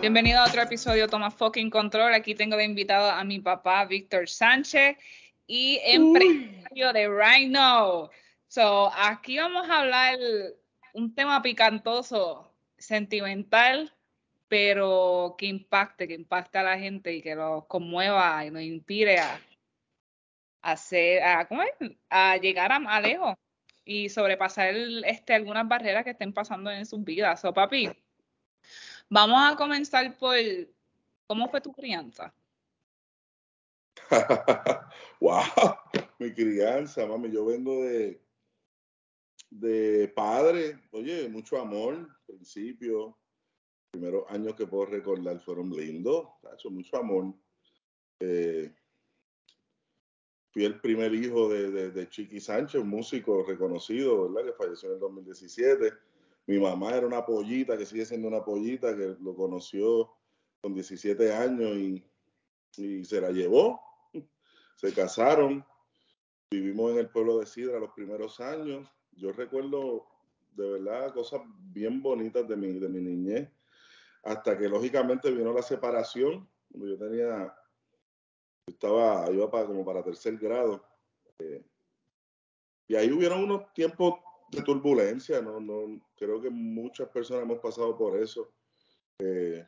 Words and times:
Bienvenido 0.00 0.38
a 0.38 0.44
otro 0.44 0.62
episodio 0.62 1.08
Toma 1.08 1.28
Fucking 1.28 1.70
Control. 1.70 2.14
Aquí 2.14 2.36
tengo 2.36 2.56
de 2.56 2.62
invitado 2.62 3.10
a 3.10 3.24
mi 3.24 3.40
papá 3.40 3.84
Víctor 3.84 4.28
Sánchez 4.28 4.96
y 5.44 5.80
empresario 5.82 6.92
de 6.92 7.08
Rhino. 7.08 8.08
So, 8.46 8.92
aquí 8.96 9.38
vamos 9.38 9.68
a 9.68 9.80
hablar 9.80 10.16
un 10.94 11.16
tema 11.16 11.42
picantoso, 11.42 12.54
sentimental, 12.76 13.92
pero 14.46 15.34
que 15.36 15.46
impacte, 15.46 16.06
que 16.06 16.14
impacte 16.14 16.58
a 16.58 16.62
la 16.62 16.78
gente 16.78 17.12
y 17.14 17.20
que 17.20 17.34
los 17.34 17.66
conmueva 17.66 18.46
y 18.46 18.52
nos 18.52 18.62
inspire 18.62 19.18
a, 19.18 19.40
hacer, 20.62 21.24
a, 21.24 21.48
¿cómo 21.48 21.62
es? 21.64 21.72
a 22.08 22.36
llegar 22.36 22.70
a, 22.70 22.76
a 22.76 23.00
lejos 23.00 23.34
y 23.84 24.08
sobrepasar 24.10 24.76
este, 25.06 25.34
algunas 25.34 25.66
barreras 25.66 26.04
que 26.04 26.10
estén 26.10 26.32
pasando 26.32 26.70
en 26.70 26.86
sus 26.86 27.02
vidas. 27.02 27.40
So, 27.40 27.52
papi, 27.52 27.90
Vamos 29.10 29.38
a 29.40 29.56
comenzar 29.56 30.16
por 30.18 30.36
cómo 31.26 31.48
fue 31.48 31.60
tu 31.60 31.72
crianza. 31.72 32.34
wow, 35.20 35.42
mi 36.18 36.32
crianza, 36.32 37.06
mami, 37.06 37.30
yo 37.30 37.44
vengo 37.44 37.84
de 37.84 38.22
de 39.50 40.08
padre, 40.14 40.78
oye, 40.92 41.28
mucho 41.28 41.58
amor, 41.58 42.08
principio, 42.26 43.18
primeros 43.90 44.24
años 44.28 44.54
que 44.54 44.66
puedo 44.66 44.86
recordar 44.86 45.40
fueron 45.40 45.70
lindos, 45.70 46.28
hecho 46.52 46.70
mucho 46.70 46.96
amor. 46.96 47.34
Eh, 48.20 48.74
fui 50.52 50.64
el 50.64 50.80
primer 50.80 51.14
hijo 51.14 51.48
de, 51.48 51.70
de, 51.70 51.90
de, 51.90 52.08
Chiqui 52.08 52.40
Sánchez, 52.40 52.80
un 52.80 52.88
músico 52.88 53.42
reconocido, 53.44 54.28
¿verdad? 54.28 54.50
Que 54.50 54.64
falleció 54.64 54.88
en 54.88 54.94
el 54.94 55.00
2017 55.00 55.92
mi 56.48 56.58
mamá 56.58 56.96
era 56.96 57.06
una 57.06 57.26
pollita, 57.26 57.76
que 57.76 57.84
sigue 57.84 58.06
siendo 58.06 58.26
una 58.26 58.42
pollita, 58.42 58.96
que 58.96 59.14
lo 59.20 59.36
conoció 59.36 60.10
con 60.62 60.72
17 60.72 61.30
años 61.34 61.76
y, 61.76 63.04
se 63.04 63.20
la 63.20 63.30
llevó. 63.30 63.78
Se 64.76 64.94
casaron. 64.94 65.62
Vivimos 66.50 66.92
en 66.92 66.98
el 66.98 67.10
pueblo 67.10 67.38
de 67.38 67.44
Sidra 67.44 67.78
los 67.78 67.92
primeros 67.92 68.40
años. 68.40 68.88
Yo 69.12 69.32
recuerdo 69.32 70.06
de 70.54 70.70
verdad 70.70 71.12
cosas 71.12 71.42
bien 71.70 72.00
bonitas 72.00 72.48
de 72.48 72.56
mi, 72.56 72.78
de 72.78 72.88
mi 72.88 73.00
niñez. 73.00 73.50
Hasta 74.22 74.56
que 74.56 74.70
lógicamente 74.70 75.30
vino 75.30 75.52
la 75.52 75.62
separación. 75.62 76.48
Yo 76.70 76.96
tenía, 76.96 77.54
estaba, 78.66 79.30
iba 79.30 79.50
para, 79.50 79.66
como 79.66 79.84
para 79.84 80.02
tercer 80.02 80.38
grado. 80.38 80.82
Eh, 81.40 81.62
y 82.86 82.94
ahí 82.94 83.12
hubieron 83.12 83.44
unos 83.44 83.70
tiempos 83.74 84.20
de 84.50 84.62
turbulencia, 84.62 85.42
¿no? 85.42 85.60
no 85.60 86.00
creo 86.16 86.40
que 86.40 86.50
muchas 86.50 87.08
personas 87.08 87.42
hemos 87.42 87.58
pasado 87.58 87.96
por 87.96 88.18
eso. 88.18 88.50
Eh, 89.18 89.64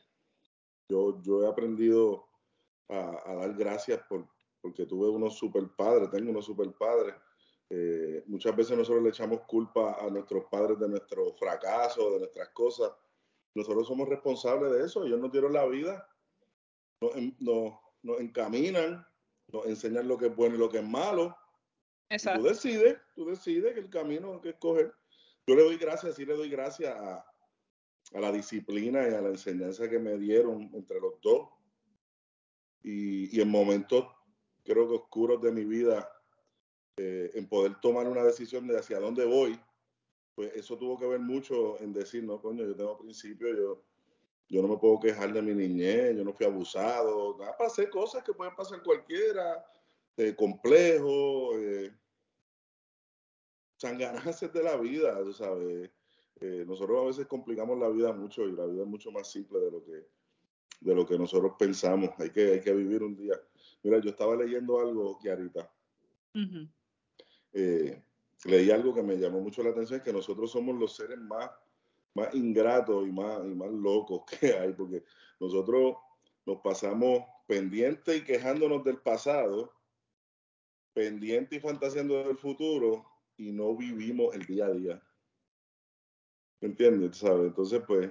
yo, 0.88 1.20
yo 1.22 1.44
he 1.44 1.48
aprendido 1.48 2.26
a, 2.88 3.34
dar 3.34 3.54
gracias 3.54 4.00
por, 4.08 4.26
porque 4.60 4.86
tuve 4.86 5.08
unos 5.08 5.36
super 5.36 5.68
padres, 5.76 6.10
tengo 6.10 6.30
unos 6.30 6.46
super 6.46 6.72
padres. 6.72 7.14
Eh, 7.68 8.24
muchas 8.26 8.56
veces 8.56 8.76
nosotros 8.76 9.02
le 9.02 9.10
echamos 9.10 9.42
culpa 9.42 9.98
a 10.00 10.08
nuestros 10.10 10.44
padres 10.46 10.78
de 10.78 10.88
nuestro 10.88 11.32
fracaso, 11.34 12.12
de 12.12 12.18
nuestras 12.20 12.48
cosas. 12.50 12.90
Nosotros 13.54 13.86
somos 13.86 14.08
responsables 14.08 14.72
de 14.72 14.84
eso, 14.84 15.04
ellos 15.04 15.20
nos 15.20 15.30
dieron 15.30 15.52
la 15.52 15.66
vida, 15.66 16.08
nos, 17.00 17.12
nos, 17.38 17.74
nos 18.02 18.20
encaminan, 18.20 19.06
nos 19.48 19.66
enseñan 19.66 20.08
lo 20.08 20.16
que 20.16 20.26
es 20.26 20.36
bueno 20.36 20.56
y 20.56 20.58
lo 20.58 20.68
que 20.68 20.78
es 20.78 20.88
malo 20.88 21.36
Tú 22.18 22.42
decides, 22.42 22.98
tú 23.14 23.26
decides 23.26 23.76
el 23.76 23.88
camino 23.88 24.40
que 24.40 24.50
escoger. 24.50 24.92
Yo 25.46 25.54
le 25.54 25.62
doy 25.62 25.76
gracias, 25.76 26.16
sí 26.16 26.24
le 26.24 26.34
doy 26.34 26.50
gracias 26.50 26.92
a, 26.96 27.24
la 28.12 28.32
disciplina 28.32 29.08
y 29.08 29.14
a 29.14 29.20
la 29.20 29.28
enseñanza 29.28 29.88
que 29.88 30.00
me 30.00 30.18
dieron 30.18 30.70
entre 30.74 31.00
los 31.00 31.20
dos. 31.20 31.48
Y, 32.82 33.40
en 33.40 33.48
momentos, 33.48 34.06
creo 34.64 34.88
que 34.88 34.94
oscuros 34.96 35.40
de 35.40 35.52
mi 35.52 35.64
vida, 35.64 36.10
eh, 36.96 37.30
en 37.34 37.48
poder 37.48 37.78
tomar 37.80 38.08
una 38.08 38.24
decisión 38.24 38.66
de 38.66 38.76
hacia 38.76 38.98
dónde 38.98 39.24
voy, 39.24 39.60
pues 40.34 40.52
eso 40.56 40.76
tuvo 40.76 40.98
que 40.98 41.06
ver 41.06 41.20
mucho 41.20 41.80
en 41.80 41.92
decir, 41.92 42.24
no, 42.24 42.40
coño, 42.40 42.64
yo 42.64 42.74
tengo 42.74 42.98
principios, 42.98 43.56
yo, 43.56 43.84
yo 44.48 44.62
no 44.62 44.68
me 44.68 44.78
puedo 44.78 44.98
quejar 44.98 45.32
de 45.32 45.42
mi 45.42 45.54
niñez, 45.54 46.16
yo 46.16 46.24
no 46.24 46.32
fui 46.32 46.46
abusado, 46.46 47.36
nada, 47.38 47.56
pasé 47.56 47.88
cosas 47.88 48.24
que 48.24 48.32
pueden 48.32 48.56
pasar 48.56 48.82
cualquiera, 48.82 49.64
eh, 50.16 50.34
complejo, 50.36 51.58
eh, 51.58 51.92
sanganazas 53.76 54.52
de 54.52 54.62
la 54.62 54.76
vida, 54.76 55.22
tú 55.22 55.32
sabes. 55.32 55.90
Eh, 56.40 56.64
nosotros 56.66 57.02
a 57.02 57.06
veces 57.06 57.26
complicamos 57.26 57.78
la 57.78 57.88
vida 57.88 58.12
mucho 58.12 58.48
y 58.48 58.52
la 58.52 58.66
vida 58.66 58.82
es 58.82 58.88
mucho 58.88 59.10
más 59.10 59.30
simple 59.30 59.58
de 59.60 59.70
lo 59.70 59.84
que, 59.84 60.06
de 60.80 60.94
lo 60.94 61.06
que 61.06 61.18
nosotros 61.18 61.52
pensamos. 61.58 62.10
Hay 62.18 62.30
que, 62.30 62.52
hay 62.52 62.60
que 62.60 62.72
vivir 62.72 63.02
un 63.02 63.16
día. 63.16 63.34
Mira, 63.82 63.98
yo 63.98 64.10
estaba 64.10 64.36
leyendo 64.36 64.78
algo, 64.80 65.18
Kiarita. 65.18 65.70
Eh, 67.52 68.02
leí 68.44 68.70
algo 68.70 68.94
que 68.94 69.02
me 69.02 69.16
llamó 69.16 69.40
mucho 69.40 69.62
la 69.62 69.70
atención, 69.70 70.00
que 70.00 70.12
nosotros 70.12 70.50
somos 70.50 70.76
los 70.76 70.96
seres 70.96 71.18
más, 71.18 71.50
más 72.14 72.34
ingratos 72.34 73.06
y 73.06 73.12
más, 73.12 73.44
y 73.44 73.54
más 73.54 73.70
locos 73.70 74.22
que 74.40 74.54
hay, 74.54 74.72
porque 74.72 75.04
nosotros 75.38 75.96
nos 76.46 76.58
pasamos 76.62 77.22
pendientes 77.46 78.18
y 78.18 78.24
quejándonos 78.24 78.84
del 78.84 78.98
pasado, 78.98 79.72
pendientes 81.00 81.58
y 81.58 81.60
fantaseando 81.62 82.22
del 82.24 82.36
futuro, 82.36 83.06
y 83.38 83.52
no 83.52 83.74
vivimos 83.74 84.34
el 84.34 84.44
día 84.44 84.66
a 84.66 84.70
día. 84.70 85.02
¿Me 86.60 86.68
entiendes? 86.68 87.16
¿Sabes? 87.16 87.46
Entonces, 87.46 87.82
pues, 87.86 88.10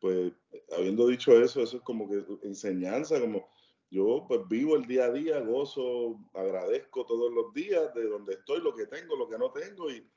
pues, 0.00 0.32
habiendo 0.76 1.08
dicho 1.08 1.32
eso, 1.42 1.60
eso 1.60 1.78
es 1.78 1.82
como 1.82 2.08
que 2.08 2.24
enseñanza, 2.44 3.20
como 3.20 3.48
yo 3.90 4.24
pues 4.28 4.46
vivo 4.48 4.76
el 4.76 4.86
día 4.86 5.06
a 5.06 5.10
día, 5.10 5.40
gozo, 5.40 6.20
agradezco 6.32 7.04
todos 7.04 7.32
los 7.32 7.52
días 7.52 7.92
de 7.94 8.04
donde 8.04 8.34
estoy, 8.34 8.60
lo 8.60 8.76
que 8.76 8.86
tengo, 8.86 9.16
lo 9.16 9.28
que 9.28 9.36
no 9.36 9.50
tengo 9.50 9.90
y, 9.90 10.08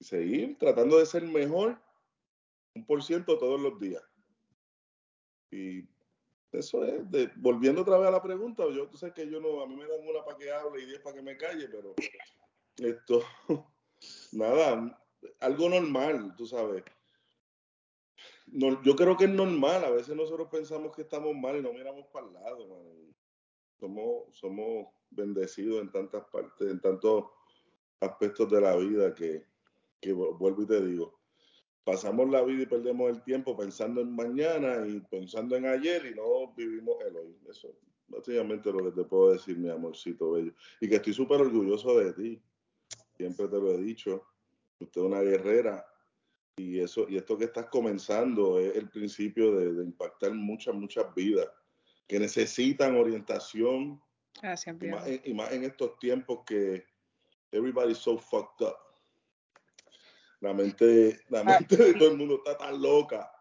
seguir 0.00 0.56
tratando 0.58 0.98
de 0.98 1.06
ser 1.06 1.22
mejor 1.22 1.80
un 2.74 2.84
por 2.86 3.02
ciento 3.02 3.38
todos 3.38 3.60
los 3.60 3.80
días. 3.80 4.02
Y 5.50 5.82
eso 6.58 6.84
es, 6.84 7.10
de, 7.10 7.30
volviendo 7.36 7.82
otra 7.82 7.98
vez 7.98 8.08
a 8.08 8.12
la 8.12 8.22
pregunta, 8.22 8.64
yo 8.70 8.88
tú 8.88 8.96
sabes 8.96 9.14
que 9.14 9.28
yo 9.28 9.40
no, 9.40 9.62
a 9.62 9.66
mí 9.66 9.76
me 9.76 9.86
dan 9.86 10.06
una 10.06 10.24
para 10.24 10.36
que 10.36 10.50
hable 10.50 10.82
y 10.82 10.86
diez 10.86 11.00
para 11.00 11.16
que 11.16 11.22
me 11.22 11.36
calle, 11.36 11.68
pero 11.68 11.94
esto, 12.76 13.22
nada, 14.32 15.00
algo 15.40 15.68
normal, 15.68 16.34
tú 16.36 16.46
sabes. 16.46 16.84
No, 18.46 18.82
yo 18.82 18.94
creo 18.94 19.16
que 19.16 19.24
es 19.24 19.30
normal, 19.30 19.84
a 19.84 19.90
veces 19.90 20.14
nosotros 20.14 20.48
pensamos 20.50 20.94
que 20.94 21.02
estamos 21.02 21.34
mal 21.34 21.56
y 21.56 21.62
no 21.62 21.72
miramos 21.72 22.06
para 22.12 22.26
el 22.26 22.34
lado. 22.34 22.68
Somos, 23.80 24.36
somos 24.36 24.88
bendecidos 25.10 25.80
en 25.80 25.90
tantas 25.90 26.24
partes, 26.30 26.70
en 26.70 26.80
tantos 26.80 27.24
aspectos 28.00 28.50
de 28.50 28.60
la 28.60 28.76
vida 28.76 29.14
que, 29.14 29.46
que 30.00 30.12
vuelvo 30.12 30.62
y 30.62 30.66
te 30.66 30.80
digo, 30.84 31.18
pasamos 31.84 32.30
la 32.30 32.42
vida 32.42 32.62
y 32.62 32.66
perdemos 32.66 33.10
el 33.10 33.22
tiempo 33.22 33.56
pensando 33.56 34.00
en 34.00 34.14
mañana 34.14 34.86
y 34.86 35.00
pensando 35.00 35.56
en 35.56 35.66
ayer 35.66 36.06
y 36.06 36.14
no 36.14 36.52
vivimos 36.56 36.96
el 37.06 37.16
hoy. 37.16 37.36
Eso 37.48 37.76
básicamente 38.08 38.72
lo 38.72 38.84
que 38.84 39.02
te 39.02 39.04
puedo 39.04 39.32
decir, 39.32 39.56
mi 39.58 39.70
amorcito 39.70 40.32
bello. 40.32 40.52
Y 40.80 40.88
que 40.88 40.96
estoy 40.96 41.12
súper 41.12 41.40
orgulloso 41.40 41.98
de 41.98 42.12
ti 42.12 42.42
siempre 43.16 43.48
te 43.48 43.56
lo 43.56 43.72
he 43.72 43.78
dicho, 43.78 44.26
usted 44.78 45.00
es 45.00 45.06
una 45.06 45.20
guerrera 45.20 45.86
y 46.56 46.80
eso 46.80 47.06
y 47.08 47.16
esto 47.16 47.36
que 47.36 47.46
estás 47.46 47.66
comenzando 47.66 48.58
es 48.60 48.76
el 48.76 48.88
principio 48.88 49.56
de, 49.56 49.82
impactar 49.82 50.32
muchas, 50.32 50.74
muchas 50.74 51.12
vidas 51.14 51.48
que 52.06 52.18
necesitan 52.18 52.96
orientación. 52.96 54.00
Gracias, 54.40 54.76
y, 54.80 54.86
más, 54.86 55.08
y 55.24 55.34
más 55.34 55.52
en 55.52 55.64
estos 55.64 55.98
tiempos 55.98 56.40
que 56.46 56.84
everybody's 57.52 57.98
so 57.98 58.18
fucked 58.18 58.66
up. 58.66 58.76
La 60.44 60.52
mente, 60.52 61.20
la 61.30 61.40
ah, 61.40 61.44
mente 61.44 61.74
de 61.74 61.94
todo 61.94 62.10
el 62.10 62.18
mundo 62.18 62.34
está 62.36 62.58
tan 62.58 62.80
loca. 62.82 63.32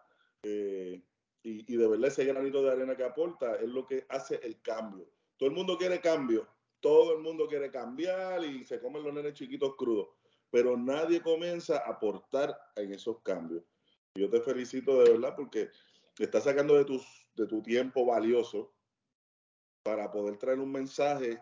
Eh, 0.41 1.01
y, 1.43 1.73
y, 1.73 1.75
de 1.75 1.85
verdad 1.85 2.07
ese 2.07 2.23
granito 2.23 2.63
de 2.63 2.71
arena 2.71 2.95
que 2.95 3.03
aporta 3.03 3.57
es 3.57 3.67
lo 3.67 3.85
que 3.85 4.05
hace 4.07 4.39
el 4.41 4.61
cambio. 4.61 5.05
Todo 5.35 5.49
el 5.49 5.55
mundo 5.55 5.77
quiere 5.77 5.99
cambio, 5.99 6.47
todo 6.79 7.17
el 7.17 7.21
mundo 7.21 7.45
quiere 7.49 7.69
cambiar 7.69 8.45
y 8.45 8.63
se 8.63 8.79
comen 8.79 9.03
los 9.03 9.13
nenes 9.13 9.33
chiquitos 9.33 9.75
crudos, 9.75 10.11
pero 10.49 10.77
nadie 10.77 11.21
comienza 11.21 11.79
a 11.79 11.89
aportar 11.89 12.57
en 12.77 12.93
esos 12.93 13.19
cambios. 13.21 13.65
Yo 14.15 14.29
te 14.29 14.39
felicito 14.39 15.03
de 15.03 15.11
verdad 15.11 15.35
porque 15.35 15.71
estás 16.17 16.45
sacando 16.45 16.75
de, 16.75 16.85
tus, 16.85 17.05
de 17.35 17.47
tu 17.47 17.61
tiempo 17.61 18.05
valioso 18.05 18.73
para 19.83 20.09
poder 20.09 20.37
traer 20.37 20.59
un 20.59 20.71
mensaje 20.71 21.37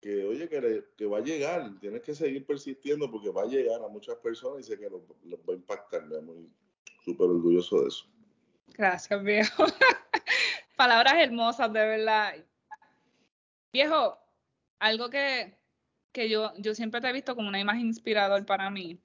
que, 0.00 0.24
oye, 0.24 0.48
que, 0.48 1.06
va 1.06 1.18
a 1.18 1.22
llegar. 1.22 1.78
Tienes 1.80 2.02
que 2.02 2.14
seguir 2.14 2.46
persistiendo 2.46 3.10
porque 3.10 3.30
va 3.30 3.42
a 3.42 3.46
llegar 3.46 3.82
a 3.82 3.88
muchas 3.88 4.16
personas 4.16 4.60
y 4.60 4.62
sé 4.64 4.78
que 4.78 4.88
los, 4.88 5.02
va 5.02 5.52
a 5.52 5.56
impactar. 5.56 6.06
Me 6.06 6.20
muy 6.20 6.50
súper 7.04 7.28
orgulloso 7.28 7.82
de 7.82 7.88
eso. 7.88 8.06
Gracias, 8.68 9.22
viejo. 9.22 9.66
Palabras 10.76 11.14
hermosas, 11.18 11.72
de 11.72 11.80
verdad. 11.80 12.34
Viejo, 13.72 14.18
algo 14.78 15.10
que, 15.10 15.54
yo, 16.14 16.52
yo 16.56 16.74
siempre 16.74 17.00
te 17.00 17.08
he 17.08 17.12
visto 17.12 17.36
como 17.36 17.48
una 17.48 17.60
imagen 17.60 17.86
inspirador 17.86 18.44
para 18.46 18.70
mí. 18.70 18.98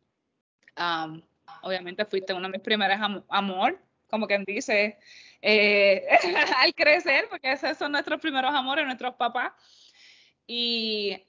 obviamente 1.62 2.06
fuiste 2.06 2.34
uno 2.34 2.48
de 2.48 2.54
mis 2.54 2.62
primeros 2.62 2.98
amor. 3.30 3.78
como 4.10 4.28
quien 4.28 4.46
dice, 4.46 4.98
eh, 5.42 6.08
al 6.58 6.74
crecer, 6.74 7.28
porque 7.30 7.52
esos 7.52 7.78
son 7.78 7.92
nuestros 7.92 8.22
primeros 8.22 8.54
amores, 8.54 8.86
nuestros 8.86 9.16
papás. 9.16 9.52
Y 10.48 11.24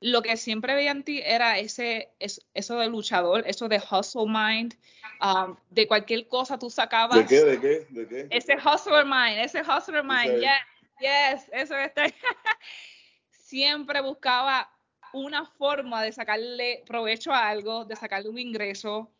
lo 0.00 0.22
que 0.22 0.36
siempre 0.36 0.74
veía 0.74 0.90
en 0.90 1.02
ti 1.02 1.20
era 1.24 1.58
ese, 1.58 2.12
eso 2.18 2.78
de 2.78 2.88
luchador, 2.88 3.44
eso 3.46 3.68
de 3.68 3.82
hustle 3.90 4.26
mind, 4.26 4.74
um, 5.20 5.56
de 5.70 5.86
cualquier 5.86 6.28
cosa 6.28 6.58
tú 6.58 6.70
sacabas. 6.70 7.18
¿De 7.18 7.26
qué? 7.26 7.44
¿De 7.44 7.60
qué? 7.60 7.86
¿De 7.90 8.06
qué? 8.06 8.26
Ese 8.30 8.56
hustler 8.56 9.04
mind, 9.04 9.38
ese 9.38 9.62
hustler 9.62 10.04
mind, 10.04 10.40
yes, 10.40 10.60
yes, 11.00 11.50
eso 11.52 11.76
está. 11.76 12.04
siempre 13.30 14.00
buscaba 14.00 14.70
una 15.12 15.46
forma 15.46 16.02
de 16.02 16.12
sacarle 16.12 16.82
provecho 16.86 17.32
a 17.32 17.48
algo, 17.48 17.84
de 17.84 17.96
sacarle 17.96 18.28
un 18.28 18.38
ingreso, 18.38 19.10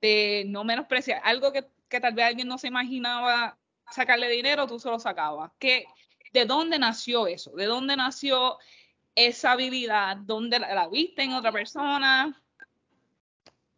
de 0.00 0.44
no 0.46 0.64
menospreciar 0.64 1.22
algo 1.24 1.52
que, 1.52 1.64
que 1.88 2.00
tal 2.00 2.12
vez 2.12 2.26
alguien 2.26 2.48
no 2.48 2.58
se 2.58 2.68
imaginaba 2.68 3.56
sacarle 3.90 4.28
dinero, 4.28 4.66
tú 4.66 4.78
solo 4.78 4.98
sacabas. 4.98 5.52
¿Qué, 5.58 5.86
¿De 6.32 6.44
dónde 6.44 6.78
nació 6.78 7.26
eso? 7.26 7.50
¿De 7.52 7.66
dónde 7.66 7.96
nació 7.96 8.58
esa 9.14 9.52
habilidad? 9.52 10.16
¿Dónde 10.18 10.58
la, 10.58 10.88
viste 10.88 11.22
en 11.22 11.32
otra 11.32 11.52
persona? 11.52 12.40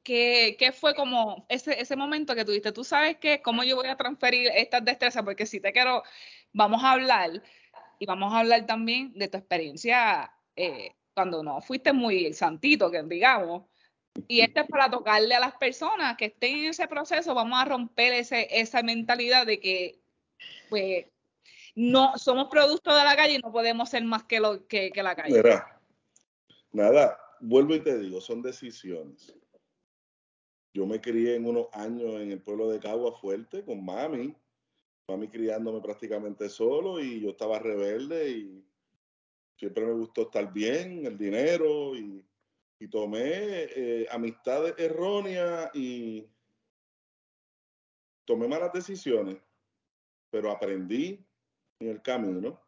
¿Qué, 0.03 0.57
¿Qué, 0.59 0.73
fue 0.73 0.95
como 0.95 1.47
ese, 1.49 1.81
ese 1.81 1.97
momento 1.97 2.35
que 2.35 2.45
tuviste? 2.45 2.73
Tú 2.73 2.85
sabes 2.85 3.19
que 3.19 3.43
cómo 3.43 3.63
yo 3.65 3.77
voy 3.77 3.89
a 3.89 3.97
transferir 3.97 4.51
estas 4.55 4.85
destrezas, 4.85 5.23
porque 5.23 5.47
si 5.47 5.61
te 5.61 5.73
quiero, 5.73 6.03
vamos 6.53 6.83
a 6.83 6.93
hablar 6.93 7.43
y 7.99 8.07
vamos 8.07 8.33
a 8.33 8.41
hablar 8.41 8.67
también 8.67 9.13
de 9.15 9.29
tu 9.29 9.37
experiencia 9.37 10.33
eh, 10.57 10.95
cuando 11.15 11.43
no 11.43 11.61
fuiste 11.61 11.93
muy 11.93 12.33
santito, 12.33 12.91
que 12.91 13.03
digamos. 13.03 13.65
Y 14.27 14.41
esto 14.41 14.63
es 14.63 14.69
para 14.69 14.91
tocarle 14.91 15.35
a 15.35 15.41
las 15.41 15.55
personas 15.55 16.17
que 16.17 16.27
estén 16.27 16.59
en 16.59 16.65
ese 16.71 16.89
proceso, 16.89 17.35
vamos 17.35 17.61
a 17.61 17.65
romper 17.65 18.15
ese, 18.15 18.49
esa 18.51 18.83
mentalidad 18.83 19.47
de 19.47 19.61
que 19.61 20.01
pues 20.69 21.07
no 21.75 22.17
somos 22.19 22.49
productos 22.49 22.97
de 22.97 23.05
la 23.05 23.17
calle 23.17 23.35
y 23.35 23.39
no 23.39 23.53
podemos 23.53 23.89
ser 23.89 24.05
más 24.05 24.25
que, 24.25 24.41
lo, 24.41 24.67
que, 24.67 24.93
la 24.97 25.15
calle. 25.15 25.35
Mira, 25.35 25.81
nada, 26.73 27.19
vuelvo 27.41 27.75
y 27.75 27.81
te 27.81 27.99
digo, 27.99 28.21
son 28.21 28.43
decisiones. 28.43 29.35
Yo 30.73 30.87
me 30.87 31.01
crié 31.01 31.37
en 31.37 31.47
unos 31.47 31.67
años 31.73 32.21
en 32.21 32.31
el 32.31 32.41
pueblo 32.41 32.71
de 32.71 32.79
Cagua 32.79 33.19
Fuerte 33.19 33.65
con 33.65 33.85
mami, 33.85 34.35
mami 35.09 35.29
criándome 35.29 35.81
prácticamente 35.81 36.49
solo 36.49 37.01
y 37.01 37.21
yo 37.21 37.31
estaba 37.31 37.59
rebelde 37.59 38.31
y 38.31 38.65
siempre 39.57 39.85
me 39.85 39.93
gustó 39.93 40.23
estar 40.23 40.53
bien, 40.53 41.07
el 41.07 41.19
dinero 41.19 41.97
y, 41.97 42.25
tomé 42.91 43.29
eh, 43.77 44.07
amistades 44.11 44.75
erróneas 44.79 45.71
y 45.75 46.27
tomé 48.25 48.49
malas 48.49 48.73
decisiones, 48.73 49.37
pero 50.31 50.51
aprendí 50.51 51.23
en 51.81 51.89
el 51.89 52.03
camino. 52.03 52.61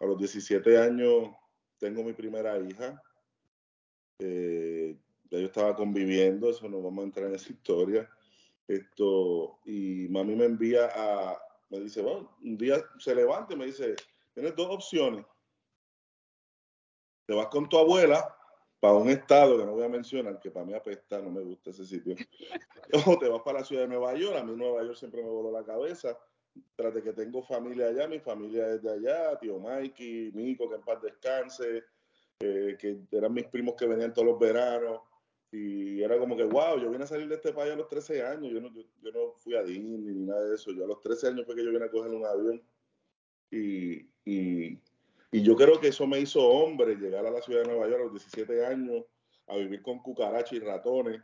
A 0.00 0.06
los 0.06 0.18
17 0.18 0.78
años 0.78 1.30
tengo 1.78 2.02
mi 2.02 2.12
primera 2.12 2.58
hija. 2.58 3.00
Eh, 4.18 4.98
ya 5.30 5.38
yo 5.38 5.46
estaba 5.46 5.76
conviviendo, 5.76 6.50
eso 6.50 6.68
no 6.68 6.82
vamos 6.82 7.02
a 7.02 7.06
entrar 7.06 7.26
en 7.28 7.36
esa 7.36 7.52
historia. 7.52 8.10
Esto, 8.66 9.60
y 9.64 10.08
mami 10.08 10.34
me 10.34 10.46
envía 10.46 10.90
a, 10.92 11.40
me 11.70 11.80
dice, 11.80 12.02
bueno, 12.02 12.36
un 12.42 12.56
día 12.56 12.82
se 12.98 13.14
levanta 13.14 13.54
y 13.54 13.56
me 13.56 13.66
dice, 13.66 13.94
tienes 14.34 14.56
dos 14.56 14.68
opciones 14.68 15.24
te 17.30 17.36
vas 17.36 17.46
con 17.46 17.68
tu 17.68 17.78
abuela 17.78 18.36
para 18.80 18.94
un 18.94 19.08
estado 19.08 19.56
que 19.56 19.64
no 19.64 19.70
voy 19.70 19.84
a 19.84 19.88
mencionar, 19.88 20.40
que 20.40 20.50
para 20.50 20.66
mí 20.66 20.74
apesta, 20.74 21.20
no 21.20 21.30
me 21.30 21.42
gusta 21.42 21.70
ese 21.70 21.86
sitio, 21.86 22.16
o 23.06 23.18
te 23.20 23.28
vas 23.28 23.42
para 23.42 23.60
la 23.60 23.64
ciudad 23.64 23.82
de 23.82 23.88
Nueva 23.88 24.14
York, 24.14 24.36
a 24.36 24.42
mí 24.42 24.52
Nueva 24.56 24.82
York 24.82 24.96
siempre 24.96 25.22
me 25.22 25.28
voló 25.28 25.52
la 25.52 25.64
cabeza, 25.64 26.18
de 26.54 27.02
que 27.02 27.12
tengo 27.12 27.42
familia 27.42 27.88
allá, 27.88 28.08
mi 28.08 28.20
familia 28.20 28.74
es 28.74 28.82
de 28.82 28.92
allá, 28.92 29.38
tío 29.38 29.58
Mikey, 29.58 30.32
Mico, 30.32 30.68
que 30.68 30.76
en 30.76 30.82
paz 30.82 31.02
descanse, 31.02 31.84
eh, 32.40 32.76
que 32.78 33.00
eran 33.12 33.34
mis 33.34 33.46
primos 33.46 33.74
que 33.76 33.86
venían 33.86 34.12
todos 34.12 34.28
los 34.28 34.38
veranos, 34.38 35.00
y 35.52 36.02
era 36.02 36.18
como 36.18 36.36
que, 36.36 36.44
wow, 36.44 36.78
yo 36.78 36.90
vine 36.90 37.04
a 37.04 37.06
salir 37.06 37.28
de 37.28 37.34
este 37.34 37.52
país 37.52 37.72
a 37.72 37.76
los 37.76 37.88
13 37.88 38.22
años, 38.24 38.52
yo 38.52 38.60
no, 38.60 38.72
yo, 38.72 39.12
no 39.12 39.34
fui 39.38 39.54
a 39.54 39.62
Disney 39.62 39.98
ni 39.98 40.26
nada 40.26 40.42
de 40.44 40.54
eso, 40.54 40.72
yo 40.72 40.84
a 40.84 40.88
los 40.88 41.00
13 41.00 41.28
años 41.28 41.46
fue 41.46 41.54
que 41.54 41.64
yo 41.64 41.70
vine 41.70 41.84
a 41.84 41.90
coger 41.90 42.12
un 42.12 42.24
avión, 42.24 42.62
y, 43.50 44.08
y 44.24 44.78
y 45.32 45.42
yo 45.42 45.54
creo 45.54 45.80
que 45.80 45.88
eso 45.88 46.06
me 46.06 46.18
hizo 46.18 46.44
hombre, 46.44 46.96
llegar 46.96 47.24
a 47.24 47.30
la 47.30 47.40
ciudad 47.40 47.62
de 47.62 47.68
Nueva 47.68 47.88
York 47.88 48.00
a 48.00 48.04
los 48.04 48.12
17 48.12 48.66
años, 48.66 49.04
a 49.46 49.56
vivir 49.56 49.80
con 49.82 50.00
cucarachas 50.00 50.52
y 50.52 50.58
ratones. 50.58 51.20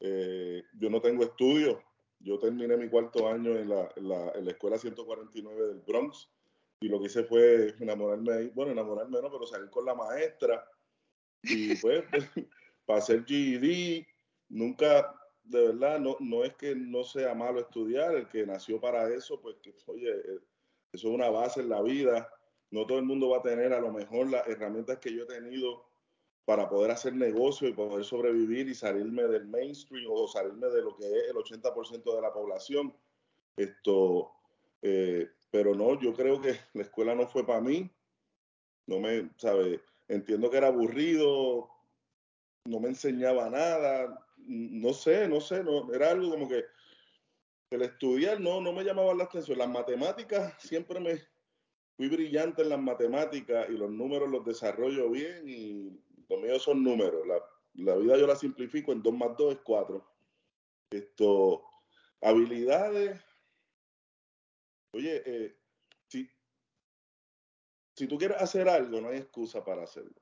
Eh, 0.00 0.62
yo 0.78 0.88
no 0.88 1.00
tengo 1.00 1.24
estudios. 1.24 1.76
Yo 2.24 2.38
terminé 2.38 2.76
mi 2.76 2.88
cuarto 2.88 3.28
año 3.28 3.54
en 3.54 3.68
la, 3.68 3.88
en, 3.96 4.08
la, 4.08 4.32
en 4.34 4.46
la, 4.46 4.50
escuela 4.50 4.78
149 4.78 5.66
del 5.66 5.80
Bronx 5.80 6.30
y 6.80 6.88
lo 6.88 6.98
que 6.98 7.06
hice 7.06 7.24
fue 7.24 7.74
enamorarme, 7.78 8.46
bueno, 8.54 8.72
enamorarme 8.72 9.20
no, 9.20 9.30
pero 9.30 9.46
salir 9.46 9.68
con 9.68 9.84
la 9.84 9.94
maestra 9.94 10.66
y 11.42 11.76
pues 11.82 12.02
para 12.86 12.98
hacer 12.98 13.26
GED, 13.26 14.06
nunca, 14.48 15.14
de 15.42 15.66
verdad, 15.68 16.00
no, 16.00 16.16
no 16.20 16.44
es 16.44 16.54
que 16.54 16.74
no 16.74 17.04
sea 17.04 17.34
malo 17.34 17.60
estudiar, 17.60 18.14
el 18.14 18.28
que 18.28 18.46
nació 18.46 18.80
para 18.80 19.12
eso, 19.12 19.40
pues 19.42 19.56
que, 19.62 19.74
oye, 19.86 20.10
eh, 20.10 20.40
eso 20.92 21.08
es 21.08 21.14
una 21.14 21.28
base 21.28 21.60
en 21.60 21.68
la 21.68 21.82
vida. 21.82 22.30
No 22.70 22.86
todo 22.86 22.98
el 22.98 23.04
mundo 23.04 23.28
va 23.28 23.38
a 23.38 23.42
tener 23.42 23.72
a 23.72 23.80
lo 23.80 23.92
mejor 23.92 24.30
las 24.30 24.46
herramientas 24.48 24.98
que 24.98 25.12
yo 25.12 25.24
he 25.24 25.26
tenido 25.26 25.84
para 26.44 26.68
poder 26.68 26.90
hacer 26.90 27.14
negocio 27.14 27.68
y 27.68 27.72
poder 27.72 28.04
sobrevivir 28.04 28.68
y 28.68 28.74
salirme 28.74 29.22
del 29.24 29.46
mainstream 29.46 30.06
o 30.10 30.28
salirme 30.28 30.68
de 30.68 30.82
lo 30.82 30.94
que 30.96 31.06
es 31.06 31.28
el 31.30 31.36
80% 31.36 32.14
de 32.14 32.20
la 32.20 32.32
población. 32.32 32.94
Esto, 33.56 34.32
eh, 34.82 35.30
pero 35.50 35.74
no, 35.74 35.98
yo 35.98 36.12
creo 36.12 36.40
que 36.40 36.58
la 36.74 36.82
escuela 36.82 37.14
no 37.14 37.26
fue 37.26 37.46
para 37.46 37.60
mí. 37.60 37.90
No 38.86 39.00
me, 39.00 39.30
sabe, 39.36 39.80
entiendo 40.08 40.50
que 40.50 40.58
era 40.58 40.66
aburrido, 40.66 41.70
no 42.66 42.80
me 42.80 42.88
enseñaba 42.88 43.48
nada, 43.48 44.26
no 44.36 44.92
sé, 44.92 45.26
no 45.26 45.40
sé, 45.40 45.64
no, 45.64 45.92
era 45.94 46.10
algo 46.10 46.30
como 46.30 46.48
que 46.48 46.64
el 47.70 47.82
estudiar 47.82 48.40
no, 48.40 48.60
no 48.60 48.72
me 48.74 48.84
llamaba 48.84 49.14
la 49.14 49.24
atención. 49.24 49.56
Las 49.56 49.70
matemáticas 49.70 50.54
siempre 50.62 51.00
me, 51.00 51.18
fui 51.96 52.08
brillante 52.08 52.62
en 52.62 52.70
las 52.70 52.80
matemáticas 52.80 53.68
y 53.68 53.72
los 53.72 53.90
números 53.90 54.30
los 54.30 54.44
desarrollo 54.44 55.10
bien 55.10 55.48
y 55.48 56.03
los 56.28 56.40
míos 56.40 56.62
son 56.62 56.82
números. 56.82 57.26
La, 57.26 57.96
vida 57.96 58.16
yo 58.16 58.26
la 58.26 58.36
simplifico 58.36 58.92
en 58.92 59.02
2 59.02 59.14
más 59.14 59.36
2 59.36 59.54
es 59.54 59.60
4. 59.60 60.04
Esto, 60.90 61.64
habilidades. 62.20 63.20
Oye, 64.92 65.22
eh, 65.26 65.56
si, 66.08 66.30
si 67.94 68.06
tú 68.06 68.16
quieres 68.16 68.40
hacer 68.40 68.68
algo, 68.68 69.00
no 69.00 69.08
hay 69.08 69.18
excusa 69.18 69.64
para 69.64 69.82
hacerlo. 69.82 70.14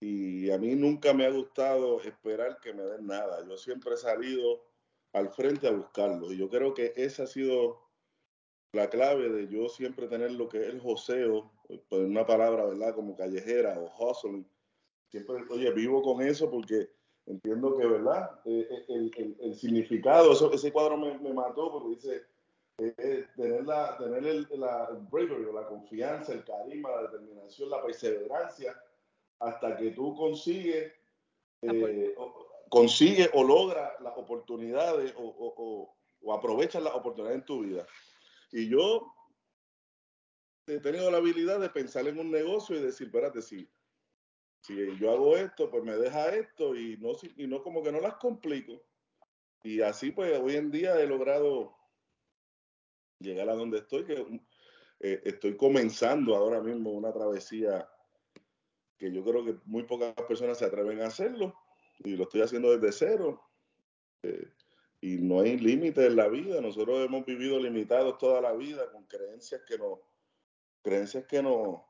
Y 0.00 0.50
a 0.50 0.58
mí 0.58 0.74
nunca 0.74 1.12
me 1.12 1.26
ha 1.26 1.30
gustado 1.30 2.00
esperar 2.00 2.58
que 2.60 2.72
me 2.72 2.82
den 2.82 3.06
nada. 3.06 3.46
Yo 3.46 3.56
siempre 3.56 3.94
he 3.94 3.96
salido 3.96 4.64
al 5.12 5.30
frente 5.30 5.68
a 5.68 5.72
buscarlo. 5.72 6.32
Y 6.32 6.38
yo 6.38 6.48
creo 6.48 6.74
que 6.74 6.92
esa 6.96 7.24
ha 7.24 7.26
sido 7.26 7.82
la 8.72 8.88
clave 8.88 9.28
de 9.28 9.48
yo 9.48 9.68
siempre 9.68 10.08
tener 10.08 10.32
lo 10.32 10.48
que 10.48 10.62
es 10.62 10.68
el 10.68 10.80
joseo, 10.80 11.52
una 11.90 12.26
palabra, 12.26 12.64
¿verdad? 12.64 12.94
Como 12.94 13.16
callejera 13.16 13.78
o 13.78 13.92
hustling. 13.96 14.48
Siempre, 15.12 15.44
oye, 15.50 15.70
vivo 15.72 16.02
con 16.02 16.22
eso 16.22 16.50
porque 16.50 16.88
entiendo 17.26 17.76
que, 17.76 17.86
¿verdad? 17.86 18.40
Eh, 18.46 18.66
eh, 18.70 19.10
el, 19.18 19.36
el, 19.40 19.54
significado, 19.54 20.32
eso, 20.32 20.50
ese 20.50 20.72
cuadro 20.72 20.96
me, 20.96 21.18
me, 21.18 21.34
mató 21.34 21.70
porque 21.70 21.96
dice, 21.96 22.22
eh, 22.78 23.26
tener, 23.36 23.66
la, 23.66 23.98
tener 23.98 24.26
el, 24.26 24.48
la 24.56 24.88
bravery, 25.10 25.52
la 25.52 25.66
confianza, 25.66 26.32
el 26.32 26.42
carisma, 26.44 26.92
la 26.92 27.02
determinación, 27.02 27.68
la 27.68 27.82
perseverancia, 27.82 28.74
hasta 29.40 29.76
que 29.76 29.90
tú 29.90 30.16
consigues, 30.16 30.94
o, 32.16 32.48
consigue 32.70 33.28
o 33.34 33.44
logra 33.44 33.94
las 34.00 34.16
oportunidades 34.16 35.12
o, 35.18 35.24
o, 35.24 35.94
o 36.22 36.32
aprovechas 36.32 36.82
las 36.82 36.94
oportunidades 36.94 37.40
en 37.40 37.44
tu 37.44 37.60
vida. 37.60 37.86
Y 38.50 38.66
yo 38.66 39.12
he 40.66 40.80
tenido 40.80 41.10
la 41.10 41.18
habilidad 41.18 41.60
de 41.60 41.68
pensar 41.68 42.08
en 42.08 42.18
un 42.18 42.30
negocio 42.30 42.76
y 42.76 42.80
decir, 42.80 43.08
espérate, 43.08 43.42
si, 43.42 43.68
si 44.62 44.96
yo 44.96 45.10
hago 45.10 45.36
esto, 45.36 45.70
pues 45.70 45.82
me 45.82 45.96
deja 45.96 46.34
esto 46.34 46.74
y 46.76 46.96
no, 46.98 47.12
y 47.36 47.46
no 47.46 47.62
como 47.62 47.82
que 47.82 47.92
no 47.92 48.00
las 48.00 48.14
complico. 48.14 48.80
Y 49.64 49.80
así 49.80 50.12
pues 50.12 50.38
hoy 50.38 50.56
en 50.56 50.70
día 50.70 51.00
he 51.00 51.06
logrado 51.06 51.76
llegar 53.18 53.48
a 53.50 53.54
donde 53.54 53.78
estoy, 53.78 54.04
que 54.04 54.40
eh, 55.00 55.20
estoy 55.24 55.56
comenzando 55.56 56.36
ahora 56.36 56.60
mismo 56.60 56.92
una 56.92 57.12
travesía 57.12 57.88
que 58.96 59.12
yo 59.12 59.24
creo 59.24 59.44
que 59.44 59.56
muy 59.64 59.82
pocas 59.82 60.14
personas 60.28 60.58
se 60.58 60.64
atreven 60.64 61.00
a 61.02 61.06
hacerlo 61.06 61.54
y 61.98 62.16
lo 62.16 62.24
estoy 62.24 62.42
haciendo 62.42 62.76
desde 62.76 62.92
cero. 62.92 63.42
Eh, 64.22 64.48
y 65.00 65.16
no 65.18 65.40
hay 65.40 65.58
límite 65.58 66.06
en 66.06 66.14
la 66.14 66.28
vida. 66.28 66.60
Nosotros 66.60 67.04
hemos 67.04 67.26
vivido 67.26 67.58
limitados 67.58 68.18
toda 68.18 68.40
la 68.40 68.52
vida 68.52 68.88
con 68.92 69.04
creencias 69.06 69.62
que 69.66 69.76
nos, 69.76 69.98
creencias 70.82 71.24
que 71.26 71.42
nos, 71.42 71.80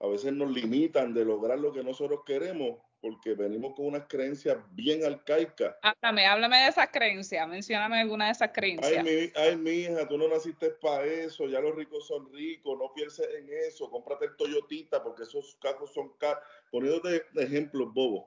a 0.00 0.06
veces 0.06 0.32
nos 0.32 0.50
limitan 0.50 1.12
de 1.12 1.24
lograr 1.24 1.58
lo 1.58 1.72
que 1.72 1.82
nosotros 1.82 2.20
queremos 2.24 2.78
porque 3.00 3.34
venimos 3.34 3.74
con 3.74 3.86
unas 3.86 4.06
creencias 4.08 4.58
bien 4.72 5.04
arcaicas. 5.04 5.76
Háblame, 5.82 6.26
háblame 6.26 6.56
de 6.58 6.68
esas 6.68 6.88
creencias, 6.90 7.46
mencióname 7.48 8.00
alguna 8.00 8.26
de 8.26 8.32
esas 8.32 8.50
creencias. 8.52 8.92
Ay 8.92 9.02
mi, 9.04 9.40
ay, 9.40 9.56
mi 9.56 9.70
hija, 9.70 10.08
tú 10.08 10.18
no 10.18 10.28
naciste 10.28 10.70
para 10.70 11.04
eso, 11.04 11.46
ya 11.46 11.60
los 11.60 11.76
ricos 11.76 12.06
son 12.06 12.32
ricos, 12.32 12.76
no 12.76 12.92
pienses 12.94 13.28
en 13.36 13.48
eso, 13.68 13.88
cómprate 13.90 14.26
el 14.26 14.36
Toyotita 14.36 15.02
porque 15.02 15.22
esos 15.22 15.56
carros 15.60 15.92
son 15.92 16.10
caros. 16.18 16.42
Poniéndote 16.70 17.24
ejemplos 17.36 17.92
bobos. 17.94 18.26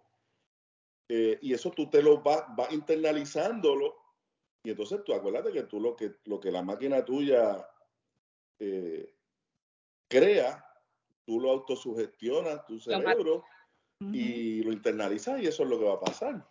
Eh, 1.09 1.37
y 1.41 1.53
eso 1.53 1.71
tú 1.71 1.89
te 1.89 2.01
lo 2.01 2.21
vas, 2.21 2.43
vas 2.55 2.71
internalizándolo. 2.71 3.97
Y 4.63 4.69
entonces 4.69 5.03
tú 5.03 5.13
acuérdate 5.13 5.51
que 5.51 5.63
tú 5.63 5.81
lo 5.81 5.95
que, 5.95 6.11
lo 6.25 6.39
que 6.39 6.51
la 6.51 6.61
máquina 6.61 7.03
tuya 7.03 7.67
eh, 8.59 9.13
crea, 10.07 10.70
tú 11.31 11.39
lo 11.39 11.51
autosugestionas, 11.51 12.65
tu 12.65 12.77
cerebro, 12.77 13.45
y 14.11 14.61
lo 14.63 14.73
internalizas 14.73 15.41
y 15.41 15.47
eso 15.47 15.63
es 15.63 15.69
lo 15.69 15.79
que 15.79 15.85
va 15.85 15.93
a 15.93 15.99
pasar. 16.01 16.45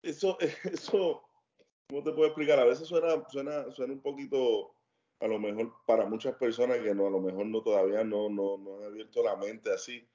eso, 0.00 0.38
eso, 0.62 1.22
¿cómo 1.88 2.04
te 2.04 2.12
puedo 2.12 2.26
explicar? 2.26 2.60
A 2.60 2.66
veces 2.66 2.86
suena, 2.86 3.28
suena, 3.28 3.68
suena 3.72 3.94
un 3.94 4.00
poquito, 4.00 4.76
a 5.18 5.26
lo 5.26 5.40
mejor 5.40 5.74
para 5.88 6.06
muchas 6.06 6.36
personas 6.36 6.78
que 6.78 6.94
no, 6.94 7.08
a 7.08 7.10
lo 7.10 7.18
mejor 7.18 7.46
no 7.46 7.62
todavía 7.62 8.04
no, 8.04 8.28
no, 8.28 8.58
no 8.58 8.76
han 8.76 8.84
abierto 8.84 9.24
la 9.24 9.34
mente 9.34 9.72
así, 9.72 10.06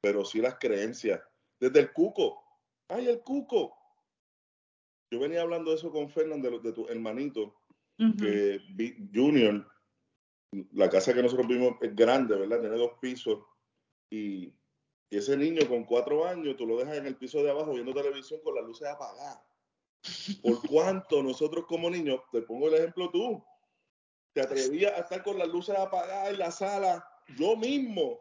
pero 0.00 0.24
sí 0.24 0.40
las 0.40 0.60
creencias. 0.60 1.20
Desde 1.58 1.80
el 1.80 1.92
cuco. 1.92 2.40
¡Ay, 2.86 3.08
el 3.08 3.20
cuco! 3.22 3.76
Yo 5.10 5.18
venía 5.18 5.42
hablando 5.42 5.72
de 5.72 5.76
eso 5.78 5.90
con 5.90 6.08
Fernando, 6.08 6.60
de, 6.60 6.72
tu 6.72 6.86
hermanito, 6.86 7.52
que 7.96 8.60
Junior, 9.12 9.66
la 10.52 10.88
casa 10.88 11.14
que 11.14 11.22
nosotros 11.22 11.46
vimos 11.46 11.76
es 11.80 11.94
grande, 11.94 12.36
¿verdad? 12.36 12.60
Tiene 12.60 12.76
dos 12.76 12.92
pisos. 13.00 13.40
Y, 14.10 14.54
ese 15.10 15.38
niño 15.38 15.66
con 15.66 15.84
cuatro 15.84 16.26
años, 16.26 16.54
tú 16.58 16.66
lo 16.66 16.76
dejas 16.76 16.98
en 16.98 17.06
el 17.06 17.16
piso 17.16 17.42
de 17.42 17.50
abajo 17.50 17.72
viendo 17.72 17.94
televisión 17.94 18.42
con 18.44 18.54
las 18.54 18.64
luces 18.64 18.86
apagadas. 18.88 19.40
¿Por 20.42 20.60
cuánto 20.68 21.22
nosotros 21.22 21.64
como 21.66 21.88
niños, 21.88 22.20
te 22.30 22.42
pongo 22.42 22.68
el 22.68 22.74
ejemplo 22.74 23.10
tú, 23.10 23.42
te 24.34 24.42
atrevías 24.42 24.92
a 24.92 25.00
estar 25.00 25.22
con 25.22 25.38
las 25.38 25.48
luces 25.48 25.74
apagadas 25.74 26.28
en 26.28 26.38
la 26.38 26.50
sala, 26.50 27.08
yo 27.38 27.56
mismo, 27.56 28.20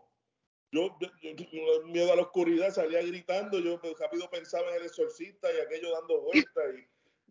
yo, 0.72 0.98
yo, 1.22 1.84
miedo 1.88 2.14
a 2.14 2.16
la 2.16 2.22
oscuridad, 2.22 2.74
salía 2.74 3.02
gritando, 3.02 3.60
yo 3.60 3.82
rápido 4.00 4.30
pensaba 4.30 4.70
en 4.70 4.78
el 4.78 4.86
exorcista 4.86 5.50
y 5.52 5.60
aquello 5.60 5.92
dando 5.92 6.22
vueltas 6.22 6.64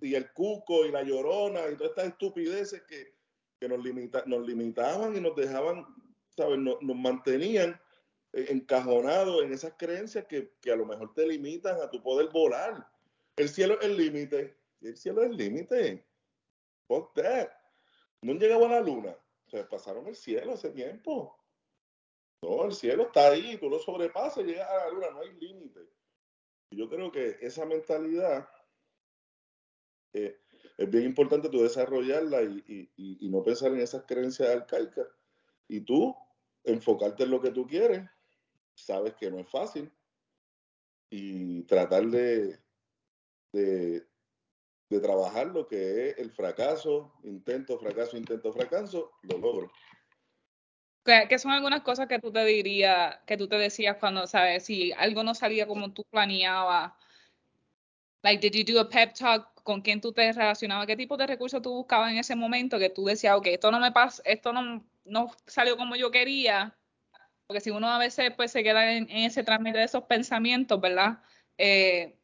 y, 0.02 0.08
y, 0.08 0.14
el 0.16 0.30
cuco 0.34 0.84
y 0.84 0.92
la 0.92 1.02
llorona 1.02 1.66
y 1.70 1.76
todas 1.76 1.92
estas 1.92 2.08
estupideces 2.08 2.82
que, 2.82 3.15
nos, 3.68 3.82
limita, 3.82 4.22
nos 4.26 4.46
limitaban 4.46 5.16
y 5.16 5.20
nos 5.20 5.34
dejaban, 5.36 5.86
¿sabes? 6.36 6.58
Nos, 6.58 6.80
mantenían 6.82 7.80
encajonados 8.32 9.42
en 9.42 9.52
esas 9.52 9.74
creencias 9.78 10.26
que, 10.26 10.52
que, 10.60 10.70
a 10.70 10.76
lo 10.76 10.84
mejor 10.86 11.14
te 11.14 11.26
limitan 11.26 11.80
a 11.80 11.90
tu 11.90 12.02
poder 12.02 12.28
volar. 12.30 12.86
El 13.36 13.48
cielo 13.48 13.78
es 13.80 13.86
el 13.86 13.96
límite. 13.96 14.56
El 14.80 14.96
cielo 14.96 15.22
es 15.22 15.30
el 15.30 15.36
límite. 15.36 16.06
Fuck 16.86 17.14
that. 17.14 17.48
No 18.22 18.32
han 18.32 18.38
llegado 18.38 18.66
a 18.66 18.70
la 18.70 18.80
luna. 18.80 19.16
Se 19.46 19.64
pasaron 19.64 20.06
el 20.06 20.16
cielo 20.16 20.54
hace 20.54 20.70
tiempo. 20.70 21.38
No, 22.42 22.64
el 22.64 22.72
cielo 22.72 23.04
está 23.04 23.28
ahí, 23.28 23.56
tú 23.56 23.68
lo 23.68 23.78
sobrepasas 23.78 24.44
y 24.44 24.48
llegas 24.48 24.68
a 24.68 24.86
la 24.86 24.90
luna, 24.90 25.10
no 25.10 25.20
hay 25.20 25.32
límite. 25.34 25.80
Yo 26.70 26.88
creo 26.88 27.10
que 27.10 27.38
esa 27.40 27.64
mentalidad 27.64 28.48
eh, 30.12 30.40
es 30.76 30.90
bien 30.90 31.04
importante 31.04 31.48
tú 31.48 31.62
desarrollarla 31.62 32.42
y, 32.42 32.90
y, 32.96 33.26
y, 33.26 33.28
no 33.28 33.42
pensar 33.42 33.72
en 33.72 33.80
esas 33.80 34.04
creencias 34.04 34.48
arcaicas. 34.48 35.06
Y 35.68 35.80
tú 35.80 36.14
enfocarte 36.64 37.24
en 37.24 37.30
lo 37.30 37.40
que 37.40 37.50
tú 37.50 37.66
quieres, 37.66 38.08
sabes 38.74 39.14
que 39.14 39.30
no 39.30 39.38
es 39.38 39.48
fácil, 39.48 39.90
y 41.08 41.62
tratar 41.62 42.06
de, 42.06 42.58
de, 43.52 44.06
de 44.90 45.00
trabajar 45.00 45.46
lo 45.46 45.66
que 45.66 46.10
es 46.10 46.18
el 46.18 46.30
fracaso, 46.30 47.14
intento, 47.22 47.78
fracaso, 47.78 48.16
intento, 48.16 48.52
fracaso, 48.52 49.12
lo 49.22 49.38
logro. 49.38 49.72
¿Qué 51.04 51.38
son 51.38 51.52
algunas 51.52 51.82
cosas 51.82 52.08
que 52.08 52.18
tú 52.18 52.32
te 52.32 52.44
dirías, 52.44 53.16
que 53.26 53.36
tú 53.36 53.46
te 53.46 53.56
decías 53.56 53.96
cuando, 53.98 54.26
sabes, 54.26 54.64
si 54.64 54.92
algo 54.92 55.22
no 55.22 55.36
salía 55.36 55.66
como 55.66 55.92
tú 55.92 56.04
planeabas? 56.10 56.92
Like, 58.24 58.40
did 58.40 58.58
you 58.58 58.74
do 58.74 58.80
a 58.80 58.88
pep 58.88 59.14
talk? 59.14 59.55
¿Con 59.66 59.80
quién 59.80 60.00
tú 60.00 60.12
te 60.12 60.32
relacionabas? 60.32 60.86
¿Qué 60.86 60.96
tipo 60.96 61.16
de 61.16 61.26
recursos 61.26 61.60
tú 61.60 61.74
buscabas 61.74 62.12
en 62.12 62.18
ese 62.18 62.36
momento 62.36 62.78
que 62.78 62.88
tú 62.88 63.04
decías, 63.04 63.36
ok, 63.36 63.48
esto 63.48 63.72
no 63.72 63.80
me 63.80 63.90
pasa, 63.90 64.22
esto 64.24 64.52
no, 64.52 64.86
no 65.04 65.32
salió 65.44 65.76
como 65.76 65.96
yo 65.96 66.12
quería? 66.12 66.78
Porque 67.48 67.60
si 67.60 67.70
uno 67.70 67.88
a 67.88 67.98
veces 67.98 68.30
pues 68.36 68.52
se 68.52 68.62
queda 68.62 68.92
en, 68.92 69.10
en 69.10 69.24
ese 69.24 69.42
trámite 69.42 69.78
de 69.78 69.84
esos 69.84 70.04
pensamientos, 70.04 70.80
¿verdad? 70.80 71.18
Eh, 71.58 72.16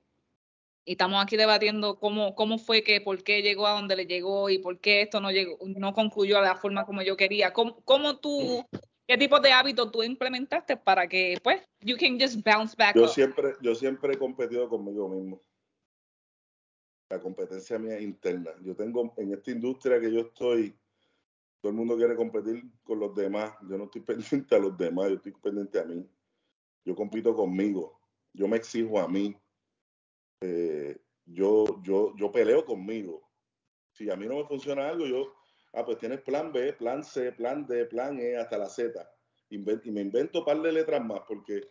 y 0.84 0.92
estamos 0.92 1.20
aquí 1.20 1.36
debatiendo 1.36 1.98
cómo, 1.98 2.36
cómo 2.36 2.58
fue 2.58 2.84
que, 2.84 3.00
por 3.00 3.24
qué 3.24 3.42
llegó 3.42 3.66
a 3.66 3.72
donde 3.72 3.96
le 3.96 4.06
llegó 4.06 4.48
y 4.48 4.58
por 4.58 4.78
qué 4.78 5.02
esto 5.02 5.20
no 5.20 5.32
llegó, 5.32 5.58
no 5.64 5.94
concluyó 5.94 6.36
de 6.36 6.46
la 6.46 6.54
forma 6.54 6.86
como 6.86 7.02
yo 7.02 7.16
quería. 7.16 7.52
¿Cómo, 7.52 7.80
cómo 7.84 8.18
tú, 8.18 8.64
qué 9.08 9.18
tipo 9.18 9.40
de 9.40 9.50
hábitos 9.50 9.90
tú 9.90 10.04
implementaste 10.04 10.76
para 10.76 11.08
que, 11.08 11.38
pues, 11.42 11.60
you 11.80 11.96
can 11.96 12.20
just 12.20 12.36
bounce 12.44 12.76
back? 12.78 12.94
Yo 12.94 13.08
siempre, 13.08 13.54
yo 13.60 13.74
siempre 13.74 14.14
he 14.14 14.16
competido 14.16 14.68
conmigo 14.68 15.08
mismo. 15.08 15.42
La 17.12 17.20
competencia 17.20 17.78
mía 17.78 18.00
interna. 18.00 18.52
Yo 18.62 18.74
tengo, 18.74 19.12
en 19.18 19.34
esta 19.34 19.50
industria 19.50 20.00
que 20.00 20.10
yo 20.10 20.20
estoy, 20.20 20.74
todo 21.60 21.70
el 21.70 21.76
mundo 21.76 21.94
quiere 21.94 22.16
competir 22.16 22.64
con 22.82 23.00
los 23.00 23.14
demás. 23.14 23.52
Yo 23.68 23.76
no 23.76 23.84
estoy 23.84 24.00
pendiente 24.00 24.56
a 24.56 24.58
los 24.58 24.78
demás, 24.78 25.10
yo 25.10 25.16
estoy 25.16 25.32
pendiente 25.32 25.78
a 25.78 25.84
mí. 25.84 26.08
Yo 26.86 26.96
compito 26.96 27.36
conmigo. 27.36 28.00
Yo 28.32 28.48
me 28.48 28.56
exijo 28.56 28.98
a 28.98 29.06
mí 29.08 29.36
eh, 30.40 30.96
yo, 31.26 31.82
yo, 31.82 32.14
yo 32.16 32.32
peleo 32.32 32.64
conmigo. 32.64 33.30
Si 33.90 34.10
a 34.10 34.16
mí 34.16 34.26
no 34.26 34.36
me 34.36 34.46
funciona 34.46 34.88
algo, 34.88 35.04
yo, 35.04 35.34
ah, 35.74 35.84
pues 35.84 35.98
tienes 35.98 36.22
plan 36.22 36.50
B, 36.50 36.72
plan 36.72 37.04
C, 37.04 37.30
plan 37.32 37.66
D, 37.66 37.84
plan 37.84 38.18
E, 38.18 38.38
hasta 38.38 38.56
la 38.56 38.70
Z. 38.70 39.06
y 39.50 39.58
me 39.58 40.00
invento 40.00 40.38
un 40.38 40.44
par 40.46 40.62
de 40.62 40.72
letras 40.72 41.04
más, 41.04 41.20
porque 41.28 41.68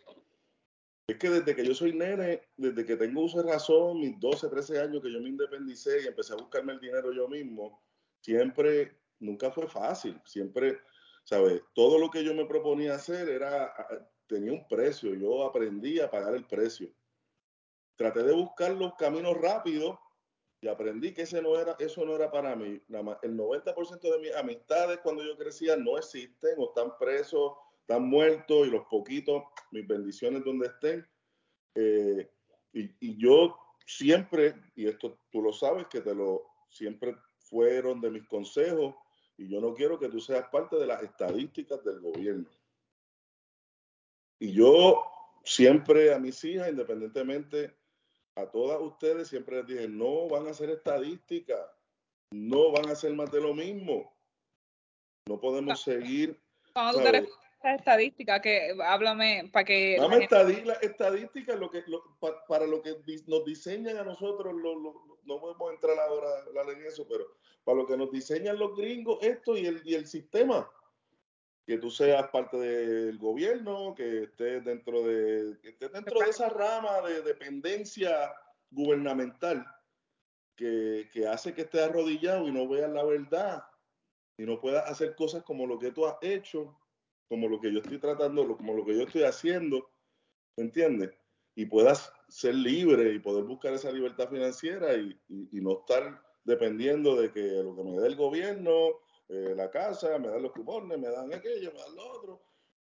es 1.06 1.18
que 1.18 1.30
desde 1.30 1.54
que 1.54 1.64
yo 1.64 1.74
soy 1.74 1.92
nene, 1.92 2.42
desde 2.56 2.84
que 2.84 2.96
tengo 2.96 3.22
uso 3.22 3.42
de 3.42 3.52
razón, 3.52 4.00
mis 4.00 4.18
12, 4.18 4.48
13 4.48 4.80
años 4.80 5.02
que 5.02 5.12
yo 5.12 5.20
me 5.20 5.28
independicé 5.28 6.02
y 6.02 6.06
empecé 6.06 6.32
a 6.32 6.36
buscarme 6.36 6.72
el 6.72 6.80
dinero 6.80 7.12
yo 7.12 7.28
mismo, 7.28 7.82
siempre, 8.20 8.98
nunca 9.18 9.50
fue 9.50 9.66
fácil. 9.66 10.20
Siempre, 10.24 10.80
¿sabes? 11.24 11.62
Todo 11.74 11.98
lo 11.98 12.10
que 12.10 12.24
yo 12.24 12.34
me 12.34 12.46
proponía 12.46 12.94
hacer 12.94 13.28
era, 13.28 13.74
tenía 14.26 14.52
un 14.52 14.66
precio. 14.68 15.14
Yo 15.14 15.44
aprendí 15.44 16.00
a 16.00 16.10
pagar 16.10 16.34
el 16.34 16.46
precio 16.46 16.92
traté 17.96 18.22
de 18.24 18.32
buscar 18.32 18.72
los 18.72 18.94
caminos 18.94 19.36
rápidos 19.40 19.98
y 20.60 20.68
aprendí 20.68 21.12
que 21.12 21.22
ese 21.22 21.42
no 21.42 21.58
era, 21.58 21.76
eso 21.78 22.04
no 22.04 22.14
era 22.14 22.30
para 22.30 22.54
mí. 22.56 22.80
El 23.22 23.36
90% 23.36 24.00
de 24.00 24.18
mis 24.18 24.34
amistades 24.34 24.98
cuando 25.02 25.24
yo 25.24 25.36
crecía 25.36 25.76
no 25.76 25.98
existen 25.98 26.54
o 26.58 26.68
están 26.68 26.96
presos, 26.98 27.52
están 27.82 28.08
muertos 28.08 28.66
y 28.66 28.70
los 28.70 28.86
poquitos, 28.86 29.42
mis 29.70 29.86
bendiciones 29.86 30.44
donde 30.44 30.66
estén. 30.68 31.06
Eh, 31.74 32.30
y, 32.72 32.90
y, 33.00 33.16
yo 33.18 33.56
siempre, 33.86 34.54
y 34.74 34.86
esto 34.86 35.18
tú 35.30 35.42
lo 35.42 35.52
sabes, 35.52 35.86
que 35.88 36.00
te 36.00 36.14
lo 36.14 36.42
siempre 36.70 37.16
fueron 37.38 38.00
de 38.00 38.10
mis 38.10 38.26
consejos 38.26 38.94
y 39.36 39.48
yo 39.48 39.60
no 39.60 39.74
quiero 39.74 39.98
que 39.98 40.08
tú 40.08 40.20
seas 40.20 40.48
parte 40.48 40.76
de 40.76 40.86
las 40.86 41.02
estadísticas 41.02 41.82
del 41.84 42.00
gobierno. 42.00 42.48
Y 44.38 44.52
yo 44.52 45.04
siempre 45.44 46.14
a 46.14 46.18
mis 46.18 46.42
hijas, 46.44 46.68
independientemente 46.68 47.76
a 48.36 48.46
todas 48.46 48.80
ustedes 48.80 49.28
siempre 49.28 49.56
les 49.56 49.66
dije, 49.66 49.88
no 49.88 50.28
van 50.28 50.46
a 50.46 50.50
hacer 50.50 50.70
estadística, 50.70 51.54
no 52.30 52.72
van 52.72 52.88
a 52.88 52.92
hacer 52.92 53.12
más 53.14 53.30
de 53.30 53.40
lo 53.40 53.54
mismo. 53.54 54.12
No 55.28 55.38
podemos 55.38 55.82
seguir. 55.82 56.40
Cuando 56.72 56.98
tú 56.98 57.04
te 57.04 57.28
estadística, 57.64 58.40
que 58.40 58.76
háblame 58.84 59.50
para 59.52 59.64
que. 59.64 59.96
Dame 59.98 60.24
estadística, 60.24 60.72
estadística 60.74 61.56
lo 61.56 61.70
que, 61.70 61.84
para 62.48 62.66
lo 62.66 62.82
que 62.82 62.96
nos 63.26 63.44
diseñan 63.44 63.98
a 63.98 64.04
nosotros, 64.04 64.54
no 64.54 65.40
podemos 65.40 65.72
entrar 65.72 65.98
ahora 65.98 66.72
en 66.72 66.86
eso, 66.86 67.06
pero 67.08 67.26
para 67.64 67.78
lo 67.78 67.86
que 67.86 67.96
nos 67.96 68.10
diseñan 68.10 68.58
los 68.58 68.76
gringos, 68.76 69.18
esto 69.22 69.56
y 69.56 69.66
el, 69.66 69.82
y 69.84 69.94
el 69.94 70.06
sistema 70.06 70.68
que 71.66 71.78
tú 71.78 71.90
seas 71.90 72.28
parte 72.28 72.56
del 72.56 73.18
gobierno, 73.18 73.94
que 73.94 74.24
estés 74.24 74.64
dentro 74.64 75.02
de, 75.02 75.58
que 75.62 75.70
estés 75.70 75.92
dentro 75.92 76.20
de 76.20 76.30
esa 76.30 76.48
rama 76.48 77.00
de 77.02 77.22
dependencia 77.22 78.34
gubernamental 78.70 79.64
que, 80.56 81.08
que, 81.12 81.26
hace 81.28 81.54
que 81.54 81.62
estés 81.62 81.82
arrodillado 81.82 82.48
y 82.48 82.52
no 82.52 82.68
veas 82.68 82.90
la 82.90 83.04
verdad 83.04 83.64
y 84.36 84.44
no 84.44 84.60
puedas 84.60 84.88
hacer 84.90 85.14
cosas 85.14 85.44
como 85.44 85.66
lo 85.66 85.78
que 85.78 85.92
tú 85.92 86.06
has 86.06 86.16
hecho, 86.20 86.76
como 87.32 87.48
lo 87.48 87.58
que 87.58 87.72
yo 87.72 87.78
estoy 87.78 87.98
tratando, 87.98 88.46
como 88.58 88.74
lo 88.74 88.84
que 88.84 88.94
yo 88.94 89.04
estoy 89.04 89.22
haciendo, 89.22 89.90
¿me 90.58 90.64
entiendes? 90.64 91.12
Y 91.54 91.64
puedas 91.64 92.12
ser 92.28 92.54
libre 92.54 93.14
y 93.14 93.20
poder 93.20 93.44
buscar 93.44 93.72
esa 93.72 93.90
libertad 93.90 94.28
financiera 94.28 94.92
y, 94.96 95.18
y, 95.30 95.58
y 95.58 95.60
no 95.62 95.80
estar 95.80 96.22
dependiendo 96.44 97.16
de 97.16 97.32
que 97.32 97.40
lo 97.40 97.74
que 97.74 97.84
me 97.84 97.98
dé 97.98 98.08
el 98.08 98.16
gobierno, 98.16 98.98
eh, 99.30 99.54
la 99.56 99.70
casa, 99.70 100.18
me 100.18 100.28
dan 100.28 100.42
los 100.42 100.52
cupones, 100.52 100.98
me 100.98 101.08
dan 101.08 101.32
aquello, 101.32 101.72
me 101.72 101.80
dan 101.80 101.96
lo 101.96 102.12
otro. 102.12 102.42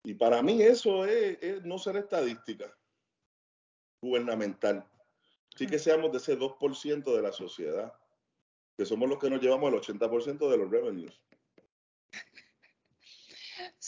Y 0.03 0.15
para 0.15 0.43
mí 0.43 0.63
eso 0.63 1.05
es, 1.05 1.63
no 1.65 1.77
ser 1.77 1.99
estadística 1.99 2.75
gubernamental. 4.01 4.89
Sí 5.55 5.67
que 5.67 5.79
seamos 5.79 6.11
de 6.11 6.17
ese 6.17 6.39
2% 6.39 7.15
de 7.15 7.21
la 7.21 7.33
sociedad, 7.33 7.93
que 8.79 8.87
somos 8.87 9.11
los 9.11 9.19
que 9.19 9.29
nos 9.29 9.43
llevamos 9.43 9.75
el 9.75 9.79
80% 9.79 10.51
de 10.51 10.57
los 10.57 10.71
revenues. 10.71 11.21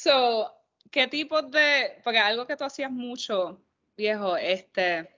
So, 0.05 0.53
¿qué 0.91 1.09
tipo 1.09 1.41
de, 1.41 1.99
porque 2.05 2.19
algo 2.19 2.47
que 2.47 2.59
tú 2.59 2.65
hacías 2.65 2.91
mucho, 2.91 3.65
viejo, 3.97 4.37
este, 4.37 5.09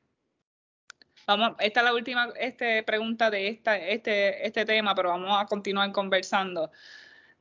vamos, 1.26 1.56
esta 1.58 1.80
es 1.80 1.84
la 1.84 1.92
última 1.92 2.28
este, 2.38 2.84
pregunta 2.84 3.28
de 3.28 3.48
esta, 3.48 3.76
este, 3.76 4.46
este 4.46 4.64
tema, 4.64 4.94
pero 4.94 5.08
vamos 5.08 5.42
a 5.42 5.46
continuar 5.46 5.90
conversando. 5.90 6.70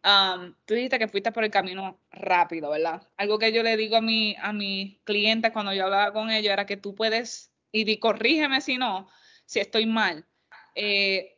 Um, 0.03 0.55
tú 0.65 0.73
dijiste 0.73 0.97
que 0.97 1.07
fuiste 1.07 1.31
por 1.31 1.43
el 1.43 1.51
camino 1.51 1.99
rápido, 2.09 2.71
¿verdad? 2.71 3.07
Algo 3.15 3.37
que 3.37 3.53
yo 3.53 3.61
le 3.61 3.77
digo 3.77 3.97
a, 3.97 4.01
mi, 4.01 4.35
a 4.41 4.51
mis 4.51 4.97
clientes 5.03 5.51
cuando 5.51 5.71
yo 5.71 5.83
hablaba 5.83 6.13
con 6.13 6.31
ellos 6.31 6.51
era 6.51 6.65
que 6.65 6.77
tú 6.77 6.95
puedes, 6.95 7.51
y 7.71 7.99
corrígeme 7.99 8.59
si 8.59 8.79
no, 8.79 9.07
si 9.45 9.59
estoy 9.59 9.85
mal, 9.85 10.25
eh, 10.73 11.37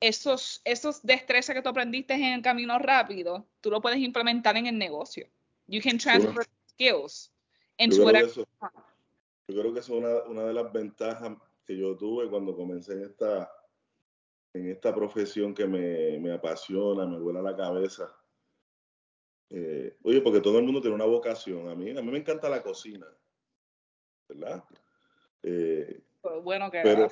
esos, 0.00 0.62
esos 0.64 1.02
destrezas 1.02 1.54
que 1.54 1.60
tú 1.60 1.68
aprendiste 1.68 2.14
en 2.14 2.24
el 2.24 2.42
camino 2.42 2.78
rápido, 2.78 3.46
tú 3.60 3.70
lo 3.70 3.82
puedes 3.82 3.98
implementar 3.98 4.56
en 4.56 4.66
el 4.66 4.78
negocio. 4.78 5.28
You 5.72 5.80
can 5.80 5.96
transfer 5.96 6.44
skills 6.68 7.32
into 7.78 8.04
creo 8.04 8.26
Eso, 8.26 8.46
yo 9.48 9.60
creo 9.60 9.72
que 9.72 9.80
eso 9.80 9.94
es 9.94 10.04
una, 10.04 10.22
una 10.24 10.44
de 10.44 10.52
las 10.52 10.70
ventajas 10.70 11.38
que 11.64 11.78
yo 11.78 11.96
tuve 11.96 12.28
cuando 12.28 12.54
comencé 12.54 12.92
en 12.92 13.04
esta 13.04 13.50
en 14.52 14.68
esta 14.68 14.94
profesión 14.94 15.54
que 15.54 15.66
me, 15.66 16.18
me 16.18 16.30
apasiona, 16.30 17.06
me 17.06 17.18
vuela 17.18 17.40
la 17.40 17.56
cabeza. 17.56 18.14
Eh, 19.48 19.96
oye, 20.02 20.20
porque 20.20 20.42
todo 20.42 20.58
el 20.58 20.64
mundo 20.66 20.82
tiene 20.82 20.94
una 20.94 21.06
vocación. 21.06 21.66
A 21.70 21.74
mí, 21.74 21.88
a 21.88 22.02
mí 22.02 22.10
me 22.10 22.18
encanta 22.18 22.50
la 22.50 22.62
cocina, 22.62 23.06
¿verdad? 24.28 24.62
Eh, 25.42 26.02
bueno 26.42 26.70
que 26.70 26.82
pero, 26.82 27.08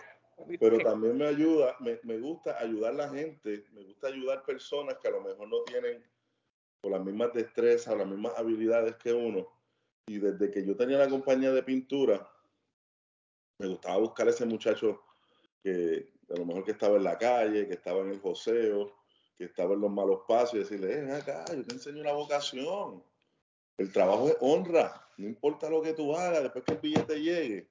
pero 0.60 0.78
también 0.84 1.16
me 1.16 1.26
ayuda, 1.26 1.76
me, 1.80 1.98
me, 2.02 2.18
gusta 2.18 2.58
ayudar 2.60 2.92
a 2.92 2.96
la 2.96 3.08
gente, 3.08 3.64
me 3.72 3.84
gusta 3.84 4.08
ayudar 4.08 4.44
personas 4.44 4.98
que 4.98 5.08
a 5.08 5.12
lo 5.12 5.22
mejor 5.22 5.48
no 5.48 5.62
tienen 5.62 6.04
o 6.82 6.90
las 6.90 7.04
mismas 7.04 7.32
destrezas 7.32 7.96
las 7.96 8.06
mismas 8.06 8.32
habilidades 8.36 8.96
que 8.96 9.12
uno. 9.12 9.46
Y 10.06 10.18
desde 10.18 10.50
que 10.50 10.64
yo 10.64 10.76
tenía 10.76 10.98
la 10.98 11.08
compañía 11.08 11.52
de 11.52 11.62
pintura, 11.62 12.28
me 13.58 13.68
gustaba 13.68 13.98
buscar 13.98 14.26
a 14.26 14.30
ese 14.30 14.46
muchacho 14.46 15.02
que, 15.62 16.12
a 16.30 16.38
lo 16.38 16.46
mejor 16.46 16.64
que 16.64 16.72
estaba 16.72 16.96
en 16.96 17.04
la 17.04 17.18
calle, 17.18 17.66
que 17.66 17.74
estaba 17.74 18.00
en 18.00 18.10
el 18.10 18.20
joseo, 18.20 18.92
que 19.36 19.44
estaba 19.44 19.74
en 19.74 19.80
los 19.80 19.90
malos 19.90 20.20
pasos 20.26 20.54
y 20.54 20.58
decirle, 20.58 20.88
ven 20.88 21.10
acá, 21.12 21.44
yo 21.54 21.64
te 21.64 21.74
enseño 21.74 22.00
una 22.00 22.12
vocación. 22.12 23.04
El 23.76 23.92
trabajo 23.92 24.28
es 24.28 24.36
honra, 24.40 25.08
no 25.16 25.26
importa 25.26 25.70
lo 25.70 25.82
que 25.82 25.92
tú 25.92 26.14
hagas 26.14 26.42
después 26.42 26.64
que 26.64 26.72
el 26.72 26.78
billete 26.78 27.20
llegue. 27.20 27.70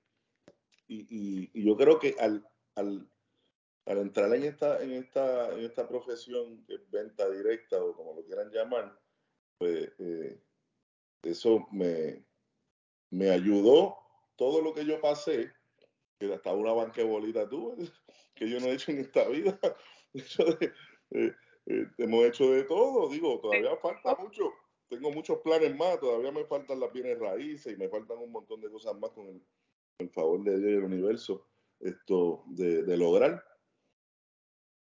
Y, 0.87 1.49
y, 1.53 1.63
yo 1.63 1.77
creo 1.77 1.99
que 1.99 2.15
al, 2.19 2.47
al, 2.75 3.07
al, 3.89 3.97
entrar 3.97 4.33
en 4.33 4.43
esta, 4.43 4.81
en, 4.81 4.93
esta, 4.93 5.51
en 5.53 5.65
esta 5.65 5.87
profesión 5.87 6.65
de 6.65 6.77
venta 6.89 7.29
directa 7.29 7.83
o 7.83 7.93
como 7.95 8.13
lo 8.13 8.23
quieran 8.23 8.51
llamar, 8.51 8.97
pues 9.57 9.91
eh, 9.99 10.41
eso 11.23 11.67
me, 11.71 12.23
me 13.09 13.29
ayudó 13.29 13.97
todo 14.35 14.61
lo 14.61 14.73
que 14.73 14.85
yo 14.85 15.01
pasé, 15.01 15.51
que 16.19 16.33
hasta 16.33 16.53
una 16.53 16.73
banquebolita 16.73 17.49
tuve, 17.49 17.75
que 18.35 18.49
yo 18.49 18.59
no 18.59 18.67
he 18.67 18.73
hecho 18.73 18.91
en 18.91 18.99
esta 18.99 19.27
vida. 19.27 19.59
Eh, 21.11 21.33
eh, 21.65 21.87
hemos 21.97 22.25
hecho 22.25 22.51
de 22.51 22.65
todo, 22.65 23.09
digo, 23.09 23.39
todavía 23.39 23.75
falta 23.77 24.15
mucho. 24.15 24.53
Tengo 24.87 25.11
muchos 25.11 25.39
planes 25.39 25.75
más, 25.75 25.99
todavía 25.99 26.31
me 26.31 26.45
faltan 26.45 26.79
las 26.79 26.93
bienes 26.93 27.17
raíces 27.17 27.73
y 27.73 27.77
me 27.77 27.89
faltan 27.89 28.19
un 28.19 28.31
montón 28.31 28.61
de 28.61 28.69
cosas 28.69 28.95
más 28.99 29.09
con 29.09 29.41
el, 29.97 30.09
favor 30.11 30.43
de 30.43 30.59
Dios 30.59 30.71
y 30.71 30.75
el 30.75 30.83
universo 30.83 31.47
esto 31.79 32.43
de, 32.47 32.97
lograr. 32.97 33.43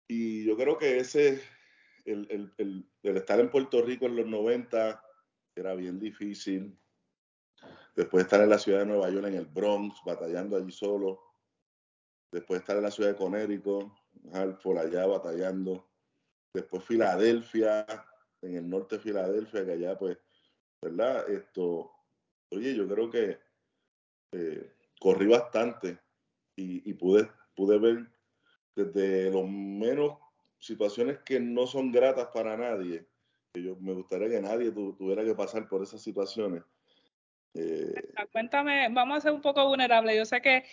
Y 0.09 0.45
yo 0.45 0.57
creo 0.57 0.79
que 0.79 0.99
ese, 0.99 1.43
el, 2.05 2.27
el, 2.31 2.53
el, 2.59 2.91
el, 3.03 3.17
estar 3.17 3.41
en 3.41 3.51
Puerto 3.51 3.83
Rico 3.83 4.07
en 4.07 4.17
los 4.17 4.27
90 4.27 5.03
era 5.57 5.75
bien 5.75 5.99
difícil. 5.99 6.79
Después 7.95 8.25
estar 8.25 8.41
en 8.41 8.51
la 8.51 8.59
ciudad 8.59 8.81
de 8.81 8.87
Nueva 8.87 9.11
York, 9.11 9.27
en 9.27 9.35
el 9.35 9.47
Bronx, 9.47 10.01
batallando 10.05 10.57
allí 10.57 10.71
solo 10.71 11.27
después 12.37 12.61
estar 12.61 12.77
en 12.77 12.83
la 12.83 12.91
ciudad 12.91 13.11
de 13.11 13.17
Conérico, 13.17 13.97
por 14.63 14.79
allá 14.79 15.07
batallando, 15.07 15.89
después 16.53 16.85
Filadelfia, 16.85 17.87
en 18.43 18.55
el 18.57 18.69
norte 18.69 18.97
de 18.97 19.03
Filadelfia, 19.03 19.65
que 19.65 19.73
allá 19.73 19.97
pues, 19.97 20.19
¿verdad? 20.83 21.29
Esto, 21.31 21.91
oye, 22.51 22.75
yo 22.75 22.87
creo 22.87 23.11
que 23.11 23.39
eh, 24.33 24.73
corrí 25.01 25.27
bastante 25.27 25.99
y, 26.57 26.93
pude, 26.95 27.31
pude 27.55 27.79
ver 27.79 28.07
desde 28.77 29.31
los 29.31 29.49
menos 29.49 30.19
situaciones 30.59 31.19
que 31.25 31.41
no 31.41 31.67
son 31.67 31.91
gratas 31.91 32.29
para 32.33 32.57
nadie, 32.57 33.07
yo 33.55 33.77
me 33.77 33.95
gustaría 33.95 34.29
que 34.29 34.41
nadie 34.41 34.71
tuviera 34.71 35.25
que 35.25 35.35
pasar 35.35 35.67
por 35.67 35.83
esas 35.83 36.03
situaciones. 36.03 36.63
Eh, 37.55 37.95
Cuéntame, 38.31 38.89
vamos 38.91 39.19
a 39.19 39.21
ser 39.23 39.33
un 39.33 39.41
poco 39.41 39.67
vulnerables. 39.67 40.17
Yo 40.17 40.25
sé 40.27 40.43
que 40.43 40.65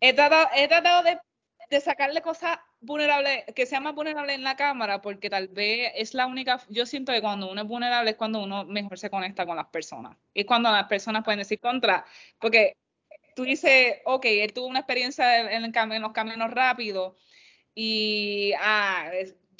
he 0.00 0.14
tratado, 0.14 1.02
de, 1.02 1.80
sacarle 1.80 2.22
cosas 2.22 2.58
vulnerables, 2.80 3.44
que 3.54 3.66
sean 3.66 3.82
más 3.82 3.94
vulnerables 3.94 4.36
en 4.36 4.44
la 4.44 4.56
cámara, 4.56 5.02
porque 5.02 5.28
tal 5.28 5.48
vez 5.48 5.92
es 5.94 6.14
la 6.14 6.26
única, 6.26 6.60
yo 6.70 6.86
siento 6.86 7.12
que 7.12 7.20
cuando 7.20 7.50
uno 7.50 7.60
es 7.60 7.68
vulnerable 7.68 8.10
es 8.10 8.16
cuando 8.16 8.42
uno 8.42 8.64
mejor 8.64 8.98
se 8.98 9.10
conecta 9.10 9.44
con 9.44 9.56
las 9.56 9.66
personas. 9.66 10.16
Y 10.32 10.44
cuando 10.44 10.70
las 10.70 10.86
personas 10.86 11.22
pueden 11.22 11.40
decir 11.40 11.60
contra, 11.60 12.06
porque 12.38 12.76
tú 13.34 13.44
dices, 13.44 13.96
ok, 14.04 14.24
él 14.26 14.52
tuvo 14.52 14.66
una 14.66 14.80
experiencia 14.80 15.52
en, 15.52 15.64
en 15.64 16.02
los 16.02 16.12
caminos 16.12 16.50
rápidos 16.50 17.14
y, 17.74 18.52
ah, 18.58 19.10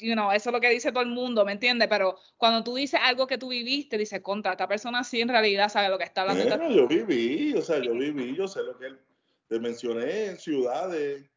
you 0.01 0.13
know, 0.13 0.31
eso 0.31 0.49
es 0.49 0.53
lo 0.53 0.59
que 0.59 0.69
dice 0.69 0.91
todo 0.91 1.03
el 1.03 1.09
mundo, 1.09 1.45
¿me 1.45 1.53
entiendes? 1.53 1.87
Pero 1.87 2.17
cuando 2.37 2.63
tú 2.63 2.75
dices 2.75 2.99
algo 3.01 3.27
que 3.27 3.37
tú 3.37 3.49
viviste, 3.49 3.97
dices, 3.97 4.21
contra, 4.21 4.51
esta 4.51 4.67
persona 4.67 5.03
sí 5.03 5.21
en 5.21 5.29
realidad 5.29 5.69
sabe 5.69 5.89
lo 5.89 5.97
que 5.97 6.03
está 6.03 6.21
hablando. 6.21 6.43
Bueno, 6.43 6.71
yo 6.71 6.87
viví, 6.87 7.53
o 7.53 7.61
sea, 7.61 7.79
yo 7.79 7.93
viví, 7.93 8.35
yo 8.35 8.47
sé 8.47 8.63
lo 8.63 8.77
que 8.77 8.87
él 8.87 8.99
te 9.47 9.59
mencioné 9.59 10.25
en 10.25 10.37
ciudades 10.37 11.29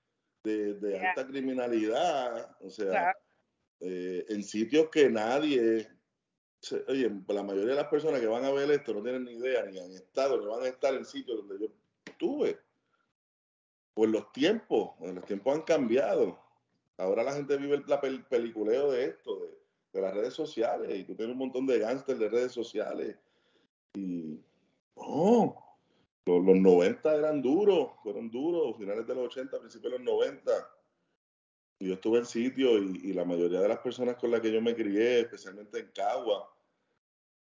de, 0.42 1.00
alta 1.08 1.26
criminalidad, 1.26 2.56
o 2.60 2.70
sea, 2.70 3.16
eh, 3.80 4.24
en 4.28 4.42
sitios 4.42 4.88
que 4.90 5.08
nadie, 5.08 5.88
oye, 6.88 7.10
la 7.28 7.42
mayoría 7.42 7.70
de 7.70 7.82
las 7.82 7.88
personas 7.88 8.20
que 8.20 8.26
van 8.26 8.44
a 8.44 8.52
ver 8.52 8.70
esto 8.70 8.94
no 8.94 9.02
tienen 9.02 9.24
ni 9.24 9.32
idea, 9.32 9.64
ni 9.64 9.78
han 9.78 9.92
estado, 9.92 10.38
ni 10.40 10.46
van 10.46 10.62
a 10.62 10.68
estar 10.68 10.94
en 10.94 11.04
sitios 11.04 11.38
donde 11.38 11.64
yo 11.64 11.72
estuve. 12.14 12.58
Pues 13.94 14.10
los 14.10 14.32
tiempos, 14.32 14.90
los 15.00 15.24
tiempos 15.24 15.54
han 15.54 15.62
cambiado. 15.62 16.38
Ahora 16.96 17.22
la 17.22 17.32
gente 17.32 17.56
vive 17.56 17.76
el 18.02 18.24
peliculeo 18.24 18.92
de 18.92 19.06
esto, 19.06 19.40
de, 19.92 20.00
las 20.00 20.14
redes 20.14 20.34
sociales, 20.34 20.98
y 20.98 21.04
tú 21.04 21.14
tienes 21.14 21.34
un 21.34 21.38
montón 21.38 21.66
de 21.66 21.78
gángsters 21.78 22.18
de 22.18 22.28
redes 22.28 22.52
sociales. 22.52 23.16
Y, 23.94 24.40
oh, 24.94 25.56
los, 26.26 26.44
90 26.44 27.14
eran 27.14 27.42
duros, 27.42 27.90
fueron 28.02 28.30
duros, 28.30 28.76
finales 28.76 29.06
de 29.06 29.14
los 29.14 29.26
80, 29.26 29.58
principios 29.60 29.92
de 29.92 29.98
los 29.98 30.06
90. 30.06 30.52
Y 31.80 31.88
yo 31.88 31.94
estuve 31.94 32.18
en 32.18 32.26
sitio 32.26 32.78
y, 32.78 33.12
la 33.12 33.24
mayoría 33.24 33.60
de 33.60 33.68
las 33.68 33.78
personas 33.78 34.16
con 34.16 34.30
las 34.30 34.40
que 34.40 34.52
yo 34.52 34.60
me 34.60 34.74
crié, 34.74 35.20
especialmente 35.20 35.80
en 35.80 35.90
Cagua, 35.92 36.50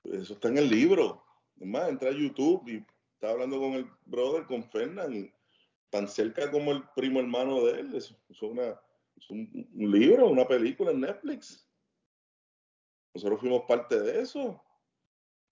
eso 0.04 0.34
está 0.34 0.48
en 0.48 0.58
el 0.58 0.70
libro. 0.70 1.22
Es 1.58 1.66
más, 1.66 1.88
entré 1.88 2.08
a 2.08 2.12
YouTube 2.12 2.66
y 2.68 2.84
estaba 3.18 3.32
hablando 3.32 3.58
con 3.58 3.72
el 3.72 3.90
brother, 4.06 4.46
con 4.46 4.62
Fernán, 4.70 5.34
tan 5.90 6.06
cerca 6.06 6.48
como 6.52 6.70
el 6.70 6.84
primo 6.94 7.18
hermano 7.18 7.64
de 7.64 7.80
él. 7.80 7.94
Es, 7.96 8.14
una, 8.40 8.80
es 9.16 9.28
un, 9.28 9.68
libro, 9.74 10.28
una 10.28 10.46
película 10.46 10.92
en 10.92 11.00
Netflix. 11.00 11.68
Nosotros 13.12 13.40
fuimos 13.40 13.64
parte 13.66 13.98
de 13.98 14.20
eso 14.20 14.62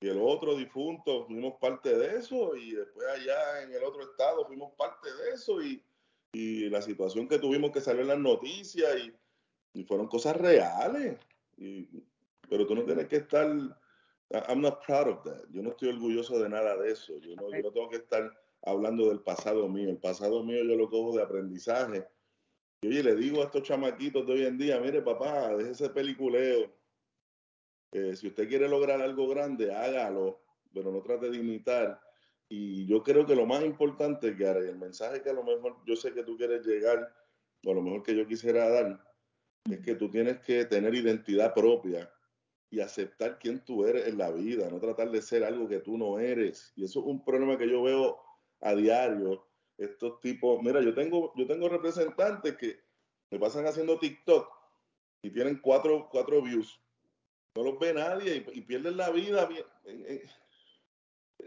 y 0.01 0.07
el 0.07 0.21
otro 0.21 0.55
difunto 0.55 1.27
fuimos 1.27 1.55
parte 1.61 1.99
de 1.99 2.19
eso 2.19 2.55
y 2.55 2.71
después 2.71 3.05
allá 3.09 3.63
en 3.63 3.73
el 3.73 3.83
otro 3.83 4.03
estado 4.03 4.47
fuimos 4.47 4.73
parte 4.75 5.13
de 5.13 5.31
eso 5.31 5.61
y, 5.61 5.83
y 6.33 6.71
la 6.71 6.81
situación 6.81 7.27
que 7.27 7.41
tuvimos 7.41 7.73
que 7.73 7.81
salir 7.81 8.03
en 8.03 8.09
las 8.09 8.19
noticias 8.19 8.97
y, 9.01 9.81
y 9.81 9.83
fueron 9.83 10.07
cosas 10.07 10.37
reales. 10.37 11.19
Y, 11.57 11.89
pero 12.49 12.65
tú 12.65 12.77
no 12.77 12.85
tienes 12.85 13.09
que 13.09 13.17
estar, 13.17 13.49
I'm 14.31 14.61
not 14.61 14.85
proud 14.85 15.09
of 15.09 15.23
that, 15.25 15.49
yo 15.51 15.63
no 15.63 15.71
estoy 15.71 15.91
orgulloso 15.91 16.39
de 16.41 16.49
nada 16.49 16.77
de 16.77 16.91
eso, 16.91 17.17
yo 17.19 17.37
no, 17.37 17.49
yo 17.49 17.63
no 17.63 17.71
tengo 17.71 17.89
que 17.89 17.97
estar 17.97 18.33
hablando 18.63 19.09
del 19.09 19.21
pasado 19.21 19.69
mío, 19.69 19.89
el 19.89 19.99
pasado 19.99 20.43
mío 20.43 20.65
yo 20.65 20.75
lo 20.75 20.91
cojo 20.91 21.17
de 21.17 21.23
aprendizaje. 21.23 22.07
Y 22.83 22.89
oye, 22.89 23.03
le 23.03 23.15
digo 23.15 23.41
a 23.41 23.45
estos 23.45 23.63
chamaquitos 23.63 24.27
de 24.27 24.33
hoy 24.33 24.45
en 24.45 24.59
día, 24.59 24.81
mire 24.81 25.01
papá, 25.01 25.55
deje 25.55 25.71
ese 25.71 25.91
peliculeo, 25.91 26.75
si 27.93 28.27
usted 28.27 28.49
quiere 28.49 28.69
lograr 28.69 29.01
algo 29.01 29.29
grande, 29.29 29.73
hágalo, 29.73 30.43
pero 30.75 30.91
no 30.91 31.01
trate 31.01 31.31
de 31.31 31.39
imitar. 31.39 32.01
Y 32.49 32.87
yo 32.87 33.03
creo 33.03 33.25
que 33.25 33.35
lo 33.35 33.47
más 33.47 33.65
importante, 33.65 34.37
que 34.37 34.45
el 34.45 34.77
mensaje 34.77 35.23
que 35.23 35.31
a 35.31 35.33
lo 35.33 35.45
mejor 35.45 35.79
yo 35.87 35.97
sé 35.97 36.13
que 36.13 36.23
tú 36.23 36.37
quieres 36.37 36.67
llegar, 36.67 37.11
o 37.65 37.71
a 37.71 37.75
lo 37.75 37.83
mejor 37.83 38.03
que 38.03 38.15
yo 38.15 38.27
quisiera 38.27 38.69
dar, 38.69 39.03
es 39.71 39.81
que 39.81 39.95
tú 39.95 40.11
tienes 40.11 40.41
que 40.41 40.65
tener 40.67 40.95
identidad 40.95 41.55
propia 41.55 42.11
y 42.77 42.81
aceptar 42.83 43.39
quién 43.39 43.65
tú 43.65 43.87
eres 43.87 44.07
en 44.07 44.19
la 44.19 44.31
vida, 44.31 44.69
no 44.69 44.79
tratar 44.79 45.11
de 45.11 45.23
ser 45.23 45.45
algo 45.45 45.67
que 45.67 45.81
tú 45.81 45.97
no 45.97 46.19
eres. 46.19 46.75
Y 46.77 46.85
eso 46.85 47.01
es 47.01 47.07
un 47.07 47.25
problema 47.25 47.57
que 47.57 47.71
yo 47.71 47.83
veo 47.83 48.19
a 48.61 48.75
diario. 48.75 49.47
Estos 49.79 50.21
tipos, 50.21 50.63
mira, 50.63 50.83
yo 50.83 50.95
tengo, 50.95 51.33
yo 51.37 51.47
tengo 51.47 51.71
representantes 51.71 52.55
que 52.59 52.79
me 53.31 53.39
pasan 53.39 53.67
haciendo 53.67 53.99
TikTok 53.99 54.47
y 55.23 55.31
tienen 55.31 55.59
cuatro, 55.63 56.07
cuatro 56.11 56.43
views. 56.43 56.79
No 57.55 57.63
los 57.63 57.79
ve 57.79 57.95
nadie 57.95 58.45
y, 58.53 58.61
pierden 58.61 58.99
la 58.99 59.09
vida. 59.09 59.49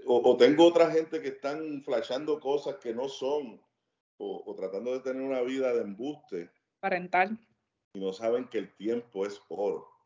O, 0.07 0.35
tengo 0.35 0.65
otra 0.65 0.89
gente 0.89 1.21
que 1.21 1.27
están 1.27 1.83
flashando 1.83 2.39
cosas 2.39 2.77
que 2.77 2.91
no 2.91 3.07
son, 3.07 3.61
o, 4.17 4.55
tratando 4.55 4.93
de 4.93 5.01
tener 5.01 5.21
una 5.21 5.41
vida 5.41 5.75
de 5.75 5.81
embuste. 5.81 6.49
Parental. 6.79 7.37
Y 7.93 7.99
no 7.99 8.13
saben 8.13 8.47
que 8.47 8.57
el 8.57 8.75
tiempo 8.77 9.27
es 9.27 9.39
oro. 9.49 9.98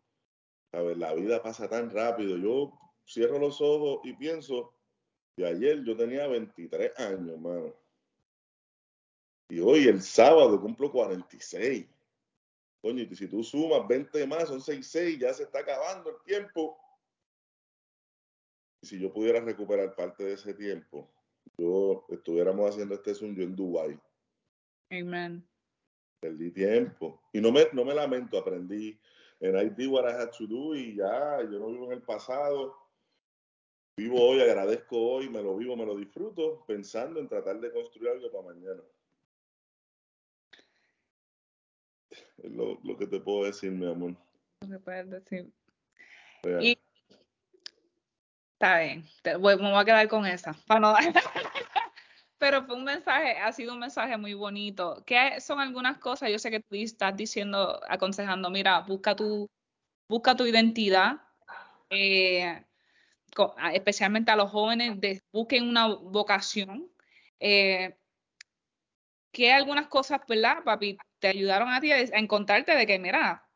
Ver, 0.82 0.98
La 0.98 1.14
vida 1.14 1.42
pasa 1.42 1.70
tan 1.70 1.90
rápido. 1.90 2.38
Yo 2.38 2.74
cierro 3.08 3.40
los 3.40 3.62
ojos 3.62 4.02
y 4.04 4.14
pienso, 4.14 4.74
y 5.36 5.44
ayer 5.44 5.84
yo 5.84 5.96
tenía 5.96 6.28
23 6.28 7.00
años, 7.00 7.40
mano. 7.40 7.74
Y 9.50 9.60
hoy, 9.60 9.88
el 9.88 10.02
sábado, 10.02 10.60
cumplo 10.60 10.92
46. 10.92 11.88
Coño, 12.82 13.04
y 13.04 13.16
si 13.16 13.28
tú 13.28 13.44
sumas 13.44 13.88
20 13.88 14.26
más, 14.28 14.48
son 14.48 14.62
6, 14.62 14.86
6, 14.86 15.20
ya 15.20 15.34
se 15.34 15.44
está 15.44 15.60
acabando 15.60 16.10
el 16.10 16.24
tiempo. 16.24 16.78
Y 18.82 18.88
si 18.88 19.00
yo 19.00 19.14
pudiera 19.14 19.40
recuperar 19.40 19.96
parte 19.96 20.24
de 20.24 20.34
ese 20.34 20.54
tiempo, 20.54 21.10
yo 21.58 22.06
estuviéramos 22.10 22.70
haciendo 22.70 22.96
este 22.96 23.14
zoom 23.14 23.36
yo 23.36 23.44
en 23.44 23.56
Dubai. 23.56 24.00
Amen. 24.92 25.48
Perdí 26.20 26.52
tiempo. 26.52 27.22
Y 27.32 27.40
no 27.40 27.52
me, 27.52 27.68
no 27.74 27.86
me 27.86 27.94
lamento, 27.94 28.38
aprendí. 28.38 29.00
En 29.44 29.58
I 29.58 29.70
did 29.70 29.90
what 29.90 30.10
I 30.10 30.14
had 30.14 30.32
to 30.38 30.48
do 30.48 30.74
y 30.74 30.96
ya, 30.96 31.42
yo 31.42 31.60
no 31.60 31.68
vivo 31.68 31.88
en 31.88 31.92
el 31.92 32.02
pasado. 32.02 32.78
Vivo 33.98 34.30
hoy, 34.30 34.40
agradezco 34.40 34.98
hoy, 34.98 35.30
me 35.30 35.44
lo 35.44 35.58
vivo, 35.58 35.76
me 35.76 35.86
lo 35.86 35.98
disfruto, 35.98 36.64
pensando 36.66 37.20
en 37.20 37.28
tratar 37.28 37.60
de 37.60 37.70
construir 37.70 38.12
algo 38.12 38.32
para 38.32 38.54
mañana. 38.54 38.82
Es 42.38 42.52
lo, 42.52 42.98
que 42.98 43.06
te 43.06 43.20
puedo 43.20 43.44
decir, 43.44 43.72
mi 43.72 43.86
amor. 43.86 44.16
Lo 44.62 44.70
que 44.70 44.80
puedes 44.80 45.10
decir. 45.10 45.52
Y 46.62 46.80
está 48.54 48.80
bien, 48.80 49.04
me 49.26 49.38
voy 49.38 49.58
a 49.76 49.86
quedar 49.86 50.08
con 50.08 50.26
esa. 50.26 50.56
Pero 52.44 52.66
fue 52.66 52.76
un 52.76 52.84
mensaje, 52.84 53.38
ha 53.38 53.54
sido 53.54 53.72
un 53.72 53.80
mensaje 53.80 54.18
muy 54.18 54.34
bonito. 54.34 55.02
¿Qué 55.06 55.40
son 55.40 55.62
algunas 55.62 55.98
cosas? 55.98 56.30
Yo 56.30 56.38
sé 56.38 56.52
que 56.52 56.60
tú 56.60 56.76
estás 56.76 57.16
diciendo, 57.16 57.80
aconsejando, 57.88 58.50
mira, 58.50 58.82
busca 58.82 59.16
tu, 59.16 59.50
busca 60.10 60.36
tu 60.36 60.46
identidad. 60.46 61.22
Eh, 61.90 62.62
especialmente 63.72 64.30
a 64.30 64.36
los 64.36 64.52
jóvenes, 64.52 65.00
busquen 65.32 65.70
una 65.70 65.88
vocación. 65.88 66.92
Eh, 67.40 67.96
¿Qué 69.32 69.54
algunas 69.54 69.88
cosas, 69.88 70.20
verdad, 70.28 70.66
papi, 70.66 70.98
te 71.20 71.30
ayudaron 71.30 71.70
a 71.70 71.80
ti 71.80 71.94
a, 71.94 72.02
encontrarte 72.02 72.76
de 72.76 72.86
que, 72.86 73.00
mira, 73.00 73.48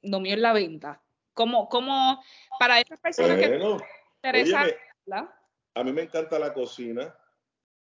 no 0.00 0.18
mío 0.18 0.32
es 0.32 0.40
la 0.40 0.54
venta? 0.54 1.02
¿Cómo, 1.34 1.68
cómo 1.68 2.24
para 2.58 2.80
esas 2.80 3.00
personas 3.00 3.36
que 3.36 3.60
interesan, 4.14 4.70
a 5.74 5.84
mí 5.84 5.92
me 5.92 6.04
encanta 6.04 6.38
la 6.38 6.54
cocina. 6.54 7.14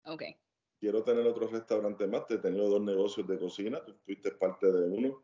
Ok. 0.05 0.23
Quiero 0.79 1.03
tener 1.03 1.25
otro 1.25 1.47
restaurante 1.47 2.07
más. 2.07 2.23
He 2.29 2.37
tenido 2.37 2.69
dos 2.69 2.81
negocios 2.81 3.27
de 3.27 3.39
cocina. 3.39 3.83
Tú 3.83 3.93
fuiste 4.05 4.31
parte 4.31 4.71
de 4.71 4.85
uno. 4.85 5.23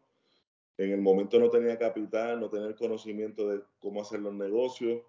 En 0.78 0.92
el 0.92 1.02
momento 1.02 1.40
no 1.40 1.50
tenía 1.50 1.78
capital, 1.78 2.40
no 2.40 2.50
tenía 2.50 2.68
el 2.68 2.76
conocimiento 2.76 3.48
de 3.48 3.64
cómo 3.80 4.02
hacer 4.02 4.20
los 4.20 4.34
negocios, 4.34 5.02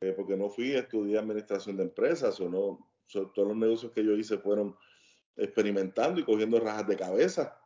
eh, 0.00 0.12
porque 0.12 0.36
no 0.36 0.50
fui 0.50 0.74
a 0.74 0.80
estudiar 0.80 1.22
administración 1.22 1.76
de 1.76 1.84
empresas 1.84 2.38
o 2.40 2.48
no. 2.48 2.92
todos 3.10 3.48
los 3.48 3.56
negocios 3.56 3.92
que 3.92 4.04
yo 4.04 4.12
hice 4.16 4.36
fueron 4.36 4.76
experimentando 5.36 6.20
y 6.20 6.24
cogiendo 6.24 6.58
rajas 6.60 6.86
de 6.88 6.96
cabeza, 6.96 7.58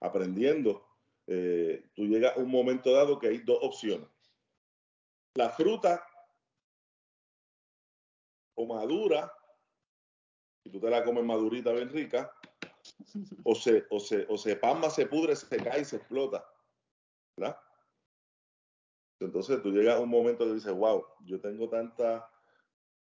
aprendiendo. 0.00 0.84
Eh, 1.26 1.90
tú 1.94 2.06
llegas 2.06 2.36
a 2.36 2.40
un 2.40 2.50
momento 2.50 2.92
dado 2.92 3.18
que 3.18 3.28
hay 3.28 3.38
dos 3.38 3.58
opciones. 3.62 4.08
La 5.34 5.50
fruta 5.50 6.04
o 8.54 8.66
madura, 8.66 9.32
y 10.64 10.70
tú 10.70 10.80
te 10.80 10.90
la 10.90 11.04
comes 11.04 11.24
madurita 11.24 11.72
bien 11.72 11.88
rica, 11.88 12.32
o 13.44 13.54
se, 13.54 13.86
o 13.90 14.00
se, 14.00 14.26
o 14.28 14.36
se 14.36 14.56
palma, 14.56 14.90
se 14.90 15.06
pudre, 15.06 15.36
se 15.36 15.56
cae 15.56 15.82
y 15.82 15.84
se 15.84 15.96
explota. 15.96 16.44
¿Verdad? 17.36 17.58
Entonces 19.20 19.62
tú 19.62 19.70
llegas 19.70 19.96
a 19.96 20.00
un 20.00 20.08
momento 20.08 20.46
que 20.46 20.54
dices, 20.54 20.72
wow, 20.72 21.04
yo 21.24 21.40
tengo 21.40 21.68
tanta, 21.68 22.30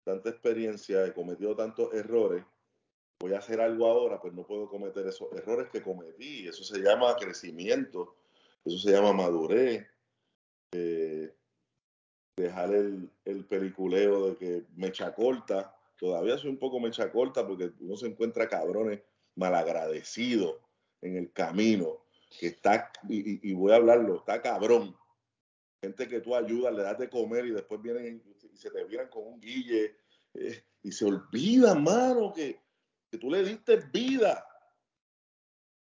tanta 0.04 0.30
experiencia, 0.30 1.06
he 1.06 1.14
cometido 1.14 1.56
tantos 1.56 1.94
errores, 1.94 2.44
voy 3.20 3.34
a 3.34 3.40
hacer 3.40 3.62
algo 3.62 3.88
ahora, 3.88 4.20
pues 4.20 4.34
no 4.34 4.46
puedo 4.46 4.70
cometer 4.70 5.06
esos 5.08 5.32
errores 5.34 5.70
que 5.70 5.82
cometí. 5.82 6.48
Eso 6.48 6.64
se 6.64 6.80
llama 6.80 7.16
crecimiento, 7.16 8.16
eso 8.66 8.78
se 8.78 8.92
llama 8.92 9.14
madurez. 9.14 9.88
Eh, 10.72 11.34
dejar 12.38 12.74
el, 12.74 13.12
el, 13.26 13.46
peliculeo 13.46 14.30
de 14.30 14.38
que 14.38 14.66
mecha 14.76 15.14
corta. 15.14 15.76
Todavía 16.00 16.38
soy 16.38 16.50
un 16.50 16.58
poco 16.58 16.80
mecha 16.80 17.12
corta 17.12 17.46
porque 17.46 17.74
uno 17.82 17.98
se 17.98 18.08
encuentra 18.08 18.48
cabrones 18.48 19.02
malagradecidos 19.36 20.56
en 21.02 21.18
el 21.18 21.34
camino, 21.34 22.06
que 22.40 22.48
está, 22.48 22.92
y, 23.10 23.54
voy 23.54 23.74
a 23.74 23.76
hablarlo, 23.76 24.20
está 24.20 24.42
cabrón. 24.42 24.96
Gente 25.82 26.08
que 26.08 26.22
tú 26.22 26.36
ayudas, 26.36 26.74
le 26.74 26.84
das 26.84 26.98
de 26.98 27.10
comer 27.10 27.46
y 27.48 27.52
después 27.52 27.82
vienen 27.82 28.24
y, 28.26 28.58
se 28.58 28.72
te 28.72 28.84
viran 28.86 29.10
con 29.10 29.28
un 29.28 29.42
guille 29.42 29.98
eh, 30.34 30.64
y 30.84 30.92
se 30.92 31.06
olvida, 31.06 31.76
mano, 31.76 32.32
que, 32.34 32.62
que 33.12 33.18
tú 33.18 33.30
le 33.30 33.44
diste 33.44 33.78
vida. 33.92 34.46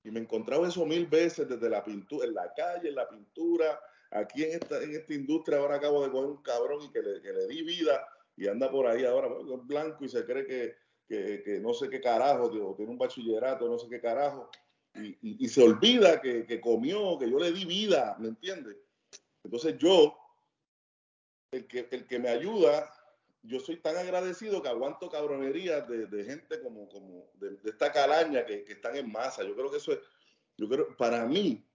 Y 0.03 0.09
me 0.09 0.21
encontraba 0.21 0.67
eso 0.67 0.85
mil 0.87 1.05
veces 1.05 1.47
desde 1.47 1.69
la 1.69 1.83
pintura, 1.83 2.25
en 2.25 2.33
la 2.33 2.51
calle, 2.53 2.89
en 2.89 2.95
la 2.95 3.07
pintura, 3.07 3.79
aquí 4.09 4.43
en 4.43 4.53
esta, 4.53 4.81
en 4.81 4.91
esta 4.91 5.13
industria. 5.13 5.59
Ahora 5.59 5.75
acabo 5.75 6.03
de 6.03 6.11
coger 6.11 6.29
un 6.29 6.41
cabrón 6.41 6.81
y 6.83 6.91
que 6.91 7.01
le, 7.01 7.21
que 7.21 7.31
le 7.31 7.47
di 7.47 7.61
vida 7.63 8.07
y 8.39 8.47
anda 8.47 8.71
por 8.71 8.87
ahí 8.87 9.03
ahora 9.03 9.27
es 9.27 9.67
blanco 9.67 10.05
y 10.05 10.09
se 10.09 10.23
cree 10.23 10.45
que, 10.45 10.75
que, 11.05 11.43
que, 11.43 11.59
no 11.59 11.73
sé 11.73 11.89
qué 11.89 11.99
carajo, 11.99 12.45
o 12.45 12.75
tiene 12.75 12.91
un 12.91 12.97
bachillerato, 12.97 13.67
no 13.67 13.77
sé 13.77 13.89
qué 13.89 13.99
carajo. 13.99 14.49
Y, 14.95 15.43
y, 15.43 15.47
se 15.49 15.61
olvida 15.61 16.21
que, 16.21 16.45
que 16.45 16.61
comió, 16.61 17.19
que 17.19 17.29
yo 17.29 17.37
le 17.37 17.51
di 17.51 17.65
vida, 17.65 18.15
¿me 18.17 18.29
entiendes? 18.29 18.77
Entonces 19.43 19.77
yo, 19.77 20.17
el 21.51 21.67
que, 21.67 21.89
el 21.91 22.07
que 22.07 22.17
me 22.17 22.29
ayuda 22.29 22.89
yo 23.43 23.59
soy 23.59 23.77
tan 23.77 23.97
agradecido 23.97 24.61
que 24.61 24.69
aguanto 24.69 25.09
cabronerías 25.09 25.87
de, 25.87 26.23
gente 26.23 26.61
como, 26.61 26.89
como 26.89 27.29
de, 27.35 27.57
esta 27.65 27.91
calaña 27.91 28.45
que, 28.45 28.65
están 28.67 28.95
en 28.95 29.11
masa. 29.11 29.43
Yo 29.43 29.55
creo 29.55 29.71
que 29.71 29.77
eso 29.77 29.93
es, 29.93 29.99
yo 30.57 30.67
creo, 30.67 30.95
para 30.97 31.25
mí, 31.25 31.65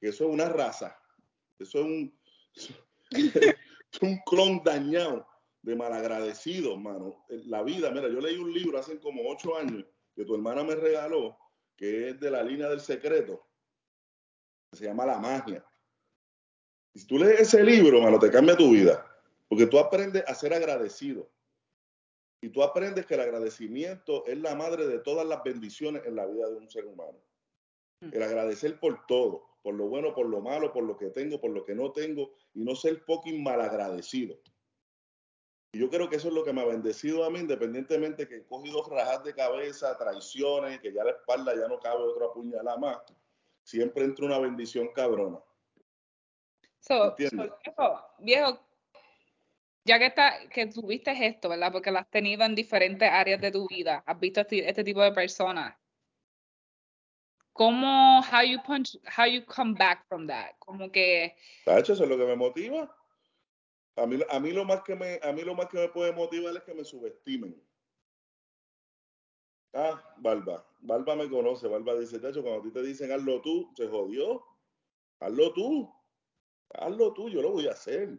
que 0.00 0.08
eso 0.08 0.26
es 0.26 0.30
una 0.30 0.48
raza. 0.48 0.98
Eso 1.58 1.80
es 1.80 1.84
un, 1.84 2.18
un 4.00 4.18
clon 4.24 4.62
dañado 4.62 5.26
de 5.62 5.76
malagradecidos, 5.76 6.78
mano. 6.78 7.24
La 7.28 7.62
vida, 7.62 7.90
mira, 7.90 8.08
yo 8.08 8.20
leí 8.20 8.36
un 8.36 8.52
libro 8.52 8.78
hace 8.78 8.98
como 9.00 9.22
ocho 9.30 9.56
años 9.56 9.84
que 10.14 10.24
tu 10.24 10.34
hermana 10.34 10.64
me 10.64 10.74
regaló, 10.74 11.38
que 11.76 12.10
es 12.10 12.20
de 12.20 12.30
la 12.30 12.42
línea 12.42 12.68
del 12.68 12.80
secreto, 12.80 13.46
que 14.70 14.78
se 14.78 14.84
llama 14.84 15.06
La 15.06 15.18
Magia. 15.18 15.64
Y 16.94 17.00
si 17.00 17.06
tú 17.06 17.18
lees 17.18 17.40
ese 17.40 17.62
libro, 17.62 18.02
mano, 18.02 18.18
te 18.18 18.30
cambia 18.30 18.56
tu 18.56 18.70
vida. 18.72 19.06
Porque 19.48 19.66
tú 19.66 19.78
aprendes 19.78 20.24
a 20.26 20.34
ser 20.34 20.52
agradecido. 20.52 21.30
Y 22.42 22.48
tú 22.48 22.62
aprendes 22.62 23.06
que 23.06 23.14
el 23.14 23.20
agradecimiento 23.20 24.26
es 24.26 24.36
la 24.38 24.54
madre 24.54 24.86
de 24.86 24.98
todas 24.98 25.26
las 25.26 25.42
bendiciones 25.44 26.02
en 26.04 26.16
la 26.16 26.26
vida 26.26 26.48
de 26.48 26.56
un 26.56 26.68
ser 26.68 26.86
humano. 26.86 27.22
Mm. 28.00 28.10
El 28.12 28.22
agradecer 28.22 28.80
por 28.80 29.06
todo, 29.06 29.46
por 29.62 29.74
lo 29.74 29.86
bueno, 29.86 30.12
por 30.12 30.26
lo 30.26 30.40
malo, 30.40 30.72
por 30.72 30.82
lo 30.82 30.96
que 30.96 31.10
tengo, 31.10 31.40
por 31.40 31.52
lo 31.52 31.64
que 31.64 31.74
no 31.74 31.92
tengo, 31.92 32.32
y 32.52 32.64
no 32.64 32.74
ser 32.74 32.98
fucking 32.98 33.42
malagradecido. 33.42 34.36
Y 35.74 35.78
yo 35.78 35.88
creo 35.88 36.08
que 36.08 36.16
eso 36.16 36.28
es 36.28 36.34
lo 36.34 36.44
que 36.44 36.52
me 36.52 36.60
ha 36.60 36.66
bendecido 36.66 37.24
a 37.24 37.30
mí, 37.30 37.38
independientemente 37.38 38.28
que 38.28 38.36
he 38.36 38.44
cogido 38.44 38.84
rajas 38.90 39.24
de 39.24 39.34
cabeza, 39.34 39.96
traiciones, 39.96 40.80
que 40.80 40.92
ya 40.92 41.02
la 41.02 41.12
espalda 41.12 41.54
ya 41.54 41.66
no 41.66 41.80
cabe 41.80 42.02
otra 42.02 42.30
puñalada 42.30 42.76
más. 42.76 42.98
Siempre 43.62 44.04
entra 44.04 44.26
una 44.26 44.38
bendición 44.38 44.88
cabrona. 44.92 45.40
So, 46.80 47.16
viejo, 48.18 48.60
ya 49.84 49.98
que, 49.98 50.06
está, 50.06 50.48
que 50.50 50.66
tuviste 50.66 51.10
esto, 51.26 51.48
¿verdad? 51.48 51.72
Porque 51.72 51.90
lo 51.90 52.00
has 52.00 52.10
tenido 52.10 52.44
en 52.44 52.54
diferentes 52.54 53.08
áreas 53.08 53.40
de 53.40 53.50
tu 53.50 53.66
vida, 53.66 54.02
has 54.04 54.20
visto 54.20 54.40
este, 54.40 54.68
este, 54.68 54.84
tipo 54.84 55.00
de 55.00 55.12
personas. 55.12 55.74
¿Cómo, 57.52 58.20
how 58.20 58.42
you 58.42 58.58
punch, 58.62 58.98
how 59.16 59.26
you 59.26 59.44
come 59.46 59.74
back 59.74 60.06
from 60.06 60.26
that? 60.26 60.52
Como 60.58 60.90
que... 60.90 61.34
Tacho, 61.64 61.94
eso 61.94 62.04
es 62.04 62.10
lo 62.10 62.18
que 62.18 62.24
me 62.24 62.36
motiva. 62.36 62.94
A 63.96 64.06
mí, 64.06 64.18
a 64.28 64.40
mí 64.40 64.52
lo 64.52 64.64
más 64.64 64.82
que 64.82 64.94
me, 64.94 65.20
a 65.22 65.32
mí 65.32 65.42
lo 65.42 65.54
más 65.54 65.68
que 65.68 65.78
me 65.78 65.88
puede 65.88 66.12
motivar 66.12 66.56
es 66.56 66.62
que 66.62 66.74
me 66.74 66.84
subestimen. 66.84 67.62
Ah, 69.74 70.14
Barba. 70.18 70.66
Barba 70.80 71.16
me 71.16 71.28
conoce. 71.28 71.68
Barba 71.68 71.94
dice, 71.94 72.18
Tacho, 72.18 72.42
cuando 72.42 72.60
a 72.60 72.62
ti 72.62 72.70
te 72.70 72.82
dicen 72.82 73.12
hazlo 73.12 73.40
tú, 73.40 73.70
se 73.76 73.88
jodió. 73.88 74.44
Hazlo 75.20 75.52
tú. 75.52 75.94
Hazlo 76.74 77.12
tú, 77.12 77.28
yo 77.28 77.42
lo 77.42 77.52
voy 77.52 77.68
a 77.68 77.72
hacer. 77.72 78.18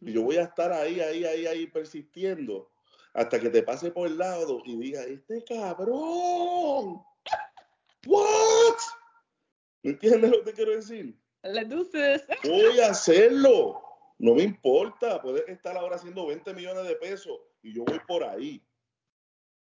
Y 0.00 0.12
yo 0.12 0.22
voy 0.22 0.36
a 0.36 0.44
estar 0.44 0.72
ahí, 0.72 1.00
ahí, 1.00 1.24
ahí, 1.24 1.46
ahí 1.46 1.66
persistiendo 1.66 2.70
hasta 3.16 3.40
que 3.40 3.48
te 3.48 3.62
pase 3.62 3.90
por 3.90 4.06
el 4.06 4.18
lado 4.18 4.60
y 4.66 4.76
diga, 4.76 5.02
este 5.04 5.42
cabrón, 5.44 7.02
what? 8.06 8.76
¿Me 9.82 9.92
entiendes 9.92 10.30
lo 10.30 10.38
que 10.38 10.50
te 10.50 10.52
quiero 10.52 10.72
decir? 10.72 11.18
Do 11.42 11.88
this. 11.88 12.22
Voy 12.44 12.80
a 12.80 12.90
hacerlo. 12.90 13.85
No 14.18 14.34
me 14.34 14.42
importa. 14.42 15.20
Puedes 15.20 15.48
estar 15.48 15.76
ahora 15.76 15.96
haciendo 15.96 16.26
20 16.26 16.54
millones 16.54 16.86
de 16.86 16.96
pesos 16.96 17.38
y 17.62 17.74
yo 17.74 17.84
voy 17.84 18.00
por 18.06 18.24
ahí. 18.24 18.62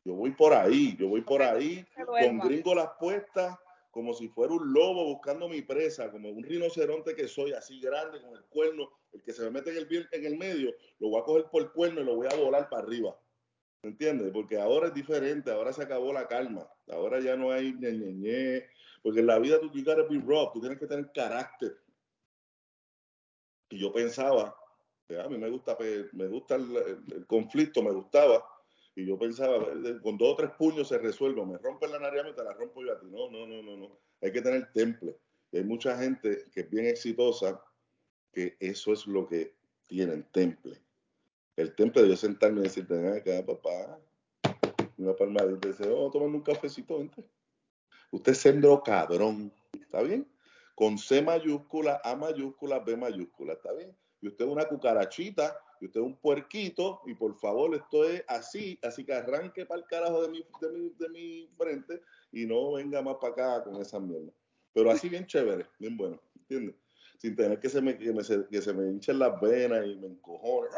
Yo 0.05 0.15
voy 0.15 0.31
por 0.33 0.53
ahí. 0.53 0.97
Yo 0.99 1.09
voy 1.09 1.23
por 1.23 1.43
ahí 1.43 1.85
con 2.07 2.39
gringo 2.39 2.75
las 2.75 2.91
puestas 2.99 3.59
como 3.91 4.15
si 4.15 4.29
fuera 4.29 4.53
un 4.55 4.73
lobo 4.73 5.07
buscando 5.07 5.49
mi 5.49 5.63
presa, 5.63 6.11
como 6.11 6.31
un 6.31 6.45
rinoceronte 6.45 7.17
que 7.17 7.27
soy, 7.27 7.53
así 7.53 7.81
grande, 7.81 8.21
con 8.21 8.37
el 8.37 8.45
cuerno, 8.45 8.91
el 9.13 9.23
que 9.23 9.33
se 9.33 9.43
me 9.43 9.51
mete 9.51 9.71
en 9.71 9.79
el, 9.79 10.09
en 10.13 10.25
el 10.25 10.39
medio, 10.39 10.73
lo 10.99 11.09
voy 11.09 11.21
a 11.21 11.25
coger 11.25 11.47
por 11.51 11.63
el 11.63 11.73
cuerno 11.73 12.03
y 12.03 12.05
lo 12.05 12.15
voy 12.15 12.29
a 12.31 12.37
volar 12.37 12.69
para 12.69 12.83
arriba. 12.83 13.19
¿Me 13.83 13.91
entiendes? 13.91 14.31
Porque 14.33 14.57
ahora 14.57 14.89
es 14.89 14.95
diferente, 14.95 15.51
ahora 15.51 15.73
se 15.73 15.83
acabó 15.83 16.13
la 16.13 16.29
calma, 16.29 16.69
ahora 16.89 17.21
ya 17.21 17.37
no 17.37 17.51
hay 17.51 17.73
ñe, 17.73 17.93
ñe, 17.93 18.13
ñe. 18.13 18.67
porque 19.03 19.21
en 19.21 19.27
la 19.27 19.39
vida 19.39 19.59
tú, 19.61 19.71
you 19.73 19.85
gotta 19.85 20.03
be 20.03 20.21
rough, 20.25 20.53
tú 20.53 20.61
tienes 20.61 20.79
que 20.79 20.87
tener 20.87 21.11
carácter. 21.13 21.77
Y 23.71 23.79
yo 23.79 23.93
pensaba, 23.93 24.57
a 25.23 25.29
mí 25.29 25.39
me 25.39 25.51
gusta, 25.51 25.77
me 26.13 26.27
gusta 26.27 26.57
el, 26.57 27.27
conflicto, 27.27 27.83
me 27.83 27.93
gustaba, 27.93 28.45
y 28.95 29.07
yo 29.07 29.19
pensaba, 29.19 29.67
con 30.03 30.19
dos 30.19 30.33
o 30.33 30.37
tres 30.37 30.51
puños 30.59 30.89
se 30.89 30.99
resuelve, 30.99 31.45
me 31.47 31.59
rompen 31.59 31.93
la 31.93 31.99
nariz 31.99 32.23
y 32.31 32.35
te 32.35 32.43
la 32.43 32.53
rompo 32.53 32.83
yo 32.83 32.93
a 32.93 32.99
ti. 32.99 33.07
No, 33.07 33.31
no, 33.31 33.47
no, 33.47 33.63
no, 33.63 33.77
no. 33.77 33.99
Hay 34.21 34.33
que 34.33 34.43
tener 34.43 34.73
temple. 34.73 35.17
Y 35.53 35.59
hay 35.59 35.65
mucha 35.65 35.97
gente 35.97 36.45
que 36.53 36.61
es 36.61 36.71
bien 36.71 36.87
exitosa 36.87 37.63
que 38.33 38.57
eso 38.61 38.93
es 38.93 39.07
lo 39.07 39.27
que 39.27 39.55
tienen, 39.87 40.25
temple 40.33 40.81
el 41.59 41.75
temple 41.75 42.03
de 42.03 42.11
yo 42.11 42.17
sentarme 42.17 42.61
y 42.61 42.63
decirte, 42.65 42.95
acá, 43.09 43.45
papá, 43.45 43.99
una 44.97 45.15
palmadita 45.15 45.67
y 45.67 45.71
decir, 45.73 45.89
oh, 45.89 46.09
tomando 46.09 46.39
un 46.39 46.45
cafecito, 46.45 46.99
vente. 46.99 47.25
Usted 48.13 48.33
es 48.33 48.47
cabrón, 48.85 49.53
¿está 49.73 50.03
bien? 50.03 50.27
Con 50.79 50.97
C 50.97 51.21
mayúscula, 51.21 52.01
A 52.05 52.15
mayúscula, 52.15 52.79
B 52.79 52.97
mayúscula, 52.97 53.55
¿está 53.55 53.73
bien? 53.73 53.93
Y 54.21 54.29
usted 54.29 54.45
es 54.45 54.51
una 54.53 54.65
cucarachita, 54.65 55.59
y 55.81 55.87
usted 55.87 55.99
es 55.99 56.07
un 56.07 56.15
puerquito, 56.15 57.03
y 57.05 57.15
por 57.15 57.35
favor, 57.35 57.75
esto 57.75 58.05
es 58.05 58.23
así, 58.29 58.79
así 58.85 59.05
que 59.05 59.13
arranque 59.13 59.67
para 59.67 59.81
el 59.81 59.87
carajo 59.89 60.23
de 60.23 60.29
mi, 60.29 60.47
de 60.61 60.71
mi, 60.71 60.91
de 60.91 61.09
mi 61.09 61.49
frente 61.57 62.01
y 62.31 62.47
no 62.47 62.75
venga 62.75 63.03
más 63.03 63.17
para 63.17 63.33
acá 63.33 63.65
con 63.65 63.83
esa 63.83 63.99
mierda. 63.99 64.31
Pero 64.73 64.93
así 64.93 65.09
bien 65.09 65.27
chévere, 65.27 65.67
bien 65.81 65.97
bueno, 65.97 66.23
¿entiendes? 66.37 66.77
Sin 67.17 67.35
tener 67.35 67.59
que 67.59 67.69
se 67.69 67.83
me, 67.83 67.99
que, 67.99 68.13
me, 68.13 68.23
que 68.49 68.63
se 68.63 68.73
me 68.73 68.89
hinchen 68.89 69.19
las 69.19 69.41
venas 69.41 69.85
y 69.85 69.97
me 69.97 70.07
encojone. 70.07 70.71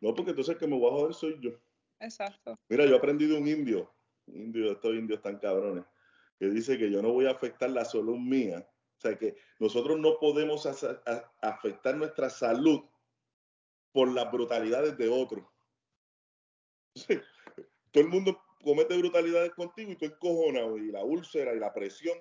No, 0.00 0.12
porque 0.16 0.30
entonces 0.30 0.54
el 0.54 0.58
que 0.58 0.66
me 0.66 0.76
voy 0.76 0.88
a 0.88 0.98
joder 0.98 1.14
soy 1.14 1.38
yo. 1.40 1.52
Exacto. 2.00 2.58
Mira, 2.68 2.86
yo 2.86 2.96
aprendí 2.96 3.28
de 3.28 3.38
un 3.38 3.46
indio, 3.46 3.88
un 4.26 4.36
indio, 4.36 4.72
estos 4.72 4.96
indios 4.96 5.22
tan 5.22 5.38
cabrones, 5.38 5.84
que 6.40 6.46
dice 6.48 6.76
que 6.76 6.90
yo 6.90 7.00
no 7.00 7.12
voy 7.12 7.26
a 7.26 7.30
afectar 7.30 7.70
la 7.70 7.84
salud 7.84 8.18
mía. 8.18 8.66
O 9.00 9.02
sea, 9.02 9.16
que 9.16 9.34
nosotros 9.58 9.98
no 9.98 10.18
podemos 10.18 10.66
afectar 11.40 11.96
nuestra 11.96 12.28
salud 12.28 12.82
por 13.92 14.12
las 14.12 14.30
brutalidades 14.30 14.98
de 14.98 15.08
otros. 15.08 15.42
todo 17.92 18.04
el 18.04 18.08
mundo 18.08 18.38
comete 18.62 18.98
brutalidades 18.98 19.54
contigo 19.54 19.92
y 19.92 19.96
tú 19.96 20.04
encojonado 20.04 20.76
y 20.76 20.92
la 20.92 21.02
úlcera 21.02 21.54
y 21.54 21.58
la 21.58 21.72
presión. 21.72 22.18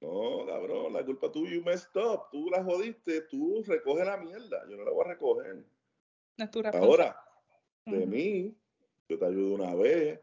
No, 0.00 0.46
cabrón, 0.46 0.94
la 0.94 1.04
culpa 1.04 1.30
tuya, 1.30 1.56
you 1.56 1.62
messed 1.62 1.94
up, 1.94 2.30
tú 2.32 2.48
la 2.48 2.64
jodiste, 2.64 3.20
tú 3.28 3.62
recoge 3.66 4.06
la 4.06 4.16
mierda, 4.16 4.66
yo 4.66 4.78
no 4.78 4.84
la 4.84 4.92
voy 4.92 5.04
a 5.04 5.08
recoger. 5.08 5.62
Ahora, 6.72 7.22
de 7.84 8.06
mí, 8.06 8.56
yo 9.10 9.18
te 9.18 9.26
ayudo 9.26 9.56
una 9.56 9.74
vez, 9.74 10.20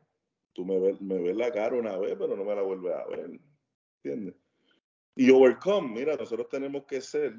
tú 0.54 0.65
me 0.65 0.80
ves, 0.80 0.99
me 0.99 1.21
ves 1.21 1.36
la 1.36 1.52
cara 1.52 1.75
una 1.75 1.95
vez, 1.95 2.15
pero 2.17 2.36
no 2.36 2.43
me 2.43 2.56
la 2.56 2.63
vuelves 2.63 2.95
a 2.95 3.06
ver. 3.06 3.39
¿Entiendes? 4.04 4.38
Y 5.19 5.29
overcome, 5.32 5.99
mira, 5.99 6.15
nosotros 6.15 6.47
tenemos 6.47 6.86
que 6.86 7.01
ser, 7.01 7.36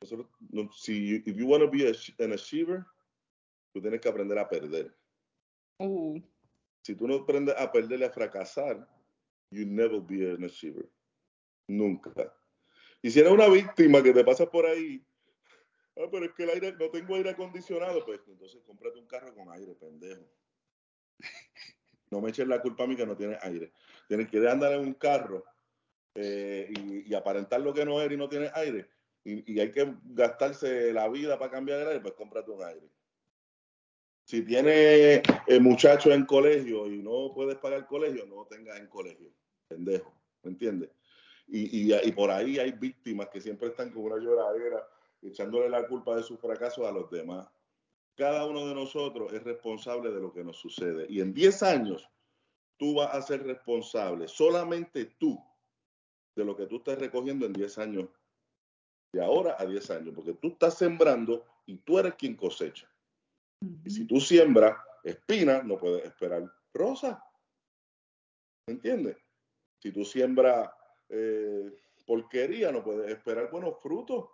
nosotros, 0.00 0.28
si 0.74 1.22
if 1.26 1.36
you 1.36 1.46
want 1.46 1.62
to 1.62 1.70
be 1.70 1.86
an 2.24 2.32
achiever, 2.32 2.86
tú 3.70 3.82
tienes 3.82 4.00
que 4.00 4.08
aprender 4.08 4.38
a 4.38 4.48
perder. 4.48 4.96
Uh. 5.78 6.18
Si 6.80 6.94
tú 6.94 7.06
no 7.06 7.16
aprendes 7.16 7.54
a 7.58 7.70
perder 7.70 8.00
y 8.00 8.04
a 8.04 8.10
fracasar, 8.10 8.88
you 9.50 9.66
never 9.66 10.00
be 10.00 10.32
an 10.32 10.42
achiever. 10.42 10.88
Nunca. 11.68 12.34
Y 13.02 13.10
si 13.10 13.20
eres 13.20 13.32
una 13.32 13.48
víctima 13.48 14.02
que 14.02 14.14
te 14.14 14.24
pasas 14.24 14.48
por 14.48 14.64
ahí, 14.64 15.04
Ah, 15.98 16.08
pero 16.10 16.24
es 16.24 16.32
que 16.32 16.44
el 16.44 16.48
aire, 16.48 16.72
no 16.72 16.88
tengo 16.88 17.14
aire 17.16 17.28
acondicionado. 17.28 18.02
Pues 18.06 18.20
entonces 18.26 18.62
cómprate 18.64 18.98
un 18.98 19.06
carro 19.06 19.34
con 19.34 19.52
aire, 19.52 19.74
pendejo. 19.74 20.26
No 22.10 22.22
me 22.22 22.30
eches 22.30 22.48
la 22.48 22.62
culpa 22.62 22.84
a 22.84 22.86
mí 22.86 22.96
que 22.96 23.06
no 23.06 23.14
tiene 23.14 23.36
aire. 23.42 23.72
Tienes 24.08 24.28
que 24.28 24.48
andar 24.48 24.72
en 24.72 24.80
un 24.80 24.94
carro 24.94 25.44
eh, 26.14 26.72
y, 27.06 27.14
aparentar 27.14 27.60
lo 27.60 27.72
que 27.72 27.84
no 27.84 28.00
eres 28.00 28.14
y 28.14 28.18
no 28.18 28.28
tiene 28.28 28.50
aire. 28.54 28.88
Y, 29.24 29.58
hay 29.58 29.70
que 29.70 29.94
gastarse 30.04 30.92
la 30.92 31.08
vida 31.08 31.38
para 31.38 31.50
cambiar 31.50 31.80
el 31.80 31.88
aire, 31.88 32.00
pues 32.00 32.14
cómprate 32.14 32.50
un 32.50 32.62
aire. 32.64 32.88
Si 34.24 34.42
tienes 34.42 35.22
eh, 35.46 35.60
muchachos 35.60 36.12
en 36.12 36.24
colegio 36.24 36.86
y 36.86 37.02
no 37.02 37.32
puedes 37.34 37.56
pagar 37.56 37.86
colegio, 37.86 38.26
no 38.26 38.46
tengas 38.46 38.78
en 38.78 38.86
colegio. 38.86 39.30
Pendejo. 39.68 40.14
¿Me 40.42 40.50
entiendes? 40.50 40.90
Y, 41.48 41.92
y, 41.92 42.12
por 42.12 42.30
ahí 42.30 42.58
hay 42.58 42.72
víctimas 42.72 43.28
que 43.28 43.40
siempre 43.40 43.68
están 43.68 43.90
con 43.90 44.04
una 44.04 44.16
lloradera 44.16 44.86
echándole 45.20 45.68
la 45.68 45.86
culpa 45.86 46.16
de 46.16 46.22
sus 46.22 46.40
fracasos 46.40 46.86
a 46.86 46.92
los 46.92 47.10
demás. 47.10 47.48
Cada 48.16 48.46
uno 48.46 48.66
de 48.66 48.74
nosotros 48.74 49.32
es 49.32 49.42
responsable 49.42 50.10
de 50.10 50.20
lo 50.20 50.32
que 50.32 50.44
nos 50.44 50.58
sucede. 50.58 51.06
Y 51.08 51.20
en 51.20 51.32
10 51.32 51.62
años, 51.62 52.08
tú 52.76 52.94
vas 52.94 53.14
a 53.14 53.22
ser 53.22 53.44
responsable, 53.44 54.28
solamente 54.28 55.06
tú, 55.18 55.38
de 56.34 56.44
lo 56.44 56.56
que 56.56 56.66
tú 56.66 56.76
estás 56.76 56.98
recogiendo 56.98 57.46
en 57.46 57.52
10 57.52 57.78
años, 57.78 58.08
de 59.12 59.22
ahora 59.22 59.56
a 59.58 59.66
10 59.66 59.90
años, 59.90 60.14
porque 60.14 60.34
tú 60.34 60.48
estás 60.48 60.78
sembrando 60.78 61.44
y 61.66 61.76
tú 61.78 61.98
eres 61.98 62.14
quien 62.14 62.36
cosecha. 62.36 62.88
Y 63.84 63.90
si 63.90 64.06
tú 64.06 64.20
siembras 64.20 64.76
espina, 65.04 65.62
no 65.62 65.78
puedes 65.78 66.04
esperar 66.04 66.50
rosa. 66.72 67.24
¿Me 68.66 68.74
entiendes? 68.74 69.16
Si 69.80 69.92
tú 69.92 70.04
siembras 70.04 70.70
eh, 71.08 71.70
porquería, 72.06 72.72
no 72.72 72.82
puedes 72.82 73.10
esperar 73.10 73.50
buenos 73.50 73.80
frutos. 73.80 74.28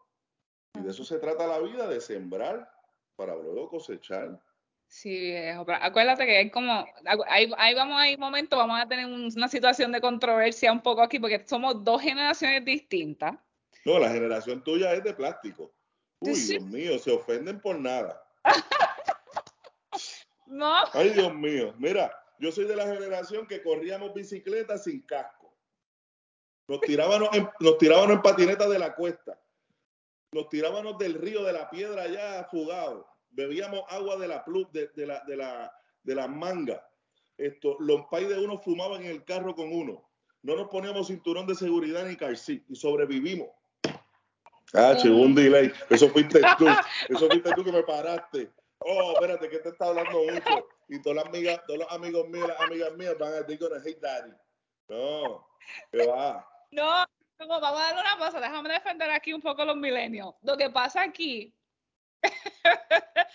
Y 0.75 0.83
de 0.83 0.91
eso 0.91 1.05
se 1.05 1.19
trata 1.19 1.47
la 1.47 1.59
vida, 1.61 1.89
de 1.89 2.01
sembrar 2.01 2.71
para 3.17 3.35
luego 3.35 3.69
cosechar. 3.69 4.41
Sí, 4.89 5.37
acuérdate 5.37 6.25
que 6.25 6.39
hay 6.39 6.51
como, 6.51 6.87
ahí, 7.29 7.53
ahí 7.59 7.75
vamos, 7.75 8.01
hay 8.01 8.17
momentos, 8.17 8.59
vamos 8.59 8.81
a 8.81 8.89
tener 8.89 9.07
una 9.07 9.49
situación 9.49 9.93
de 9.93 10.01
controversia 10.01 10.73
un 10.73 10.81
poco 10.81 11.03
aquí, 11.03 11.19
porque 11.19 11.45
somos 11.47 11.85
dos 11.85 12.01
generaciones 12.01 12.65
distintas. 12.65 13.35
No, 13.85 13.99
la 13.99 14.11
generación 14.11 14.65
tuya 14.65 14.95
es 14.95 15.05
de 15.05 15.13
plástico. 15.13 15.73
Uy, 16.21 16.35
Dios 16.35 16.65
mío, 16.65 16.99
se 16.99 17.13
ofenden 17.13 17.61
por 17.61 17.79
nada. 17.79 18.23
no. 20.47 20.75
Ay, 20.95 21.11
Dios 21.11 21.35
mío. 21.35 21.75
Mira, 21.79 22.11
yo 22.39 22.51
soy 22.51 22.65
de 22.65 22.75
la 22.75 22.87
generación 22.87 23.47
que 23.47 23.63
corríamos 23.63 24.15
bicicleta 24.15 24.79
sin 24.79 25.03
casco. 25.03 25.55
Nos 26.67 26.81
tirábamos 26.81 27.29
en, 27.35 27.49
nos 27.61 27.79
tirábamos 27.79 28.17
en 28.17 28.23
patineta 28.23 28.69
de 28.69 28.79
la 28.79 28.95
cuesta 28.95 29.39
nos 30.33 30.49
tirábamos 30.49 30.99
del 30.99 31.15
río 31.15 31.43
de 31.45 31.53
la 31.53 31.71
piedra 31.71 32.07
ya 32.07 32.47
fugado, 32.51 33.07
bebíamos 33.31 33.83
agua 33.89 34.17
de 34.17 34.29
la 34.29 34.45
plus, 34.45 34.71
de, 34.73 34.91
la, 35.07 35.23
de 35.27 35.37
la, 35.37 35.73
de 36.03 36.15
la 36.15 36.29
manga. 36.29 36.85
Esto, 37.37 37.77
los 37.79 38.07
pais 38.07 38.29
de 38.29 38.39
uno 38.39 38.59
fumaban 38.59 39.03
en 39.03 39.11
el 39.11 39.25
carro 39.25 39.55
con 39.55 39.73
uno. 39.73 40.09
No 40.43 40.57
nos 40.57 40.69
poníamos 40.69 41.09
cinturón 41.09 41.47
de 41.47 41.55
seguridad 41.55 42.05
ni 42.05 42.17
car 42.17 42.33
y 42.33 42.75
sobrevivimos. 42.75 43.49
Ah, 44.75 44.97
un 45.05 45.35
delay. 45.35 45.73
Eso 45.89 46.09
fuiste 46.11 46.41
tú. 46.59 46.67
Eso 47.09 47.29
fuiste 47.29 47.53
tú 47.55 47.65
que 47.65 47.73
me 47.73 47.83
paraste. 47.83 48.51
Oh, 48.81 49.13
espérate, 49.15 49.49
que 49.49 49.59
te 49.59 49.71
está 49.71 49.87
hablando 49.87 50.19
mucho. 50.19 50.69
Y 50.89 51.01
todas 51.03 51.17
las 51.17 51.27
amigas, 51.27 51.61
todos 51.67 51.81
los 51.81 51.93
amigos 51.93 52.29
míos, 52.29 52.49
las 52.49 52.61
amigas 52.61 52.95
mías 52.97 53.17
van 53.19 53.33
a 53.33 53.43
decir, 53.43 53.59
gonna 53.59 53.83
hate 53.85 54.01
daddy. 54.01 54.33
No, 54.89 55.47
que 55.91 56.07
va. 56.07 56.49
No, 56.71 57.07
vamos 57.39 57.63
a 57.63 57.73
darle 57.73 58.01
una 58.01 58.19
cosa, 58.19 58.41
déjame 58.41 58.71
defender 58.71 59.11
aquí 59.11 59.33
un 59.33 59.43
poco 59.43 59.65
los 59.65 59.77
milenios. 59.77 60.35
Lo 60.43 60.57
que 60.57 60.71
pasa 60.71 61.03
aquí, 61.03 61.55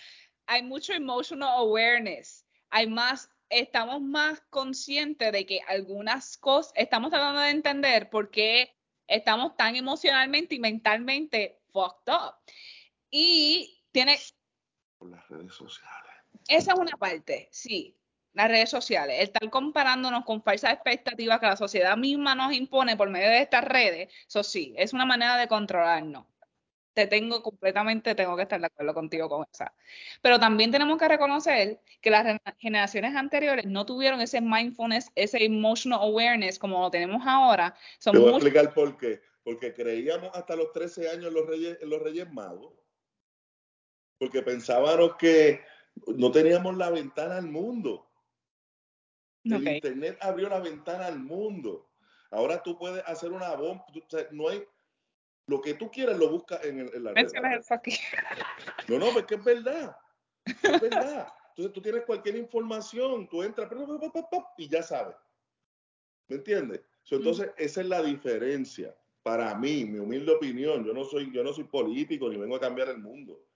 hay 0.46 0.62
mucho 0.62 0.92
emotional 0.92 1.50
awareness. 1.58 2.46
Hay 2.70 2.86
más, 2.86 3.30
estamos 3.48 4.00
más 4.00 4.40
conscientes 4.50 5.32
de 5.32 5.46
que 5.46 5.60
algunas 5.68 6.36
cosas, 6.36 6.72
estamos 6.76 7.10
tratando 7.10 7.40
de 7.40 7.50
entender 7.50 8.10
por 8.10 8.30
qué 8.30 8.74
estamos 9.06 9.56
tan 9.56 9.76
emocionalmente 9.76 10.54
y 10.54 10.58
mentalmente 10.58 11.60
fucked 11.72 12.12
up. 12.12 12.34
Y 13.10 13.82
tiene... 13.92 14.18
Por 14.98 15.10
las 15.10 15.28
redes 15.28 15.54
sociales. 15.54 16.12
Esa 16.48 16.72
es 16.72 16.78
una 16.78 16.96
parte, 16.96 17.48
sí 17.52 17.96
las 18.34 18.48
redes 18.48 18.68
sociales, 18.68 19.16
el 19.16 19.24
estar 19.24 19.48
comparándonos 19.48 20.24
con 20.24 20.42
falsas 20.42 20.72
expectativas 20.72 21.38
que 21.38 21.46
la 21.46 21.56
sociedad 21.56 21.96
misma 21.96 22.34
nos 22.34 22.52
impone 22.52 22.96
por 22.96 23.08
medio 23.08 23.28
de 23.28 23.40
estas 23.40 23.64
redes, 23.64 24.12
eso 24.26 24.42
sí, 24.42 24.74
es 24.76 24.92
una 24.92 25.06
manera 25.06 25.36
de 25.36 25.46
controlarnos. 25.46 26.26
Te 26.94 27.06
tengo 27.08 27.42
completamente, 27.42 28.14
tengo 28.14 28.36
que 28.36 28.42
estar 28.42 28.60
de 28.60 28.66
acuerdo 28.66 28.94
contigo 28.94 29.28
con 29.28 29.44
esa. 29.52 29.74
Pero 30.22 30.38
también 30.38 30.70
tenemos 30.70 30.96
que 30.96 31.08
reconocer 31.08 31.80
que 32.00 32.10
las 32.10 32.40
generaciones 32.58 33.14
anteriores 33.16 33.66
no 33.66 33.84
tuvieron 33.84 34.20
ese 34.20 34.40
mindfulness, 34.40 35.10
ese 35.14 35.44
emotional 35.44 36.00
awareness 36.00 36.58
como 36.58 36.80
lo 36.80 36.90
tenemos 36.90 37.22
ahora. 37.26 37.74
Te 38.02 38.16
voy 38.16 38.32
a 38.32 38.36
explicar 38.36 38.72
por 38.72 38.96
qué. 38.96 39.20
Porque 39.42 39.74
creíamos 39.74 40.30
hasta 40.32 40.56
los 40.56 40.72
13 40.72 41.10
años 41.10 41.26
en 41.26 41.34
los 41.34 41.46
Reyes, 41.46 41.78
en 41.82 41.90
los 41.90 42.00
reyes 42.00 42.32
Magos. 42.32 42.72
Porque 44.18 44.40
pensábamos 44.40 45.16
que 45.16 45.60
no 46.06 46.30
teníamos 46.30 46.76
la 46.76 46.90
ventana 46.90 47.36
al 47.36 47.48
mundo. 47.48 48.08
El 49.42 49.68
Internet 49.68 50.16
abrió 50.20 50.48
la 50.48 50.60
ventana 50.60 51.06
al 51.06 51.18
mundo. 51.18 51.90
Ahora 52.30 52.62
tú 52.62 52.78
puedes 52.78 53.04
hacer 53.06 53.32
una 53.32 53.54
bomba. 53.54 53.84
no 54.30 54.48
hay, 54.48 54.64
lo 55.46 55.60
que 55.60 55.74
tú 55.74 55.90
quieras 55.90 56.18
lo 56.18 56.30
buscas 56.30 56.64
en, 56.64 56.80
en, 56.80 57.04
la 57.04 57.12
red. 57.12 57.26
No, 58.88 58.98
no, 58.98 59.18
es 59.18 59.24
que 59.26 59.34
es 59.34 59.44
verdad. 59.44 59.96
Es 60.44 60.80
verdad. 60.80 61.28
Entonces 61.50 61.72
tú 61.72 61.82
tienes 61.82 62.04
cualquier 62.04 62.36
información, 62.36 63.28
tú 63.28 63.42
entras 63.42 63.70
y 64.56 64.68
ya 64.68 64.82
sabes. 64.82 65.16
¿Me 66.28 66.36
entiendes? 66.36 66.80
entonces, 67.10 67.50
esa 67.58 67.80
es 67.82 67.86
la 67.86 68.02
diferencia. 68.02 68.96
Para 69.22 69.54
mí, 69.54 69.84
mi 69.84 69.98
humilde 69.98 70.32
opinión, 70.32 70.84
yo 70.84 70.92
no 70.92 71.04
soy, 71.04 71.30
yo 71.32 71.44
no 71.44 71.52
soy 71.52 71.64
político 71.64 72.28
ni 72.28 72.36
vengo 72.36 72.56
a 72.56 72.60
cambiar 72.60 72.88
el 72.88 72.98
mundo. 72.98 73.46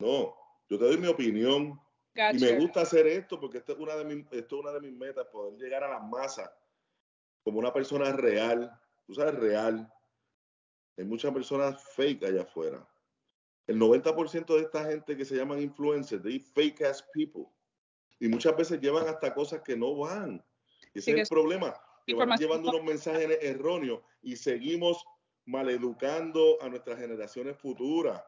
No, 0.00 0.34
yo 0.68 0.78
te 0.78 0.84
doy 0.84 0.96
mi 0.96 1.08
opinión. 1.08 1.80
Y 2.14 2.38
me 2.38 2.58
gusta 2.58 2.80
hacer 2.80 3.06
esto 3.06 3.38
porque 3.38 3.58
esto 3.58 3.72
es, 3.72 3.78
una 3.78 3.94
de 3.94 4.04
mis, 4.04 4.26
esto 4.32 4.56
es 4.56 4.62
una 4.62 4.72
de 4.72 4.80
mis 4.80 4.92
metas, 4.92 5.26
poder 5.26 5.56
llegar 5.58 5.84
a 5.84 5.88
las 5.88 6.02
masas 6.08 6.50
como 7.44 7.58
una 7.58 7.72
persona 7.72 8.10
real. 8.12 8.72
Tú 9.06 9.14
sabes, 9.14 9.34
real 9.34 9.88
hay 10.98 11.04
muchas 11.04 11.32
personas 11.32 11.80
fake 11.94 12.24
allá 12.24 12.42
afuera. 12.42 12.86
El 13.68 13.78
90% 13.78 14.46
de 14.56 14.62
esta 14.62 14.84
gente 14.84 15.16
que 15.16 15.24
se 15.24 15.36
llaman 15.36 15.62
influencers, 15.62 16.22
they 16.22 16.40
fake 16.40 16.82
as 16.82 17.02
people. 17.14 17.46
Y 18.18 18.26
muchas 18.26 18.56
veces 18.56 18.80
llevan 18.80 19.06
hasta 19.06 19.32
cosas 19.32 19.62
que 19.62 19.76
no 19.76 19.94
van. 19.96 20.44
Ese 20.92 21.12
es 21.12 21.18
el 21.18 21.26
problema. 21.28 21.72
Que 22.04 22.14
van 22.14 22.36
llevando 22.36 22.70
unos 22.70 22.82
mensajes 22.82 23.38
erróneos 23.42 24.00
y 24.22 24.34
seguimos 24.34 25.04
maleducando 25.44 26.60
a 26.60 26.68
nuestras 26.68 26.98
generaciones 26.98 27.56
futuras. 27.56 28.20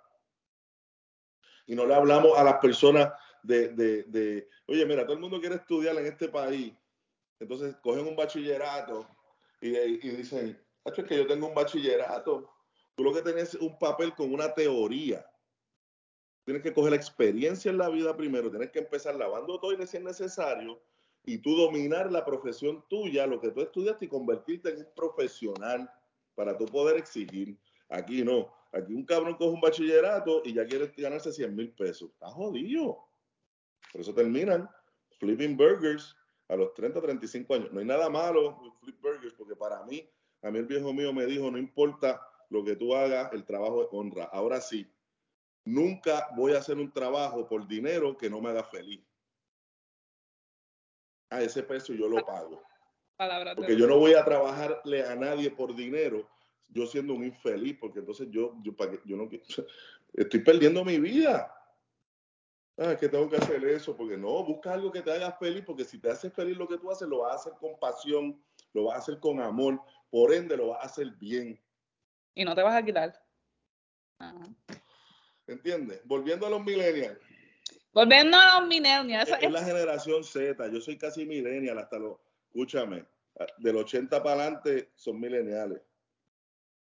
Y 1.67 1.75
no 1.75 1.87
le 1.87 1.95
hablamos 1.95 2.39
a 2.39 2.45
las 2.45 2.59
personas 2.59 3.13
de, 3.43 3.71
de, 3.71 4.05
de, 4.05 4.49
oye, 4.67 4.87
mira, 4.87 5.03
todo 5.03 5.15
el 5.15 5.21
mundo 5.21 5.41
quiere 5.41 5.57
estudiar 5.57 5.97
en 5.97 6.07
este 6.07 6.29
país. 6.29 6.73
Entonces 7.41 7.75
cogen 7.83 8.07
un 8.07 8.15
bachillerato 8.15 9.09
y, 9.61 9.77
y 9.77 10.11
dicen, 10.11 10.63
es 10.85 11.05
que 11.05 11.17
yo 11.17 11.27
tengo 11.27 11.49
un 11.49 11.55
bachillerato 11.55 12.60
Tú 13.01 13.05
lo 13.05 13.15
que 13.15 13.23
tienes 13.23 13.55
es 13.55 13.63
un 13.63 13.79
papel 13.79 14.15
con 14.15 14.31
una 14.31 14.53
teoría. 14.53 15.25
Tienes 16.45 16.63
que 16.63 16.75
coger 16.75 16.91
la 16.91 16.99
experiencia 16.99 17.71
en 17.71 17.79
la 17.79 17.89
vida 17.89 18.15
primero, 18.15 18.51
tienes 18.51 18.71
que 18.73 18.81
empezar 18.81 19.17
lavando 19.17 19.59
toiles 19.59 19.89
si 19.89 19.97
es 19.97 20.03
necesario 20.03 20.83
y 21.25 21.39
tú 21.39 21.57
dominar 21.57 22.13
la 22.13 22.27
profesión 22.27 22.85
tuya, 22.91 23.27
lo 23.27 23.41
que 23.41 23.53
tú 23.53 23.63
estudiaste 23.63 24.05
y 24.05 24.09
convertirte 24.09 24.69
en 24.69 24.81
un 24.81 24.89
profesional 24.95 25.91
para 26.35 26.59
tú 26.59 26.67
poder 26.67 26.99
exigir. 26.99 27.59
Aquí 27.89 28.23
no. 28.23 28.53
Aquí 28.71 28.93
un 28.93 29.07
cabrón 29.07 29.37
coge 29.37 29.55
un 29.55 29.63
bachillerato 29.63 30.43
y 30.45 30.53
ya 30.53 30.67
quiere 30.67 30.93
ganarse 30.95 31.33
100 31.33 31.57
mil 31.57 31.73
pesos. 31.73 32.11
Está 32.11 32.29
jodido. 32.29 32.99
Por 33.93 34.03
eso 34.03 34.13
terminan 34.13 34.69
flipping 35.19 35.57
burgers 35.57 36.15
a 36.49 36.57
los 36.57 36.75
30, 36.75 37.01
35 37.01 37.55
años. 37.55 37.73
No 37.73 37.81
hay 37.81 37.87
nada 37.87 38.11
malo 38.11 38.59
con 38.59 38.77
flip 38.81 39.01
burgers 39.01 39.33
porque 39.33 39.57
para 39.57 39.83
mí, 39.85 40.07
a 40.43 40.51
mí 40.51 40.59
el 40.59 40.67
viejo 40.67 40.93
mío 40.93 41.15
me 41.15 41.25
dijo, 41.25 41.51
no 41.51 41.57
importa 41.57 42.27
lo 42.51 42.65
que 42.65 42.77
tú 42.77 42.95
hagas, 42.95 43.33
el 43.33 43.45
trabajo 43.45 43.83
es 43.83 43.89
honra. 43.93 44.25
Ahora 44.25 44.61
sí, 44.61 44.87
nunca 45.65 46.29
voy 46.37 46.53
a 46.53 46.59
hacer 46.59 46.77
un 46.77 46.93
trabajo 46.93 47.49
por 47.49 47.67
dinero 47.67 48.17
que 48.19 48.29
no 48.29 48.41
me 48.41 48.51
haga 48.51 48.65
feliz. 48.65 49.01
A 51.31 51.41
ese 51.43 51.63
precio 51.63 51.95
yo 51.95 52.09
lo 52.09 52.25
pago. 52.27 52.61
Porque 53.55 53.77
yo 53.77 53.87
no 53.87 53.99
voy 53.99 54.15
a 54.15 54.25
trabajarle 54.25 55.07
a 55.07 55.15
nadie 55.15 55.51
por 55.51 55.75
dinero, 55.77 56.29
yo 56.69 56.87
siendo 56.87 57.15
un 57.15 57.25
infeliz, 57.25 57.77
porque 57.79 58.01
entonces 58.01 58.29
yo, 58.31 58.57
yo, 58.63 58.75
yo 59.05 59.17
no 59.17 59.29
estoy 60.15 60.41
perdiendo 60.41 60.85
mi 60.85 60.99
vida. 60.99 61.55
Ah, 62.79 62.93
es 62.93 62.99
que 62.99 63.09
tengo 63.09 63.29
que 63.29 63.37
hacer 63.37 63.63
eso, 63.65 63.95
porque 63.97 64.17
no, 64.17 64.43
busca 64.43 64.73
algo 64.73 64.91
que 64.91 65.03
te 65.03 65.13
haga 65.13 65.33
feliz, 65.33 65.63
porque 65.65 65.85
si 65.85 65.99
te 65.99 66.11
hace 66.11 66.31
feliz 66.31 66.57
lo 66.57 66.67
que 66.67 66.79
tú 66.79 66.91
haces, 66.91 67.07
lo 67.07 67.19
vas 67.19 67.33
a 67.33 67.37
hacer 67.37 67.53
con 67.61 67.79
pasión, 67.79 68.43
lo 68.73 68.85
vas 68.85 68.97
a 68.97 68.99
hacer 69.01 69.21
con 69.21 69.41
amor, 69.41 69.81
por 70.09 70.33
ende 70.33 70.57
lo 70.57 70.69
vas 70.69 70.83
a 70.83 70.87
hacer 70.87 71.11
bien 71.13 71.61
y 72.35 72.45
no 72.45 72.55
te 72.55 72.62
vas 72.62 72.75
a 72.75 72.85
quitar. 72.85 73.21
¿Entiendes? 75.47 76.01
Volviendo 76.05 76.47
a 76.47 76.51
los 76.51 76.64
millennials. 76.64 77.19
Volviendo 77.93 78.37
a 78.37 78.61
los 78.61 78.69
millennials. 78.69 79.31
Es, 79.40 79.51
la 79.51 79.64
generación 79.64 80.23
Z. 80.23 80.69
Yo 80.69 80.81
soy 80.81 80.97
casi 80.97 81.25
millennial 81.27 81.79
hasta 81.79 81.99
los. 81.99 82.19
Escúchame, 82.49 83.05
del 83.59 83.77
80 83.77 84.23
para 84.23 84.43
adelante 84.43 84.90
son 84.95 85.21
millennials. 85.21 85.81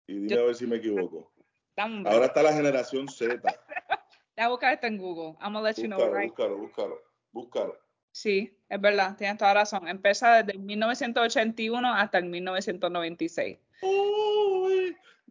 Y 0.08 0.20
dime 0.20 0.41
a 0.41 0.46
ver 0.46 0.56
si 0.56 0.65
me 0.65 0.78
equivoco. 0.78 1.32
Ahora 1.76 2.26
está 2.26 2.44
la 2.44 2.54
generación 2.54 3.08
Z. 3.08 3.41
Ya 4.38 4.48
buscar 4.48 4.74
esto 4.74 4.88
en 4.88 4.98
Google. 4.98 5.38
I'm 5.41 5.54
gonna 5.54 5.62
let 5.62 5.76
you 5.76 5.88
know 5.88 6.00
right. 6.12 6.30
Búscalo, 6.30 6.58
búscalo, 6.58 7.02
búscalo. 7.32 7.78
Sí, 8.12 8.58
es 8.70 8.82
verdad, 8.82 9.15
tienes 9.17 9.38
toda 9.38 9.54
razón. 9.54 9.88
Empieza 9.88 10.41
desde 10.41 10.58
1981 10.58 11.94
hasta 11.94 12.17
el 12.17 12.26
1996. 12.26 13.60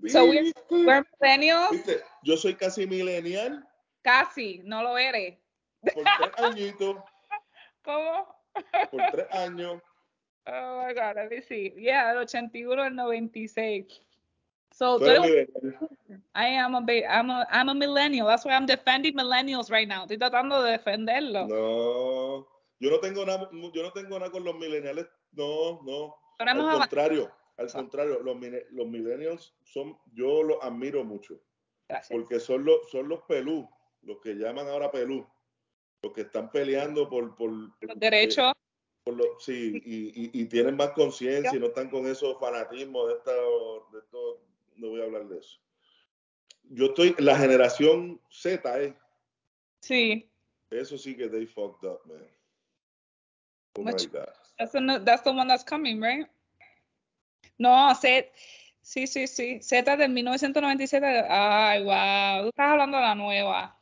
So 0.08 0.26
we're, 0.26 1.04
millennials. 1.20 2.02
Yo 2.22 2.36
soy 2.36 2.54
casi 2.54 2.86
millennial. 2.86 3.62
Casi, 4.02 4.62
no 4.64 4.82
lo 4.82 4.96
eres. 4.96 5.36
Por 5.82 6.04
tres 6.04 6.32
añitos. 6.38 6.96
¿Cómo? 7.84 8.26
Por 8.90 9.02
tres 9.12 9.26
años. 9.30 9.82
Oh 10.46 10.84
my 10.86 10.94
God, 10.94 11.16
let 11.16 11.30
me 11.30 11.42
see. 11.42 11.74
Yeah, 11.76 12.12
el 12.12 12.18
81 12.18 12.82
al 12.82 12.94
96. 12.94 14.00
So, 14.72 14.98
I 16.34 16.46
am 16.46 16.74
a, 16.74 16.80
I'm 17.06 17.30
a, 17.30 17.46
I'm 17.50 17.68
a 17.68 17.74
millennial. 17.74 18.26
That's 18.28 18.44
why 18.44 18.52
I'm 18.52 18.66
defending 18.66 19.14
millennials 19.14 19.70
right 19.70 19.86
now. 19.86 20.06
Estoy 20.06 20.18
tratando 20.18 20.62
de 20.62 20.78
defenderlo. 20.78 21.46
No, 21.48 22.46
yo 22.78 22.90
no 22.90 23.00
tengo 23.00 23.26
nada, 23.26 23.50
yo 23.52 23.82
no 23.82 23.92
tengo 23.92 24.18
nada 24.18 24.30
con 24.30 24.44
los 24.44 24.54
millennials. 24.54 25.08
No, 25.32 25.82
no. 25.82 26.16
Al 26.38 26.78
contrario. 26.78 27.30
Al 27.60 27.70
contrario, 27.70 28.20
los, 28.20 28.38
los 28.70 28.86
millennials 28.86 29.54
son, 29.64 29.98
yo 30.14 30.42
los 30.42 30.56
admiro 30.62 31.04
mucho. 31.04 31.38
Porque 32.08 32.40
son 32.40 32.64
los, 32.64 32.90
son 32.90 33.06
los 33.06 33.20
pelú, 33.24 33.68
los 34.02 34.18
que 34.20 34.34
llaman 34.34 34.66
ahora 34.68 34.90
pelú, 34.90 35.26
los 36.02 36.12
que 36.14 36.22
están 36.22 36.50
peleando 36.50 37.06
por, 37.10 37.36
por 37.36 37.50
los 37.50 37.72
derechos. 37.96 38.52
sí, 39.40 39.82
y, 39.84 40.40
y, 40.40 40.44
tienen 40.46 40.76
más 40.76 40.92
conciencia 40.92 41.54
y 41.54 41.58
no 41.60 41.66
están 41.66 41.90
con 41.90 42.06
esos 42.06 42.38
fanatismos 42.40 43.08
de 43.08 43.14
esto, 43.14 43.88
de 43.92 43.98
esto, 43.98 44.40
no 44.76 44.88
voy 44.88 45.02
a 45.02 45.04
hablar 45.04 45.28
de 45.28 45.40
eso. 45.40 45.58
Yo 46.70 46.86
estoy, 46.86 47.14
la 47.18 47.36
generación 47.36 48.22
Z, 48.30 48.82
¿eh? 48.82 48.96
Sí. 49.82 50.30
Eso 50.70 50.96
sí 50.96 51.14
que 51.14 51.28
they 51.28 51.44
fucked 51.44 51.86
up, 51.86 52.00
man. 52.06 52.26
Oh 53.76 53.82
my 53.82 53.92
God. 53.92 54.32
That's, 54.58 54.72
that's 55.04 55.22
the 55.24 55.32
one 55.32 55.48
that's 55.48 55.64
coming, 55.64 56.00
right? 56.00 56.26
No, 57.60 57.94
Z, 57.94 58.26
sí, 58.80 59.06
sí, 59.06 59.26
sí. 59.26 59.60
Z 59.60 59.94
de 59.98 60.08
1997. 60.08 61.26
Ay, 61.28 61.84
wow. 61.84 62.44
Tú 62.44 62.48
estás 62.48 62.70
hablando 62.70 62.96
de 62.96 63.02
la 63.02 63.14
nueva. 63.14 63.78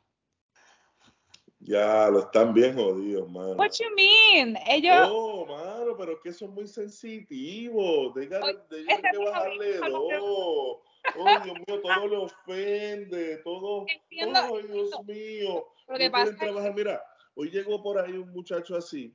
Ya, 1.61 2.09
lo 2.11 2.19
están 2.19 2.53
bien 2.53 2.75
jodidos, 2.75 3.31
mano. 3.31 3.53
What 3.53 3.71
you 3.79 3.95
mean? 3.95 4.59
Ellos. 4.67 5.09
No, 5.09 5.47
mano, 5.47 5.97
pero 5.97 6.15
es 6.15 6.19
que 6.25 6.33
son 6.33 6.55
muy 6.55 6.67
sensitivos. 6.67 8.15
De, 8.15 8.27
de, 8.27 8.87
que 9.13 9.19
bajarle 9.19 9.79
dos. 9.79 10.79
Oh, 11.17 11.41
Dios 11.45 11.57
mío, 11.69 11.81
todo 11.81 12.09
le 12.09 12.17
ofende. 12.17 13.37
Todo. 13.45 13.87
Entiendo, 13.87 14.41
oh, 14.51 14.59
Dios 14.59 15.05
mío. 15.07 15.69
Lo 15.87 15.99
que 15.99 16.11
pasa 16.11 16.35
trabajar. 16.37 16.75
Mira, 16.75 17.01
hoy 17.37 17.49
llegó 17.51 17.81
por 17.81 18.01
ahí 18.01 18.15
un 18.15 18.33
muchacho 18.33 18.77
así 18.77 19.15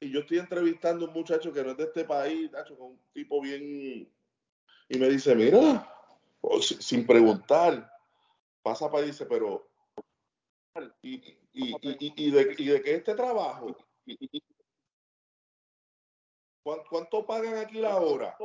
y 0.00 0.10
yo 0.10 0.20
estoy 0.20 0.38
entrevistando 0.38 1.04
a 1.04 1.08
un 1.08 1.14
muchacho 1.14 1.52
que 1.52 1.62
no 1.62 1.72
es 1.72 1.76
de 1.76 1.84
este 1.84 2.04
país, 2.04 2.50
con 2.76 2.92
un 2.92 3.00
tipo 3.12 3.40
bien. 3.40 4.10
Y 4.88 4.98
me 4.98 5.08
dice, 5.08 5.34
mira, 5.34 5.86
sin 6.60 7.06
preguntar, 7.06 7.92
pasa 8.62 8.90
para 8.90 9.04
y 9.04 9.08
dice, 9.08 9.26
pero. 9.26 9.68
¿Y, 11.02 11.16
y, 11.52 11.74
y, 11.82 12.14
y, 12.16 12.30
de, 12.30 12.44
de 12.46 12.82
qué 12.82 12.94
este 12.94 13.14
trabajo? 13.14 13.76
¿Cuánto 16.62 17.26
pagan 17.26 17.56
aquí 17.58 17.78
la 17.78 17.96
hora? 17.96 18.36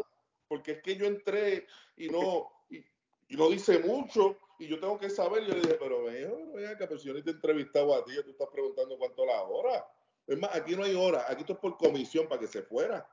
Porque 0.48 0.74
es 0.74 0.82
que 0.82 0.96
yo 0.98 1.06
entré 1.06 1.68
y 1.96 2.10
no, 2.10 2.52
y, 2.70 2.84
no 3.30 3.50
dice 3.50 3.80
mucho 3.80 4.38
y 4.60 4.68
yo 4.68 4.80
tengo 4.80 4.98
que 5.00 5.10
saber. 5.10 5.46
Yo 5.46 5.54
le 5.54 5.62
dije, 5.62 5.76
pero 5.76 6.04
venga, 6.04 6.78
que 6.78 6.88
pero 6.88 7.00
si 7.00 7.08
yo 7.08 7.24
te 7.24 7.30
he 7.30 7.34
entrevistado 7.34 7.94
a 7.96 8.04
ti, 8.04 8.12
tú 8.24 8.32
estás 8.32 8.50
preguntando 8.52 8.98
cuánto 8.98 9.26
la 9.26 9.42
hora. 9.44 9.86
Es 10.28 10.38
más, 10.40 10.56
aquí 10.56 10.76
no 10.76 10.84
hay 10.84 10.96
hora, 10.96 11.26
aquí 11.30 11.42
esto 11.42 11.54
es 11.54 11.60
por 11.60 11.78
comisión 11.78 12.28
para 12.28 12.42
que 12.42 12.48
se 12.48 12.64
fuera. 12.64 13.08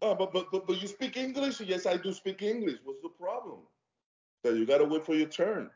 Oh, 0.00 0.14
but, 0.14 0.32
but, 0.32 0.50
but, 0.50 0.80
you 0.80 0.86
speak 0.86 1.16
English? 1.16 1.60
Yes, 1.60 1.86
I 1.86 1.96
do 1.96 2.12
speak 2.12 2.42
English. 2.42 2.78
What's 2.84 3.00
the 3.00 3.08
problem? 3.08 3.66
So 4.44 4.52
you 4.52 4.66
gotta 4.66 4.84
wait 4.84 5.04
for 5.06 5.14
your 5.14 5.28
turn. 5.28 5.70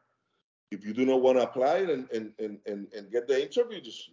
If 0.71 0.85
you 0.85 0.93
do 0.93 1.07
not 1.07 1.23
want 1.23 1.39
to 1.39 1.45
apply 1.45 1.79
and, 1.79 2.09
and, 2.13 2.33
and, 2.39 2.59
and, 2.67 3.11
get 3.11 3.27
the 3.27 3.43
interview, 3.43 3.81
just 3.81 4.11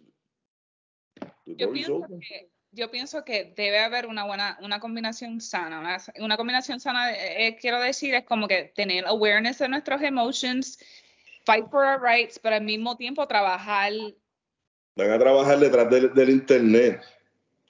the 1.46 1.54
door 1.54 1.76
is 1.76 1.88
open. 1.88 2.20
Que, 2.20 2.48
yo 2.72 2.90
pienso 2.90 3.24
que 3.24 3.52
debe 3.54 3.78
haber 3.78 4.06
una 4.06 4.24
buena, 4.24 4.58
una 4.62 4.80
combinación 4.80 5.40
sana. 5.40 5.78
Una, 5.78 5.98
una 6.20 6.36
combinación 6.36 6.80
sana, 6.80 7.12
eh, 7.12 7.46
eh, 7.46 7.56
quiero 7.56 7.80
decir, 7.80 8.14
es 8.14 8.24
como 8.24 8.48
que 8.48 8.72
tener 8.74 9.06
awareness 9.06 9.58
de 9.58 9.68
nuestros 9.68 10.02
emotions, 10.02 10.78
fight 11.44 11.68
for 11.70 11.84
our 11.84 12.00
rights, 12.00 12.38
pero 12.38 12.56
al 12.56 12.64
mismo 12.64 12.96
tiempo 12.96 13.26
trabajar. 13.28 13.92
Van 14.98 15.12
a 15.12 15.18
trabajar 15.18 15.60
detrás 15.60 15.88
del, 15.88 16.12
del 16.12 16.30
internet. 16.30 17.00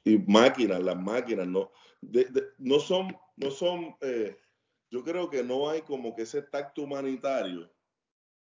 Y 0.05 0.17
máquinas, 0.19 0.83
las 0.83 0.97
máquinas, 0.97 1.47
no, 1.47 1.71
no 2.59 2.81
son, 2.81 3.15
no 3.37 3.51
son, 3.51 3.95
eh, 4.01 4.35
yo 4.91 5.05
creo 5.05 5.29
que 5.29 5.45
no 5.45 5.69
hay 5.69 5.83
como 5.83 6.15
que 6.17 6.23
ese 6.23 6.41
tacto 6.41 6.83
humanitario 6.83 7.71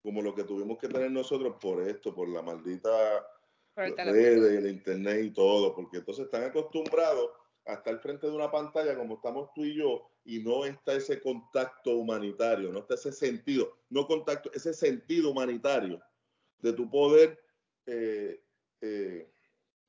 como 0.02 0.22
lo 0.22 0.34
que 0.34 0.46
tuvimos 0.46 0.78
que 0.78 0.88
tener 0.88 1.12
nosotros 1.12 1.58
por 1.60 1.82
esto, 1.82 2.16
por 2.16 2.30
la 2.30 2.42
maldita 2.42 2.90
redes, 3.76 4.64
el 4.64 4.70
internet 4.70 5.26
y 5.26 5.32
todo, 5.32 5.76
porque 5.76 5.98
entonces 5.98 6.24
están 6.24 6.46
acostumbrados 6.46 7.32
a 7.66 7.74
estar 7.74 8.00
frente 8.00 8.26
de 8.26 8.34
una 8.34 8.50
pantalla 8.50 8.96
como 8.96 9.16
estamos 9.16 9.50
tú 9.54 9.66
y 9.66 9.76
yo 9.76 10.10
y 10.24 10.40
no 10.40 10.64
está 10.64 10.94
ese 10.94 11.20
contacto 11.20 11.98
humanitario, 11.98 12.72
no 12.72 12.80
está 12.80 12.94
ese 12.94 13.12
sentido, 13.12 13.78
no 13.90 14.08
contacto, 14.08 14.50
ese 14.54 14.74
sentido 14.74 15.32
humanitario 15.32 16.02
de 16.60 16.72
tu 16.72 16.90
poder, 16.90 17.38
eh, 17.86 18.42
eh, 18.82 19.30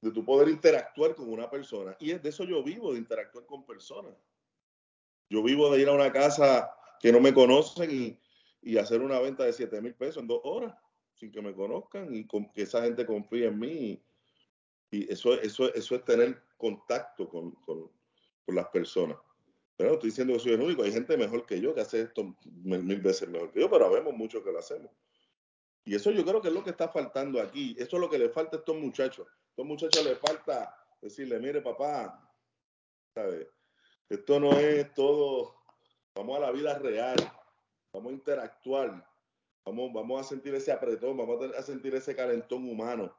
de 0.00 0.10
tu 0.10 0.24
poder 0.24 0.48
interactuar 0.48 1.14
con 1.14 1.32
una 1.32 1.50
persona. 1.50 1.96
Y 1.98 2.12
es 2.12 2.22
de 2.22 2.28
eso 2.28 2.44
yo 2.44 2.62
vivo, 2.62 2.92
de 2.92 2.98
interactuar 2.98 3.46
con 3.46 3.66
personas. 3.66 4.14
Yo 5.28 5.42
vivo 5.42 5.70
de 5.72 5.82
ir 5.82 5.88
a 5.88 5.92
una 5.92 6.12
casa 6.12 6.70
que 7.00 7.12
no 7.12 7.20
me 7.20 7.34
conocen 7.34 7.90
y, 7.90 8.18
y 8.62 8.78
hacer 8.78 9.00
una 9.00 9.18
venta 9.20 9.44
de 9.44 9.52
7 9.52 9.80
mil 9.80 9.94
pesos 9.94 10.22
en 10.22 10.28
dos 10.28 10.40
horas 10.44 10.74
sin 11.18 11.32
que 11.32 11.42
me 11.42 11.54
conozcan 11.54 12.14
y 12.14 12.26
que 12.26 12.62
esa 12.62 12.82
gente 12.82 13.04
confíe 13.04 13.46
en 13.46 13.58
mí. 13.58 14.02
Y 14.90 15.12
eso, 15.12 15.34
eso, 15.40 15.72
eso 15.74 15.94
es 15.96 16.04
tener 16.04 16.42
contacto 16.56 17.28
con, 17.28 17.52
con, 17.62 17.90
las 18.46 18.68
personas. 18.68 19.18
Pero 19.76 19.92
estoy 19.92 20.08
diciendo 20.08 20.32
que 20.32 20.38
soy 20.38 20.52
el 20.52 20.62
único. 20.62 20.82
Hay 20.82 20.92
gente 20.92 21.18
mejor 21.18 21.44
que 21.44 21.60
yo 21.60 21.74
que 21.74 21.82
hace 21.82 22.00
esto 22.00 22.34
mil, 22.46 23.00
veces 23.00 23.28
mejor 23.28 23.52
que 23.52 23.60
yo, 23.60 23.70
pero 23.70 23.90
vemos 23.90 24.14
mucho 24.14 24.42
que 24.42 24.50
lo 24.50 24.58
hacemos. 24.58 24.90
Y 25.84 25.94
eso 25.94 26.10
yo 26.10 26.24
creo 26.24 26.40
que 26.40 26.48
es 26.48 26.54
lo 26.54 26.62
que 26.62 26.70
está 26.70 26.88
faltando 26.88 27.40
aquí. 27.40 27.74
Eso 27.78 27.96
es 27.96 28.00
lo 28.00 28.10
que 28.10 28.18
le 28.18 28.28
falta 28.28 28.56
a 28.56 28.60
estos 28.60 28.76
muchachos. 28.76 29.26
A 29.26 29.50
estos 29.50 29.66
muchachos 29.66 30.04
les 30.04 30.18
falta 30.18 30.74
decirle, 31.00 31.38
mire 31.38 31.62
papá, 31.62 32.30
¿sabe? 33.14 33.50
esto 34.08 34.40
no 34.40 34.52
es 34.58 34.92
todo, 34.94 35.54
vamos 36.14 36.38
a 36.38 36.40
la 36.40 36.50
vida 36.50 36.78
real, 36.78 37.16
vamos 37.92 38.12
a 38.12 38.14
interactuar, 38.14 39.06
Vamos, 39.68 39.92
vamos 39.92 40.20
a 40.22 40.24
sentir 40.24 40.54
ese 40.54 40.72
apretón, 40.72 41.14
vamos 41.18 41.44
a, 41.54 41.62
sentir 41.62 41.94
ese 41.94 42.16
calentón 42.16 42.66
humano. 42.66 43.14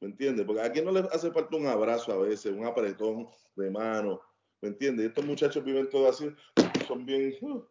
¿Me 0.00 0.08
entiendes? 0.08 0.44
Porque 0.44 0.62
a 0.62 0.72
quién 0.72 0.84
no 0.84 0.90
le 0.90 1.00
hace 1.12 1.30
falta 1.30 1.56
un 1.56 1.68
abrazo 1.68 2.12
a 2.12 2.16
veces, 2.16 2.52
un 2.52 2.66
apretón 2.66 3.28
de 3.54 3.70
mano. 3.70 4.20
¿Me 4.60 4.70
entiendes? 4.70 5.06
Estos 5.06 5.24
muchachos 5.24 5.62
viven 5.62 5.88
todo 5.88 6.08
así, 6.08 6.34
son 6.88 7.06
bien. 7.06 7.36
Uh, 7.42 7.64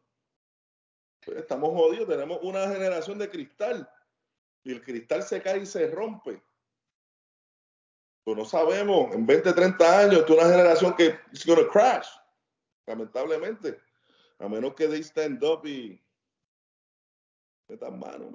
estamos 1.36 1.72
jodidos, 1.72 2.08
tenemos 2.08 2.40
una 2.44 2.66
generación 2.70 3.18
de 3.20 3.30
cristal. 3.30 3.90
Y 4.64 4.72
el 4.72 4.82
cristal 4.82 5.24
se 5.24 5.42
cae 5.42 5.60
y 5.60 5.66
se 5.66 5.88
rompe. 5.88 6.42
Pues 8.24 8.38
no 8.38 8.46
sabemos, 8.46 9.14
en 9.14 9.26
20, 9.26 9.52
30 9.52 10.00
años, 10.00 10.24
es 10.24 10.30
una 10.30 10.44
generación 10.44 10.96
que 10.96 11.20
es 11.34 11.44
to 11.44 11.70
crash, 11.70 12.08
lamentablemente. 12.86 13.80
A 14.40 14.48
menos 14.48 14.74
que 14.76 14.88
de 14.88 15.00
stand 15.00 15.44
up 15.44 15.66
y, 15.66 16.02
tan 17.80 18.00
mano, 18.00 18.34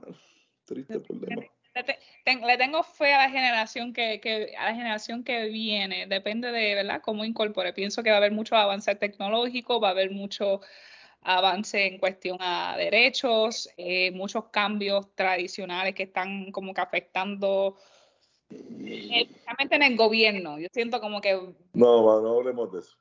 Triste 0.65 1.01
problema. 1.01 1.43
Le, 1.75 2.59
tengo 2.59 2.83
fe 2.83 3.15
a 3.15 3.23
la 3.23 3.31
generación 3.31 3.93
que, 3.93 4.21
que, 4.21 4.55
a 4.59 4.67
la 4.67 4.75
generación 4.75 5.25
que 5.25 5.47
viene. 5.47 6.07
Depende 6.07 6.51
de, 6.51 6.75
¿verdad? 6.75 7.01
Cómo 7.03 7.25
incorpore. 7.25 7.73
Pienso 7.73 8.03
que 8.03 8.11
va 8.11 8.17
a 8.17 8.19
haber 8.19 8.33
mucho 8.33 8.57
avance 8.57 8.95
tecnológico, 8.95 9.81
va 9.81 9.89
a 9.89 9.93
haber 9.93 10.11
mucho 10.11 10.61
avance 11.23 11.87
en 11.87 11.99
cuestión 11.99 12.39
a 12.41 12.77
derechos, 12.77 13.69
eh, 13.77 14.11
muchos 14.13 14.47
cambios 14.47 15.15
tradicionales 15.15 15.95
que 15.95 16.05
están 16.05 16.51
como 16.53 16.73
que 16.73 16.81
afectando 16.81 17.77
especialmente 18.51 19.77
en 19.77 19.83
el 19.83 19.97
gobierno. 19.97 20.59
Yo 20.59 20.69
siento 20.73 21.01
como 21.01 21.21
que... 21.21 21.35
No, 21.75 22.23
no 22.23 22.39
hablemos 22.39 22.73
de 22.73 22.81
eso. 22.81 22.97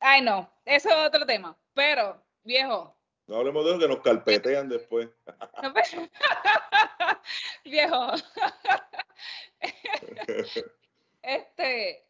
Ay, 0.00 0.22
no, 0.22 0.50
eso 0.64 0.88
es 0.88 1.06
otro 1.06 1.26
tema. 1.26 1.56
Pero, 1.74 2.22
viejo, 2.44 2.96
no 3.26 3.36
hablemos 3.36 3.64
de 3.64 3.70
eso 3.70 3.80
que 3.80 3.88
nos 3.88 4.00
carpetean 4.00 4.68
después. 4.68 5.08
Viejo. 7.64 8.12
este, 11.22 12.04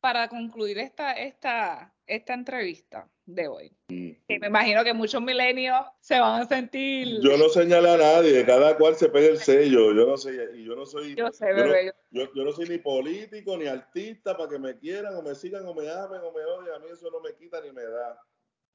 para 0.00 0.28
concluir 0.28 0.78
esta, 0.78 1.12
esta, 1.12 1.94
esta 2.06 2.34
entrevista 2.34 3.08
de 3.26 3.48
hoy, 3.48 3.72
mm. 3.88 4.10
que 4.26 4.38
me 4.40 4.46
imagino 4.48 4.82
que 4.82 4.94
muchos 4.94 5.20
milenios 5.22 5.78
se 6.00 6.18
van 6.18 6.42
a 6.42 6.46
sentir. 6.46 7.20
Yo 7.22 7.36
no 7.36 7.48
señalo 7.48 7.92
a 7.92 7.96
nadie, 7.96 8.44
cada 8.44 8.76
cual 8.76 8.96
se 8.96 9.08
pega 9.08 9.28
el 9.28 9.38
sello. 9.38 9.92
Yo 9.92 10.06
no 10.06 10.16
sé, 10.16 10.32
y 10.56 10.64
yo 10.64 10.74
no 10.74 10.86
soy. 10.86 11.14
Yo 11.14 11.30
sé, 11.30 11.52
bebé. 11.52 11.92
Yo, 12.10 12.32
yo, 12.34 12.44
no 12.44 12.52
soy 12.52 12.68
ni 12.68 12.78
político 12.78 13.56
ni 13.56 13.66
artista 13.66 14.36
para 14.36 14.48
que 14.48 14.58
me 14.58 14.76
quieran 14.78 15.14
o 15.16 15.22
me 15.22 15.34
sigan 15.34 15.66
o 15.66 15.74
me 15.74 15.88
amen 15.90 16.20
o 16.22 16.32
me 16.32 16.44
odien. 16.44 16.74
A 16.74 16.78
mí 16.78 16.86
eso 16.92 17.10
no 17.10 17.20
me 17.20 17.34
quita 17.34 17.60
ni 17.60 17.70
me 17.72 17.84
da. 17.84 18.20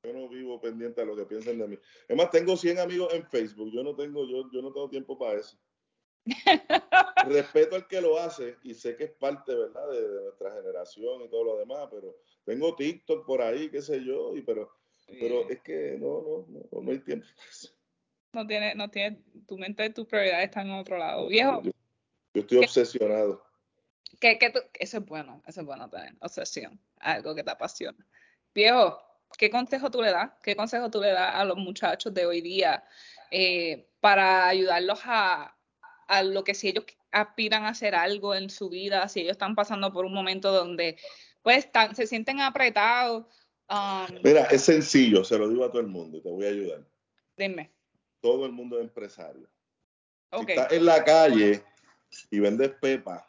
Yo 0.04 0.14
no 0.14 0.30
vivo 0.30 0.62
pendiente 0.62 1.02
a 1.02 1.06
lo 1.06 1.16
que 1.16 1.26
piensen 1.26 1.58
de 1.58 1.68
mí. 1.68 1.80
Es 2.08 2.16
más, 2.16 2.30
tengo 2.30 2.56
100 2.56 2.80
amigos 2.80 3.12
en 3.14 3.26
Facebook. 3.26 3.72
Yo 3.74 3.84
no 3.84 3.96
tengo, 3.96 4.28
yo, 4.28 4.50
yo 4.52 4.62
no 4.62 4.72
tengo 4.72 4.88
tiempo 4.88 5.18
para 5.18 5.40
eso. 5.40 5.58
Respeto 7.28 7.76
al 7.76 7.88
que 7.88 8.02
lo 8.02 8.18
hace 8.18 8.58
y 8.64 8.74
sé 8.74 8.96
que 8.96 9.06
es 9.06 9.12
parte, 9.12 9.54
¿verdad? 9.54 9.90
De, 9.92 10.24
nuestra 10.24 10.52
generación 10.52 11.22
y 11.22 11.30
todo 11.30 11.44
lo 11.44 11.58
demás, 11.58 11.88
pero 11.92 12.16
tengo 12.46 12.76
TikTok 12.76 13.26
por 13.26 13.42
ahí, 13.42 13.70
qué 13.70 13.82
sé 13.82 14.04
yo, 14.04 14.36
y 14.36 14.42
pero, 14.42 14.70
pero 15.20 15.48
es 15.50 15.62
que 15.62 15.98
no, 16.00 16.22
no, 16.22 16.48
no, 16.72 16.82
no 16.82 16.92
hay 16.92 17.00
tiempo 17.00 17.28
No 18.34 18.48
tiene, 18.48 18.74
no 18.76 18.90
tiene, 18.90 19.22
tu 19.48 19.58
mente, 19.58 19.90
tus 19.92 20.08
prioridades 20.08 20.46
están 20.46 20.68
en 20.68 20.74
otro 20.74 20.98
lado. 20.98 21.28
Viejo. 21.28 21.62
Yo, 21.62 21.72
estoy 22.34 22.58
obsesionado. 22.60 23.44
Que, 24.20 24.40
que 24.40 24.52
eso 24.80 24.98
es 24.98 25.06
bueno, 25.06 25.44
eso 25.46 25.62
es 25.62 25.66
bueno 25.66 25.90
tener, 25.90 26.14
obsesión, 26.22 26.80
algo 27.00 27.36
que 27.36 27.44
te 27.44 27.52
apasiona. 27.52 28.06
Viejo, 28.54 29.00
¿qué 29.38 29.50
consejo 29.50 29.92
tú 29.92 30.02
le 30.02 30.12
das? 30.12 30.32
¿Qué 30.42 30.56
consejo 30.56 30.90
tú 30.90 31.02
le 31.02 31.12
das 31.12 31.36
a 31.36 31.46
los 31.46 31.58
muchachos 31.58 32.14
de 32.14 32.26
hoy 32.26 32.42
día 32.42 32.84
eh, 33.30 33.88
para 34.00 34.48
ayudarlos 34.48 35.00
a, 35.04 35.55
a, 36.08 36.24
lo 36.24 36.44
que 36.44 36.54
si 36.54 36.70
ellos 36.70 36.86
aspiran 37.12 37.64
a 37.64 37.70
hacer 37.70 37.96
algo 37.96 38.36
en 38.36 38.50
su 38.50 38.70
vida, 38.70 39.08
si 39.08 39.22
ellos 39.22 39.32
están 39.32 39.56
pasando 39.56 39.92
por 39.92 40.06
un 40.06 40.14
momento 40.14 40.52
donde 40.52 40.98
pues 41.42 41.60
están, 41.60 41.96
se 41.96 42.08
sienten 42.08 42.42
apretados? 42.42 43.26
Um, 43.70 44.18
Mira, 44.24 44.46
es 44.46 44.64
sencillo, 44.64 45.24
se 45.24 45.38
lo 45.38 45.50
digo 45.50 45.66
a 45.66 45.70
todo 45.70 45.82
el 45.82 45.88
mundo 45.88 46.18
y 46.18 46.22
te 46.22 46.30
voy 46.30 46.46
a 46.46 46.50
ayudar. 46.50 46.86
Dime. 47.38 47.72
Todo 48.22 48.46
el 48.46 48.52
mundo 48.52 48.78
es 48.78 48.84
empresario. 48.84 49.48
Si 50.32 50.52
estás 50.52 50.72
en 50.72 50.86
la 50.86 51.04
calle 51.04 51.64
y 52.30 52.40
vendes 52.40 52.72
pepa 52.82 53.28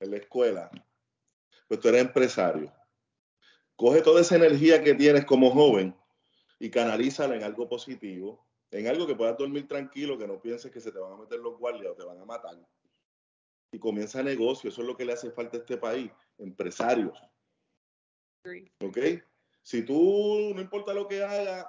en 0.00 0.10
la 0.10 0.16
escuela, 0.16 0.70
pues 1.68 1.80
tú 1.80 1.88
eres 1.88 2.02
empresario 2.02 2.72
coge 3.82 4.00
toda 4.00 4.20
esa 4.20 4.36
energía 4.36 4.82
que 4.82 4.94
tienes 4.94 5.24
como 5.24 5.50
joven 5.50 5.92
y 6.60 6.70
canalízala 6.70 7.34
en 7.34 7.42
algo 7.42 7.68
positivo, 7.68 8.46
en 8.72 8.88
algo 8.88 9.06
que 9.06 9.14
puedas 9.14 9.36
dormir 9.36 9.68
tranquilo, 9.68 10.18
que 10.18 10.26
no 10.26 10.40
pienses 10.40 10.72
que 10.72 10.80
se 10.80 10.90
te 10.90 10.98
van 10.98 11.12
a 11.12 11.16
meter 11.16 11.38
los 11.38 11.58
guardias 11.58 11.92
o 11.92 11.94
te 11.94 12.04
van 12.04 12.18
a 12.18 12.24
matar. 12.24 12.56
Y 13.70 13.78
comienza 13.78 14.22
negocio, 14.22 14.70
eso 14.70 14.80
es 14.80 14.86
lo 14.86 14.96
que 14.96 15.04
le 15.04 15.12
hace 15.12 15.30
falta 15.30 15.58
a 15.58 15.60
este 15.60 15.76
país, 15.76 16.10
empresarios. 16.38 17.22
¿Ok? 18.80 18.98
Si 19.62 19.84
tú, 19.84 20.52
no 20.54 20.60
importa 20.60 20.94
lo 20.94 21.06
que 21.06 21.22
hagas 21.22 21.66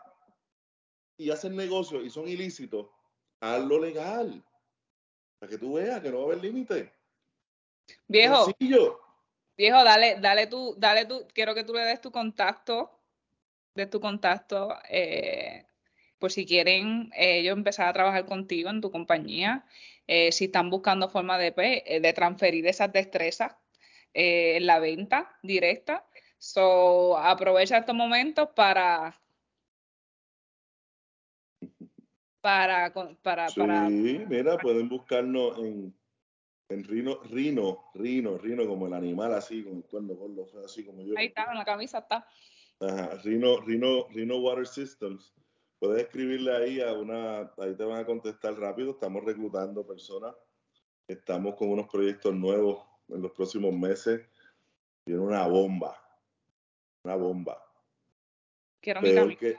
y 1.17 1.29
haces 1.29 1.51
negocio 1.51 2.01
y 2.01 2.09
son 2.09 2.27
ilícitos, 2.27 2.89
hazlo 3.41 3.79
legal. 3.79 4.43
Para 5.39 5.49
que 5.49 5.57
tú 5.57 5.73
veas 5.73 6.01
que 6.01 6.09
no 6.09 6.19
va 6.19 6.23
a 6.23 6.25
haber 6.27 6.43
límite. 6.43 6.93
Viejo. 8.07 8.45
Sencillo. 8.45 9.01
Viejo, 9.57 9.83
dale, 9.83 10.19
dale 10.21 10.47
tú, 10.47 10.73
dale 10.77 11.05
tú, 11.05 11.27
quiero 11.33 11.53
que 11.53 11.65
tú 11.65 11.73
le 11.73 11.81
des 11.81 12.01
tu 12.01 12.11
contacto, 12.11 12.99
de 13.75 13.85
tu 13.85 13.99
contacto, 13.99 14.75
eh, 14.89 15.67
por 16.23 16.31
si 16.31 16.45
quieren 16.45 17.11
ellos 17.17 17.51
empezar 17.51 17.89
a 17.89 17.91
trabajar 17.91 18.25
contigo 18.25 18.69
en 18.69 18.79
tu 18.79 18.91
compañía, 18.91 19.65
eh, 20.07 20.31
si 20.31 20.45
están 20.45 20.69
buscando 20.69 21.09
forma 21.09 21.37
de, 21.37 21.51
pues, 21.51 21.81
eh, 21.85 21.99
de 21.99 22.13
transferir 22.13 22.65
esas 22.65 22.93
destrezas 22.93 23.57
en 24.13 24.65
la 24.65 24.79
venta 24.79 25.37
directa. 25.43 26.07
So, 26.37 27.17
aprovecha 27.17 27.77
estos 27.77 27.93
momentos 27.93 28.47
para 28.55 29.19
para, 32.39 32.93
para, 33.21 33.49
sí, 33.49 34.23
mira, 34.29 34.57
pueden 34.59 34.87
buscarnos 34.87 35.57
en 35.57 35.93
en 36.69 36.85
Rino, 36.85 37.19
Rino, 37.23 37.91
Rino, 37.95 38.37
Rino, 38.37 38.65
como 38.65 38.87
el 38.87 38.93
animal 38.93 39.33
así, 39.33 39.61
con 39.61 39.75
el 39.75 39.83
cuerno 39.83 40.13
gordo, 40.13 40.47
así 40.63 40.85
como 40.85 41.01
yo. 41.01 41.15
Ahí 41.17 41.25
está, 41.25 41.51
en 41.51 41.57
la 41.57 41.65
camisa 41.65 41.97
está. 41.97 42.25
Ajá, 42.79 43.15
Rino, 43.25 43.59
Rino, 43.59 44.07
Rino 44.07 44.37
Water 44.37 44.65
Systems. 44.65 45.33
Puedes 45.83 46.03
escribirle 46.03 46.55
ahí 46.55 46.79
a 46.79 46.93
una, 46.93 47.51
ahí 47.57 47.75
te 47.75 47.83
van 47.83 47.99
a 47.99 48.05
contestar 48.05 48.57
rápido. 48.57 48.91
Estamos 48.91 49.21
reclutando 49.25 49.85
personas. 49.85 50.33
Estamos 51.09 51.55
con 51.55 51.71
unos 51.71 51.89
proyectos 51.89 52.33
nuevos 52.33 52.85
en 53.09 53.21
los 53.21 53.33
próximos 53.33 53.73
meses. 53.73 54.21
Tiene 55.03 55.19
una 55.19 55.45
bomba. 55.45 56.01
Una 57.03 57.15
bomba. 57.17 57.61
Quiero 58.79 59.01
peor 59.01 59.35
que, 59.35 59.57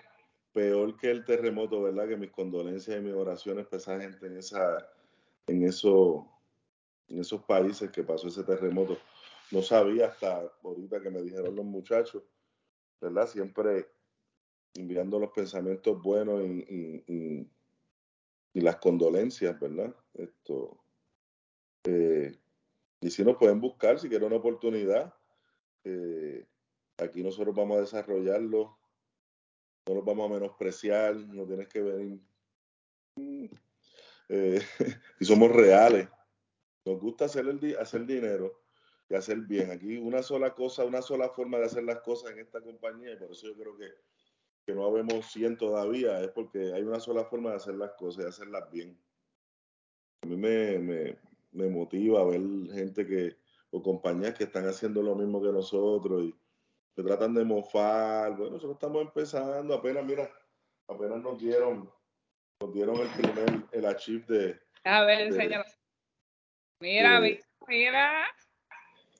peor 0.55 0.97
que 0.97 1.11
el 1.11 1.27
terremoto, 1.27 1.83
¿verdad? 1.83 2.09
Que 2.09 2.16
mis 2.16 2.31
condolencias 2.31 2.97
y 2.97 3.03
mis 3.03 3.12
oraciones 3.12 3.66
para 3.66 3.77
esa 3.83 4.01
gente 4.01 4.27
en 4.27 4.39
esa, 4.39 4.79
en 5.47 5.62
eso, 5.62 6.27
en 7.09 7.20
esos 7.20 7.43
países 7.43 7.91
que 7.91 8.03
pasó 8.03 8.29
ese 8.29 8.45
terremoto. 8.45 8.97
No 9.51 9.61
sabía 9.61 10.07
hasta 10.07 10.51
ahorita 10.62 11.03
que 11.03 11.11
me 11.11 11.20
dijeron 11.20 11.55
los 11.55 11.66
muchachos, 11.66 12.22
¿verdad? 12.99 13.27
Siempre 13.27 13.93
enviando 14.75 15.18
los 15.18 15.31
pensamientos 15.31 16.01
buenos 16.03 16.43
y, 16.45 17.49
las 18.55 18.77
condolencias, 18.77 19.59
¿verdad? 19.59 19.95
Esto. 20.14 20.79
Eh, 21.85 22.33
y 23.01 23.11
si 23.11 23.25
nos 23.25 23.37
pueden 23.37 23.61
buscar, 23.61 23.99
si 23.99 24.09
quieren 24.09 24.29
una 24.29 24.37
oportunidad, 24.37 25.12
eh, 25.83 26.47
aquí 26.97 27.22
nosotros 27.22 27.55
vamos 27.55 27.79
a 27.79 27.81
desarrollarlo, 27.81 28.79
no 29.87 29.95
los 29.95 30.05
vamos 30.05 30.31
a 30.31 30.35
menospreciar, 30.35 31.16
no 31.16 31.45
tienes 31.47 31.68
que 31.68 31.83
venir. 31.83 32.20
Eh, 34.29 34.61
y 35.20 35.25
somos 35.25 35.51
reales. 35.51 36.09
Nos 36.85 37.01
gusta 37.01 37.27
hacer, 37.27 37.47
el, 37.47 37.77
hacer 37.79 38.07
dinero 38.07 38.62
y 39.09 39.14
hacer 39.14 39.39
bien. 39.41 39.70
Aquí 39.70 39.97
una 39.97 40.22
sola 40.22 40.55
cosa, 40.55 40.85
una 40.85 41.03
sola 41.03 41.29
forma 41.29 41.59
de 41.59 41.66
hacer 41.66 41.85
las 41.85 42.01
cosas 42.01 42.33
en 42.33 42.39
esta 42.39 42.61
compañía, 42.61 43.12
y 43.12 43.16
por 43.16 43.33
eso 43.33 43.47
yo 43.49 43.57
creo 43.57 43.77
que 43.77 43.93
que 44.66 44.74
no 44.74 44.86
habemos 44.86 45.30
100 45.30 45.58
todavía 45.58 46.20
es 46.20 46.28
porque 46.28 46.72
hay 46.72 46.82
una 46.82 47.00
sola 47.00 47.24
forma 47.24 47.50
de 47.50 47.56
hacer 47.56 47.74
las 47.74 47.92
cosas 47.92 48.24
y 48.24 48.28
hacerlas 48.28 48.70
bien. 48.70 48.98
A 50.22 50.26
mí 50.26 50.36
me, 50.36 50.78
me, 50.78 51.18
me 51.52 51.68
motiva 51.68 52.24
ver 52.24 52.40
gente 52.72 53.06
que, 53.06 53.36
o 53.70 53.82
compañías 53.82 54.34
que 54.34 54.44
están 54.44 54.66
haciendo 54.66 55.02
lo 55.02 55.14
mismo 55.14 55.42
que 55.42 55.52
nosotros 55.52 56.24
y 56.24 56.34
que 56.96 57.02
tratan 57.02 57.34
de 57.34 57.44
mofar. 57.44 58.36
Bueno, 58.36 58.52
nosotros 58.52 58.74
estamos 58.74 59.02
empezando, 59.02 59.74
apenas, 59.74 60.04
mira, 60.04 60.30
apenas 60.88 61.20
nos 61.22 61.38
dieron, 61.38 61.90
nos 62.60 62.72
dieron 62.72 62.96
el 62.96 63.08
primer, 63.08 63.64
el 63.72 63.86
achieve 63.86 64.24
de... 64.28 64.60
A 64.84 65.04
ver, 65.04 65.20
enséñalo. 65.22 65.64
Mira, 66.80 67.20
mira. 67.68 68.26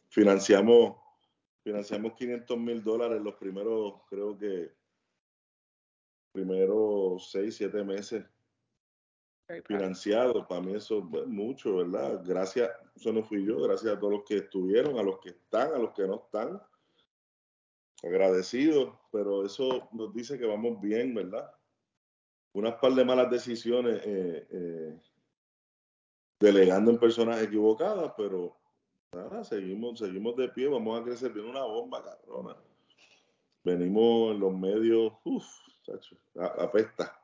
Financiamos, 0.09 0.97
financiamos 1.63 2.15
500 2.15 2.59
mil 2.59 2.83
dólares 2.83 3.21
los 3.21 3.35
primeros, 3.35 4.03
creo 4.09 4.39
que 4.39 4.73
primeros 6.35 7.31
seis, 7.31 7.57
siete 7.57 7.83
meses 7.85 8.25
financiado. 9.65 10.47
Para 10.49 10.61
mí 10.61 10.75
eso 10.75 10.99
es 10.99 11.27
mucho, 11.27 11.77
¿verdad? 11.77 12.21
Gracias, 12.25 12.71
eso 12.97 13.13
no 13.13 13.23
fui 13.23 13.47
yo, 13.47 13.61
gracias 13.63 13.95
a 13.95 13.99
todos 13.99 14.15
los 14.15 14.25
que 14.25 14.39
estuvieron, 14.39 14.99
a 14.99 15.03
los 15.03 15.21
que 15.21 15.31
están, 15.31 15.73
a 15.73 15.79
los 15.79 15.93
que 15.93 16.07
no 16.07 16.17
están. 16.17 16.61
Agradecidos, 18.03 18.95
pero 19.13 19.47
eso 19.47 19.89
nos 19.93 20.13
dice 20.13 20.39
que 20.39 20.45
vamos 20.45 20.81
bien, 20.81 21.15
¿verdad? 21.15 21.51
Unas 22.53 22.75
par 22.75 22.93
de 22.93 23.05
malas 23.05 23.31
decisiones 23.31 24.03
eh, 24.05 24.47
eh, 24.51 25.01
delegando 26.39 26.91
en 26.91 26.99
personas 26.99 27.41
equivocadas, 27.43 28.13
pero 28.17 28.57
nada, 29.13 29.45
seguimos, 29.45 30.01
seguimos 30.01 30.37
de 30.37 30.49
pie, 30.49 30.69
vamos 30.69 31.01
a 31.01 31.05
crecer 31.05 31.33
bien 31.33 31.47
una 31.47 31.63
bomba, 31.63 32.03
cabrona. 32.03 32.57
Venimos 33.63 34.35
en 34.35 34.41
los 34.41 34.53
medios, 34.53 35.13
uff, 35.25 35.47
apesta. 36.59 37.19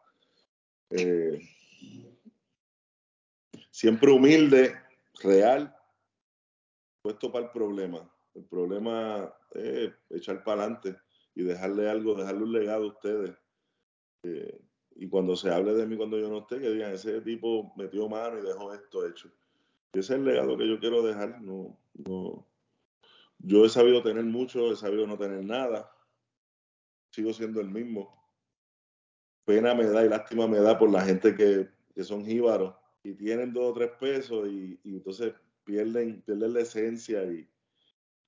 Eh, 0.91 1.41
siempre 3.71 4.11
humilde, 4.11 4.75
real, 5.23 5.75
puesto 7.03 7.31
para 7.31 7.47
el 7.47 7.51
problema. 7.53 8.11
El 8.35 8.45
problema 8.45 9.33
es 9.53 9.93
echar 10.11 10.45
para 10.45 10.63
adelante 10.63 10.97
y 11.35 11.43
dejarle 11.43 11.89
algo, 11.89 12.15
dejarle 12.15 12.45
un 12.45 12.53
legado 12.53 12.85
a 12.85 12.89
ustedes. 12.89 13.37
Eh, 14.23 14.61
y 14.97 15.09
cuando 15.09 15.37
se 15.37 15.51
hable 15.51 15.73
de 15.73 15.87
mí 15.87 15.97
cuando 15.97 16.19
yo 16.19 16.29
no 16.29 16.39
esté, 16.39 16.61
que 16.61 16.71
digan, 16.71 16.93
ese 16.93 17.21
tipo 17.23 17.73
metió 17.77 18.09
mano 18.09 18.39
y 18.39 18.43
dejó 18.43 18.75
esto 18.75 19.07
hecho. 19.07 19.31
ese 19.93 20.01
es 20.01 20.11
el 20.11 20.25
legado 20.25 20.57
que 20.57 20.69
yo 20.69 20.79
quiero 20.79 21.03
dejar. 21.03 21.41
No, 21.41 21.79
no. 21.95 22.47
Yo 23.39 23.65
he 23.65 23.69
sabido 23.69 24.03
tener 24.03 24.25
mucho, 24.25 24.73
he 24.73 24.77
sabido 24.77 25.07
no 25.07 25.17
tener 25.17 25.45
nada. 25.45 25.91
Sigo 27.11 27.33
siendo 27.33 27.61
el 27.61 27.71
mismo 27.71 28.20
pena 29.45 29.75
me 29.75 29.85
da 29.85 30.05
y 30.05 30.09
lástima 30.09 30.47
me 30.47 30.59
da 30.59 30.79
por 30.79 30.91
la 30.91 31.03
gente 31.03 31.35
que, 31.35 31.69
son 32.03 32.25
jíbaros 32.25 32.75
y 33.03 33.13
tienen 33.13 33.53
dos 33.53 33.71
o 33.71 33.75
tres 33.75 33.91
pesos 34.01 34.49
y, 34.49 34.81
entonces 34.85 35.35
pierden, 35.65 36.23
pierden 36.23 36.55
la 36.55 36.61
esencia 36.61 37.23
y, 37.25 37.47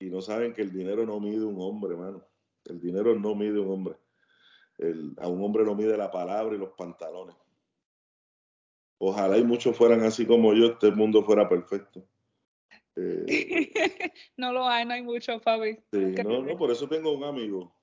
no 0.01 0.21
saben 0.21 0.53
que 0.53 0.63
el 0.63 0.73
dinero 0.73 1.07
no 1.07 1.21
mide 1.21 1.45
un 1.45 1.61
hombre, 1.61 1.93
hermano. 1.93 2.27
El 2.65 2.81
dinero 2.81 3.17
no 3.17 3.37
mide 3.37 3.61
un 3.61 3.71
hombre. 3.71 3.95
a 5.19 5.29
un 5.29 5.45
hombre 5.45 5.65
no 5.65 5.77
mide 5.77 5.97
la 5.97 6.11
palabra 6.11 6.57
y 6.57 6.59
los 6.59 6.71
pantalones. 6.71 7.37
Ojalá 8.99 9.39
y 9.39 9.45
muchos 9.45 9.77
fueran 9.77 10.03
así 10.03 10.27
como 10.27 10.55
yo, 10.55 10.73
este 10.73 10.91
mundo 10.91 11.25
fuera 11.25 11.49
perfecto. 11.49 12.05
Eh, 12.97 13.27
no 14.37 14.53
lo 14.53 14.69
hay, 14.69 14.85
no 14.85 14.95
hay 14.95 15.03
mucho, 15.03 15.41
Fabi. 15.41 15.79
Sí, 15.93 16.15
no, 16.25 16.43
no, 16.43 16.57
por 16.57 16.71
eso 16.71 16.89
tengo 16.89 17.13
un 17.13 17.25
amigo. 17.25 17.75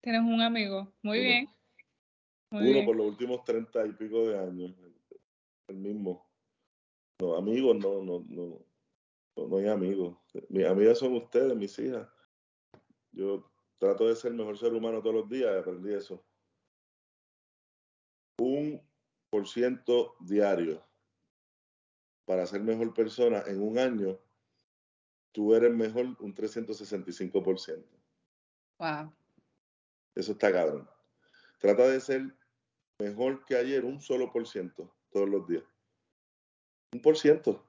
Tienes 0.00 0.22
un 0.22 0.40
amigo, 0.40 0.92
muy 1.02 1.20
bien. 1.20 1.48
Uno 2.60 2.84
por 2.84 2.96
los 2.96 3.06
últimos 3.06 3.42
treinta 3.44 3.84
y 3.84 3.92
pico 3.92 4.28
de 4.28 4.38
años. 4.38 4.72
El 5.68 5.76
mismo. 5.76 6.30
No, 7.20 7.36
amigos, 7.36 7.76
no, 7.76 8.02
no, 8.02 8.24
no. 8.28 8.64
No, 9.36 9.56
hay 9.56 9.66
amigos. 9.66 10.16
Mis 10.48 10.64
amigas 10.64 10.98
son 10.98 11.14
ustedes, 11.14 11.56
mis 11.56 11.76
hijas. 11.78 12.08
Yo 13.10 13.50
trato 13.78 14.06
de 14.06 14.14
ser 14.14 14.30
el 14.30 14.38
mejor 14.38 14.56
ser 14.56 14.72
humano 14.72 15.02
todos 15.02 15.16
los 15.16 15.28
días 15.28 15.52
y 15.52 15.58
aprendí 15.58 15.92
eso. 15.92 16.24
Un 18.38 18.80
por 19.30 19.48
ciento 19.48 20.14
diario 20.20 20.80
para 22.24 22.46
ser 22.46 22.62
mejor 22.62 22.94
persona 22.94 23.42
en 23.46 23.60
un 23.60 23.78
año, 23.78 24.18
tú 25.32 25.54
eres 25.54 25.74
mejor 25.74 26.16
un 26.20 26.34
365%. 26.34 27.84
Wow. 28.78 29.12
Eso 30.14 30.32
está 30.32 30.52
cabrón. 30.52 30.88
Trata 31.58 31.88
de 31.88 32.00
ser 32.00 32.34
mejor 32.98 33.44
que 33.44 33.56
ayer 33.56 33.84
un 33.84 34.00
solo 34.00 34.30
por 34.32 34.46
ciento 34.46 34.92
todos 35.10 35.28
los 35.28 35.46
días. 35.46 35.64
Un 36.92 37.02
por 37.02 37.16
ciento. 37.16 37.64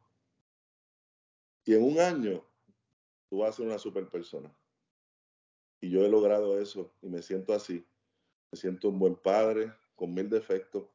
Y 1.65 1.73
en 1.73 1.84
un 1.84 1.99
año 1.99 2.45
tú 3.30 3.39
vas 3.39 3.49
a 3.49 3.57
ser 3.57 3.65
una 3.65 3.80
super 3.80 4.07
persona. 4.09 4.55
Y 5.82 5.89
yo 5.89 6.05
he 6.05 6.09
logrado 6.09 6.59
eso 6.59 6.93
y 7.01 7.09
me 7.09 7.21
siento 7.21 7.53
así. 7.53 7.86
Me 8.51 8.57
siento 8.57 8.89
un 8.89 8.99
buen 8.99 9.15
padre 9.15 9.73
con 9.95 10.13
mil 10.13 10.30
defectos. 10.30 10.88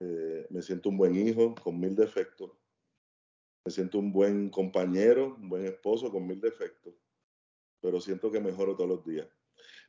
Eh, 0.00 0.46
me 0.50 0.62
siento 0.62 0.88
un 0.88 0.96
buen 0.96 1.16
hijo 1.16 1.54
con 1.56 1.78
mil 1.78 1.94
defectos. 1.94 2.50
Me 3.64 3.70
siento 3.70 3.98
un 3.98 4.12
buen 4.12 4.50
compañero, 4.50 5.36
un 5.36 5.48
buen 5.48 5.64
esposo 5.66 6.10
con 6.10 6.26
mil 6.26 6.40
defectos. 6.40 6.94
Pero 7.80 8.00
siento 8.00 8.30
que 8.30 8.40
mejoro 8.40 8.74
todos 8.76 8.90
los 8.90 9.04
días. 9.04 9.28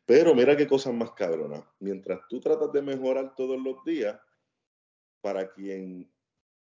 Pero 0.06 0.36
mira 0.36 0.58
qué 0.58 0.68
cosas 0.68 0.94
más 0.94 1.12
cabronas. 1.12 1.64
Mientras 1.80 2.20
tú 2.28 2.40
tratas 2.40 2.72
de 2.72 2.82
mejorar 2.82 3.36
todos 3.36 3.60
los 3.62 3.84
días, 3.86 4.20
para 5.22 5.50
quien 5.50 6.12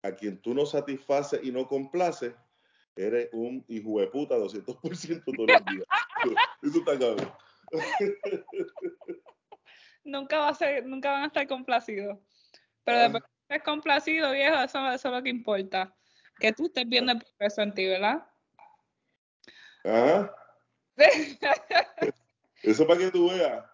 a 0.02 0.12
quien 0.12 0.40
tú 0.40 0.54
no 0.54 0.66
satisfaces 0.66 1.40
y 1.42 1.52
no 1.52 1.66
complaces, 1.66 2.34
eres 2.96 3.28
un 3.32 3.64
hijo 3.68 4.00
de 4.00 4.06
puta 4.06 4.36
200% 4.36 5.22
todos 5.24 5.48
los 5.48 5.64
días. 5.64 5.86
Eso 6.62 6.78
está 6.78 6.98
cabrón. 6.98 7.32
nunca, 10.04 10.38
va 10.38 10.48
a 10.48 10.54
ser, 10.54 10.86
nunca 10.86 11.10
van 11.10 11.22
a 11.24 11.26
estar 11.26 11.46
complacidos. 11.46 12.18
Pero 12.84 12.98
ah. 12.98 13.02
después 13.02 13.22
que 13.22 13.30
estés 13.42 13.62
complacido, 13.64 14.32
viejo, 14.32 14.56
eso, 14.56 14.78
eso, 14.90 15.08
es 15.08 15.14
lo 15.14 15.22
que 15.22 15.30
importa. 15.30 15.94
Que 16.38 16.52
tú 16.52 16.66
estés 16.66 16.88
viendo 16.88 17.12
el 17.12 17.18
progreso 17.18 17.62
en 17.62 17.74
ti, 17.74 17.86
¿verdad? 17.86 18.26
Ajá. 19.84 20.34
Eso 22.62 22.86
para 22.86 23.00
que 23.00 23.10
tú 23.10 23.30
veas. 23.30 23.64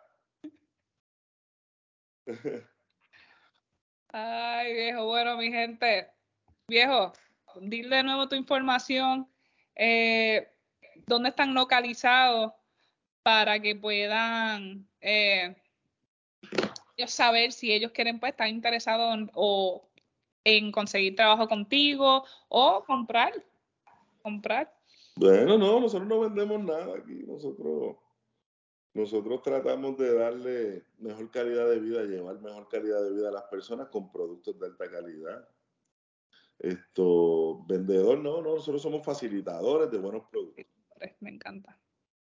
Ay, 4.08 4.72
viejo, 4.72 5.04
bueno, 5.06 5.36
mi 5.36 5.50
gente. 5.50 6.08
Viejo, 6.68 7.12
dile 7.60 7.96
de 7.96 8.02
nuevo 8.02 8.28
tu 8.28 8.36
información. 8.36 9.28
Eh, 9.74 10.48
¿Dónde 11.06 11.28
están 11.30 11.54
localizados 11.54 12.52
para 13.22 13.60
que 13.60 13.76
puedan 13.76 14.88
eh, 15.00 15.54
saber 17.06 17.52
si 17.52 17.72
ellos 17.72 17.92
quieren 17.92 18.18
pues 18.18 18.32
estar 18.32 18.48
interesados 18.48 19.14
en, 19.14 19.30
o 19.34 19.88
en 20.44 20.72
conseguir 20.72 21.14
trabajo 21.16 21.46
contigo 21.48 22.24
o 22.48 22.84
comprar? 22.84 23.32
Comprar. 24.22 24.72
Bueno, 25.16 25.58
no, 25.58 25.80
nosotros 25.80 26.08
no 26.08 26.20
vendemos 26.20 26.60
nada 26.62 26.96
aquí. 26.98 27.22
Nosotros 27.26 27.96
nosotros 28.96 29.42
tratamos 29.42 29.98
de 29.98 30.14
darle 30.14 30.86
mejor 30.98 31.30
calidad 31.30 31.68
de 31.68 31.78
vida, 31.78 32.02
llevar 32.04 32.40
mejor 32.40 32.66
calidad 32.68 33.02
de 33.02 33.12
vida 33.12 33.28
a 33.28 33.32
las 33.32 33.44
personas 33.44 33.88
con 33.88 34.10
productos 34.10 34.58
de 34.58 34.66
alta 34.66 34.90
calidad. 34.90 35.46
Esto, 36.58 37.62
vendedor, 37.66 38.18
no, 38.18 38.40
no, 38.40 38.54
nosotros 38.54 38.80
somos 38.80 39.04
facilitadores 39.04 39.90
de 39.90 39.98
buenos 39.98 40.22
productos. 40.30 40.64
Me 41.20 41.30
encanta. 41.30 41.78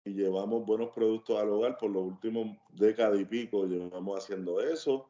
Y 0.06 0.14
llevamos 0.14 0.64
buenos 0.64 0.92
productos 0.92 1.40
al 1.40 1.50
hogar 1.50 1.80
por 1.80 1.90
los 1.90 2.04
últimos 2.04 2.56
décadas 2.70 3.20
y 3.20 3.26
pico, 3.26 3.66
llevamos 3.66 4.20
haciendo 4.20 4.62
eso. 4.62 5.10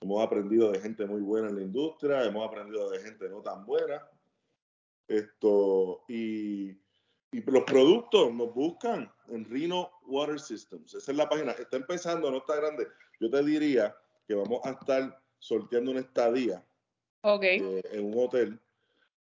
Hemos 0.00 0.24
aprendido 0.24 0.72
de 0.72 0.80
gente 0.80 1.06
muy 1.06 1.20
buena 1.20 1.48
en 1.48 1.56
la 1.56 1.62
industria, 1.62 2.24
hemos 2.24 2.46
aprendido 2.46 2.90
de 2.90 2.98
gente 2.98 3.28
no 3.28 3.40
tan 3.40 3.64
buena. 3.64 4.04
Esto, 5.06 6.04
y 6.08 6.76
y 7.30 7.42
los 7.42 7.64
productos 7.64 8.32
nos 8.32 8.54
buscan 8.54 9.10
en 9.28 9.44
Rhino 9.44 9.90
Water 10.06 10.40
Systems. 10.40 10.94
Esa 10.94 11.12
es 11.12 11.16
la 11.16 11.28
página. 11.28 11.52
Está 11.52 11.76
empezando, 11.76 12.30
no 12.30 12.38
está 12.38 12.56
grande. 12.56 12.86
Yo 13.20 13.30
te 13.30 13.42
diría 13.44 13.94
que 14.26 14.34
vamos 14.34 14.60
a 14.64 14.70
estar 14.70 15.20
sorteando 15.38 15.90
una 15.90 16.00
estadía 16.00 16.64
eh, 17.22 17.82
en 17.92 18.06
un 18.06 18.24
hotel. 18.24 18.58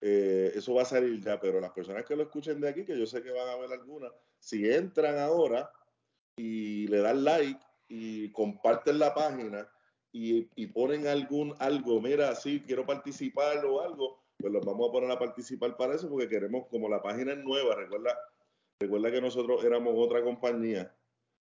Eh, 0.02 0.52
eso 0.56 0.74
va 0.74 0.82
a 0.82 0.86
salir 0.86 1.22
ya, 1.24 1.40
pero 1.40 1.62
las 1.62 1.72
personas 1.72 2.04
que 2.06 2.16
lo 2.16 2.24
escuchen 2.24 2.60
de 2.60 2.70
aquí, 2.70 2.84
que 2.84 2.98
yo 2.98 3.06
sé 3.06 3.24
que 3.24 3.32
van 3.32 3.48
a 3.48 3.56
ver 3.56 3.72
algunas, 3.72 4.12
si 4.38 4.70
entran 4.70 5.18
ahora 5.18 5.72
y 6.36 6.88
le 6.88 6.98
dan 6.98 7.24
like 7.24 7.60
y 7.88 8.30
comparten 8.32 9.00
la 9.00 9.14
página 9.14 9.70
y, 10.12 10.50
y 10.56 10.68
ponen 10.68 11.08
algún 11.08 11.56
algo, 11.60 12.02
mira, 12.02 12.36
sí, 12.36 12.62
quiero 12.66 12.86
participar 12.86 13.66
o 13.66 13.82
algo, 13.82 14.23
pues 14.44 14.52
los 14.52 14.66
vamos 14.66 14.90
a 14.90 14.92
poner 14.92 15.10
a 15.10 15.18
participar 15.18 15.78
para 15.78 15.96
eso 15.96 16.10
porque 16.10 16.28
queremos, 16.28 16.68
como 16.68 16.90
la 16.90 17.02
página 17.02 17.32
es 17.32 17.38
nueva, 17.38 17.76
recuerda, 17.76 18.14
recuerda 18.78 19.10
que 19.10 19.22
nosotros 19.22 19.64
éramos 19.64 19.94
otra 19.96 20.22
compañía 20.22 20.94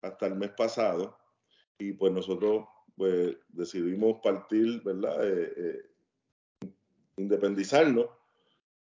hasta 0.03 0.26
el 0.26 0.34
mes 0.34 0.51
pasado 0.51 1.16
y 1.78 1.93
pues 1.93 2.12
nosotros 2.12 2.64
pues 2.97 3.36
decidimos 3.49 4.20
partir, 4.20 4.82
¿verdad? 4.82 5.24
Eh, 5.24 5.53
eh, 5.57 6.70
independizarnos 7.16 8.09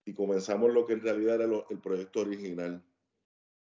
y 0.03 0.13
comenzamos 0.13 0.73
lo 0.73 0.85
que 0.85 0.91
en 0.91 1.01
realidad 1.01 1.35
era 1.35 1.45
el 1.69 1.79
proyecto 1.79 2.19
original. 2.19 2.83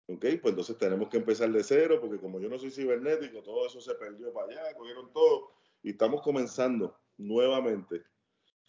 ¿Ok? 0.06 0.20
Pues 0.20 0.44
entonces 0.44 0.78
tenemos 0.78 1.08
que 1.08 1.16
empezar 1.16 1.50
de 1.50 1.64
cero 1.64 1.98
porque 2.00 2.20
como 2.20 2.38
yo 2.38 2.48
no 2.48 2.56
soy 2.56 2.70
cibernético, 2.70 3.42
todo 3.42 3.66
eso 3.66 3.80
se 3.80 3.96
perdió 3.96 4.32
para 4.32 4.46
allá, 4.46 4.76
cogieron 4.76 5.12
todo 5.12 5.50
y 5.82 5.90
estamos 5.90 6.22
comenzando 6.22 6.96
nuevamente. 7.18 8.04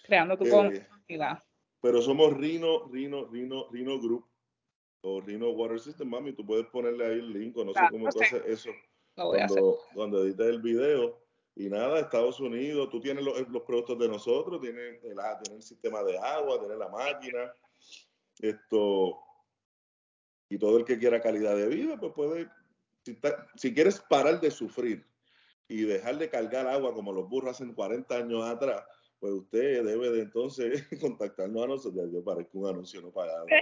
Creando 0.04 0.36
tu 0.36 0.46
eh, 0.46 0.50
comunidad. 0.50 1.44
Pero 1.82 2.02
somos 2.02 2.38
Rino, 2.38 2.88
Rino, 2.88 3.26
Rino, 3.26 3.68
Rino 3.72 4.00
Group 4.00 4.26
o 5.02 5.20
Rino 5.20 5.50
Water 5.50 5.80
System, 5.80 6.10
mami. 6.10 6.34
Tú 6.34 6.46
puedes 6.46 6.68
ponerle 6.68 7.06
ahí 7.06 7.20
el 7.20 7.34
link 7.34 7.58
o 7.58 7.66
no 7.66 7.74
sé 7.74 7.80
cómo 7.90 8.08
tú 8.10 8.22
haces 8.22 8.44
eso 8.46 8.70
cuando, 9.16 9.80
cuando 9.94 10.24
editas 10.24 10.48
el 10.48 10.62
video. 10.62 11.20
Y 11.56 11.70
nada, 11.70 12.00
Estados 12.00 12.40
Unidos, 12.40 12.90
tú 12.90 13.02
tienes 13.02 13.26
los, 13.26 13.48
los 13.50 13.64
productos 13.64 14.00
de 14.00 14.08
nosotros, 14.08 14.62
tienes 14.62 15.04
el, 15.04 15.16
tienes 15.44 15.50
el 15.50 15.62
sistema 15.62 16.02
de 16.02 16.18
agua, 16.18 16.60
tienes 16.60 16.78
la 16.78 16.88
máquina, 16.88 17.54
esto, 18.40 19.20
y 20.50 20.58
todo 20.58 20.78
el 20.78 20.86
que 20.86 20.98
quiera 20.98 21.22
calidad 21.22 21.58
de 21.58 21.68
vida, 21.68 22.00
pues 22.00 22.14
puede, 22.14 22.50
si, 23.04 23.20
si 23.58 23.74
quieres 23.74 24.00
parar 24.00 24.40
de 24.40 24.50
sufrir 24.50 25.06
y 25.68 25.82
dejar 25.82 26.18
de 26.18 26.30
cargar 26.30 26.68
agua 26.68 26.94
como 26.94 27.12
los 27.12 27.28
burros 27.28 27.52
hacen 27.52 27.74
40 27.74 28.16
años 28.16 28.46
atrás, 28.46 28.84
pues 29.22 29.34
usted 29.34 29.86
debe 29.86 30.10
de 30.10 30.24
entonces 30.24 30.88
contactarnos 31.00 31.64
a 31.64 31.68
nosotros. 31.68 32.10
Yo 32.12 32.24
parezco 32.24 32.58
un 32.58 32.70
anuncio 32.70 33.02
no 33.02 33.12
pagado. 33.12 33.46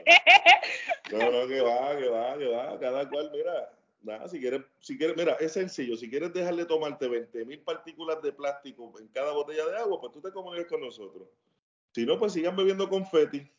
No, 1.12 1.32
no, 1.32 1.48
que 1.48 1.60
va, 1.60 1.98
que 1.98 2.08
va, 2.08 2.38
que 2.38 2.46
va. 2.46 2.80
Cada 2.80 3.10
cual, 3.10 3.32
mira, 3.32 3.74
nada, 4.04 4.28
si 4.28 4.40
quieres, 4.40 4.62
si 4.80 4.96
quieres, 4.96 5.18
mira, 5.18 5.34
es 5.40 5.54
sencillo. 5.54 5.98
Si 5.98 6.08
quieres 6.08 6.32
dejarle 6.32 6.66
tomarte 6.66 7.08
20 7.08 7.46
mil 7.46 7.60
partículas 7.62 8.22
de 8.22 8.32
plástico 8.32 8.94
en 9.00 9.08
cada 9.08 9.32
botella 9.32 9.66
de 9.66 9.78
agua, 9.78 10.00
pues 10.00 10.14
tú 10.14 10.22
te 10.22 10.32
comunicas 10.32 10.68
con 10.68 10.82
nosotros. 10.82 11.28
Si 11.96 12.06
no, 12.06 12.20
pues 12.20 12.34
sigan 12.34 12.56
bebiendo 12.56 12.88
confeti. 12.88 13.52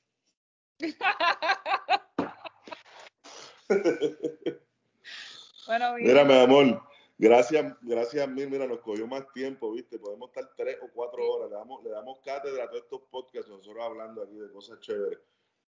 bueno, 5.66 5.94
mira, 5.96 6.24
mi 6.24 6.38
amor, 6.38 6.80
Gracias, 7.21 7.77
gracias 7.83 8.27
mil. 8.31 8.49
Mira, 8.49 8.66
nos 8.66 8.81
cogió 8.81 9.07
más 9.07 9.31
tiempo, 9.35 9.73
¿viste? 9.73 9.99
Podemos 9.99 10.31
estar 10.31 10.51
tres 10.57 10.79
o 10.81 10.89
cuatro 10.91 11.23
horas. 11.23 11.51
Le 11.51 11.57
damos, 11.57 11.85
le 11.85 11.91
damos 11.91 12.18
cátedra 12.21 12.64
a 12.64 12.66
todos 12.71 12.85
estos 12.85 13.03
podcasts, 13.11 13.51
nosotros 13.51 13.77
hablando 13.85 14.23
aquí 14.23 14.37
de 14.37 14.51
cosas 14.51 14.81
chéveres. 14.81 15.18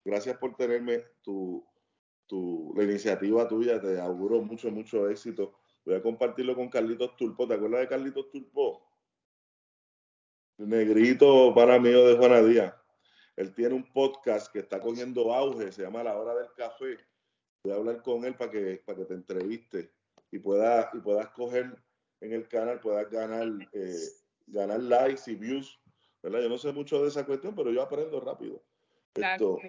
Gracias 0.06 0.38
por 0.38 0.56
tenerme 0.56 1.04
tu, 1.22 1.68
tu, 2.26 2.72
la 2.74 2.86
iniciativa 2.86 3.46
tuya. 3.50 3.82
Te 3.82 4.00
auguro 4.00 4.42
mucho, 4.42 4.72
mucho 4.72 5.10
éxito. 5.10 5.60
Voy 5.84 5.96
a 5.96 6.02
compartirlo 6.02 6.56
con 6.56 6.70
Carlitos 6.70 7.18
Tulpo. 7.18 7.46
¿Te 7.46 7.56
acuerdas 7.56 7.82
de 7.82 7.88
Carlitos 7.90 8.30
Tulpo? 8.30 8.88
negrito 10.58 11.54
para 11.54 11.80
mí 11.80 11.90
de 11.90 12.16
Juana 12.16 12.42
Díaz. 12.44 12.74
Él 13.36 13.54
tiene 13.54 13.76
un 13.76 13.92
podcast 13.92 14.54
que 14.54 14.60
está 14.60 14.80
cogiendo 14.80 15.34
auge, 15.34 15.70
se 15.74 15.82
llama 15.82 16.02
La 16.02 16.16
Hora 16.16 16.34
del 16.34 16.54
Café. 16.56 16.98
Voy 17.66 17.74
a 17.74 17.76
hablar 17.76 18.02
con 18.04 18.24
él 18.24 18.36
para 18.36 18.52
que, 18.52 18.82
para 18.86 19.00
que 19.00 19.06
te 19.06 19.16
entreviste 19.16 20.01
y 20.32 20.40
puedas, 20.40 20.88
y 20.94 21.00
puedas 21.00 21.30
coger 21.30 21.76
en 22.22 22.34
el 22.34 22.48
canal, 22.48 22.80
puedas 22.80 23.10
ganar, 23.10 23.48
eh, 23.74 24.08
ganar 24.48 24.82
likes 24.82 25.30
y 25.30 25.36
views. 25.36 25.80
¿verdad? 26.22 26.42
Yo 26.42 26.50
no 26.50 26.58
sé 26.58 26.72
mucho 26.72 27.02
de 27.02 27.10
esa 27.10 27.26
cuestión, 27.26 27.56
pero 27.56 27.72
yo 27.72 27.82
aprendo 27.82 28.20
rápido. 28.20 28.64
Claro. 29.14 29.60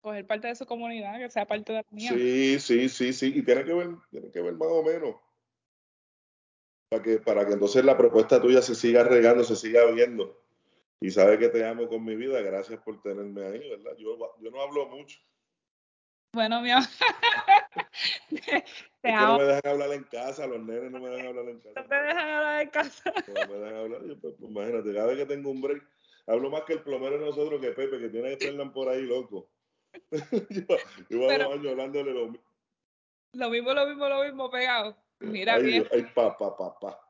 coger 0.00 0.26
parte 0.26 0.48
de 0.48 0.56
su 0.56 0.66
comunidad, 0.66 1.18
que 1.18 1.30
sea 1.30 1.46
parte 1.46 1.72
de 1.72 1.78
la 1.78 1.86
mía. 1.90 2.10
Sí, 2.12 2.58
sí, 2.58 2.88
sí, 2.88 3.12
sí. 3.12 3.32
Y 3.34 3.42
tiene 3.42 3.64
que 3.64 3.72
ver, 3.72 3.88
tiene 4.10 4.30
que 4.30 4.40
ver 4.40 4.54
más 4.54 4.68
o 4.68 4.82
menos. 4.82 5.16
Para 6.90 7.02
que, 7.02 7.18
para 7.18 7.46
que 7.46 7.52
entonces 7.54 7.84
la 7.84 7.96
propuesta 7.96 8.40
tuya 8.40 8.60
se 8.60 8.74
siga 8.74 9.04
regando, 9.04 9.44
se 9.44 9.56
siga 9.56 9.86
viendo. 9.92 10.42
Y 11.00 11.10
sabe 11.10 11.38
que 11.38 11.48
te 11.48 11.64
amo 11.64 11.88
con 11.88 12.04
mi 12.04 12.16
vida. 12.16 12.40
Gracias 12.42 12.80
por 12.82 13.00
tenerme 13.00 13.46
ahí, 13.46 13.70
¿verdad? 13.70 13.96
Yo, 13.96 14.18
yo 14.40 14.50
no 14.50 14.60
hablo 14.60 14.88
mucho. 14.88 15.18
Bueno, 16.32 16.62
mi 16.62 16.70
amor. 16.70 16.88
que 19.02 19.12
no 19.12 19.38
me 19.38 19.44
dejan 19.44 19.72
hablar 19.72 19.92
en 19.92 20.04
casa, 20.04 20.46
los 20.46 20.60
nenes 20.60 20.90
no 20.90 20.98
me 20.98 21.10
dejan 21.10 21.26
hablar 21.26 21.48
en 21.48 21.60
casa. 21.60 21.80
No 21.80 21.88
te 21.88 21.94
dejan 21.94 22.28
hablar 22.28 22.62
en 22.62 22.70
casa. 22.70 23.12
No 23.28 23.52
me 23.52 23.58
dejan 23.58 23.76
hablar, 23.76 24.04
yo, 24.04 24.20
pues, 24.20 24.34
imagínate, 24.40 24.94
cada 24.94 25.06
vez 25.08 25.18
que 25.18 25.26
tengo 25.26 25.50
un 25.50 25.60
break, 25.60 25.82
hablo 26.26 26.50
más 26.50 26.62
que 26.62 26.74
el 26.74 26.82
plomero 26.82 27.18
de 27.18 27.26
nosotros 27.26 27.60
que 27.60 27.72
Pepe, 27.72 27.98
que 27.98 28.08
tiene 28.08 28.36
que 28.38 28.46
Fernan 28.46 28.72
por 28.72 28.88
ahí, 28.88 29.02
loco. 29.02 29.50
yo, 30.10 30.76
yo 31.10 31.28
Pero, 31.28 31.52
años 31.52 31.72
hablándole 31.72 32.14
lo 32.14 32.28
mismo. 32.28 32.48
Lo 33.34 33.50
mismo, 33.50 33.74
lo 33.74 33.86
mismo, 33.86 34.08
lo 34.08 34.24
mismo, 34.24 34.50
pegado. 34.50 34.96
Mira 35.20 35.54
ay, 35.54 35.62
bien. 35.62 35.88
Ay, 35.92 36.02
pa, 36.14 36.36
pa, 36.36 36.56
pa, 36.56 36.78
pa. 36.78 37.00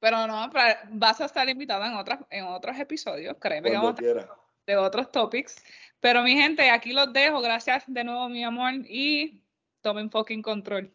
Pero 0.00 0.26
no, 0.26 0.50
vas 0.90 1.20
a 1.20 1.24
estar 1.24 1.48
invitada 1.48 1.86
en, 1.86 1.94
otras, 1.94 2.20
en 2.30 2.44
otros 2.44 2.78
episodios, 2.78 3.36
créeme 3.40 3.70
Cuando 3.70 3.96
que 3.96 4.04
vamos 4.04 4.24
quiera. 4.24 4.36
de 4.66 4.76
otros 4.76 5.10
topics. 5.10 5.64
Pero 6.00 6.22
mi 6.22 6.34
gente, 6.34 6.70
aquí 6.70 6.92
los 6.92 7.12
dejo. 7.12 7.40
Gracias 7.40 7.84
de 7.86 8.04
nuevo, 8.04 8.28
mi 8.28 8.44
amor. 8.44 8.72
Y 8.88 9.40
tomen 9.80 10.10
fucking 10.10 10.42
control. 10.42 10.92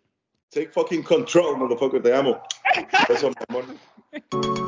Take 0.49 0.69
fucking 0.69 1.03
control, 1.03 1.57
motherfucker. 1.57 2.01
Te 2.01 2.13
amo. 2.13 2.41
Eso, 3.09 3.29
mi 3.29 3.35
amor. 3.47 4.60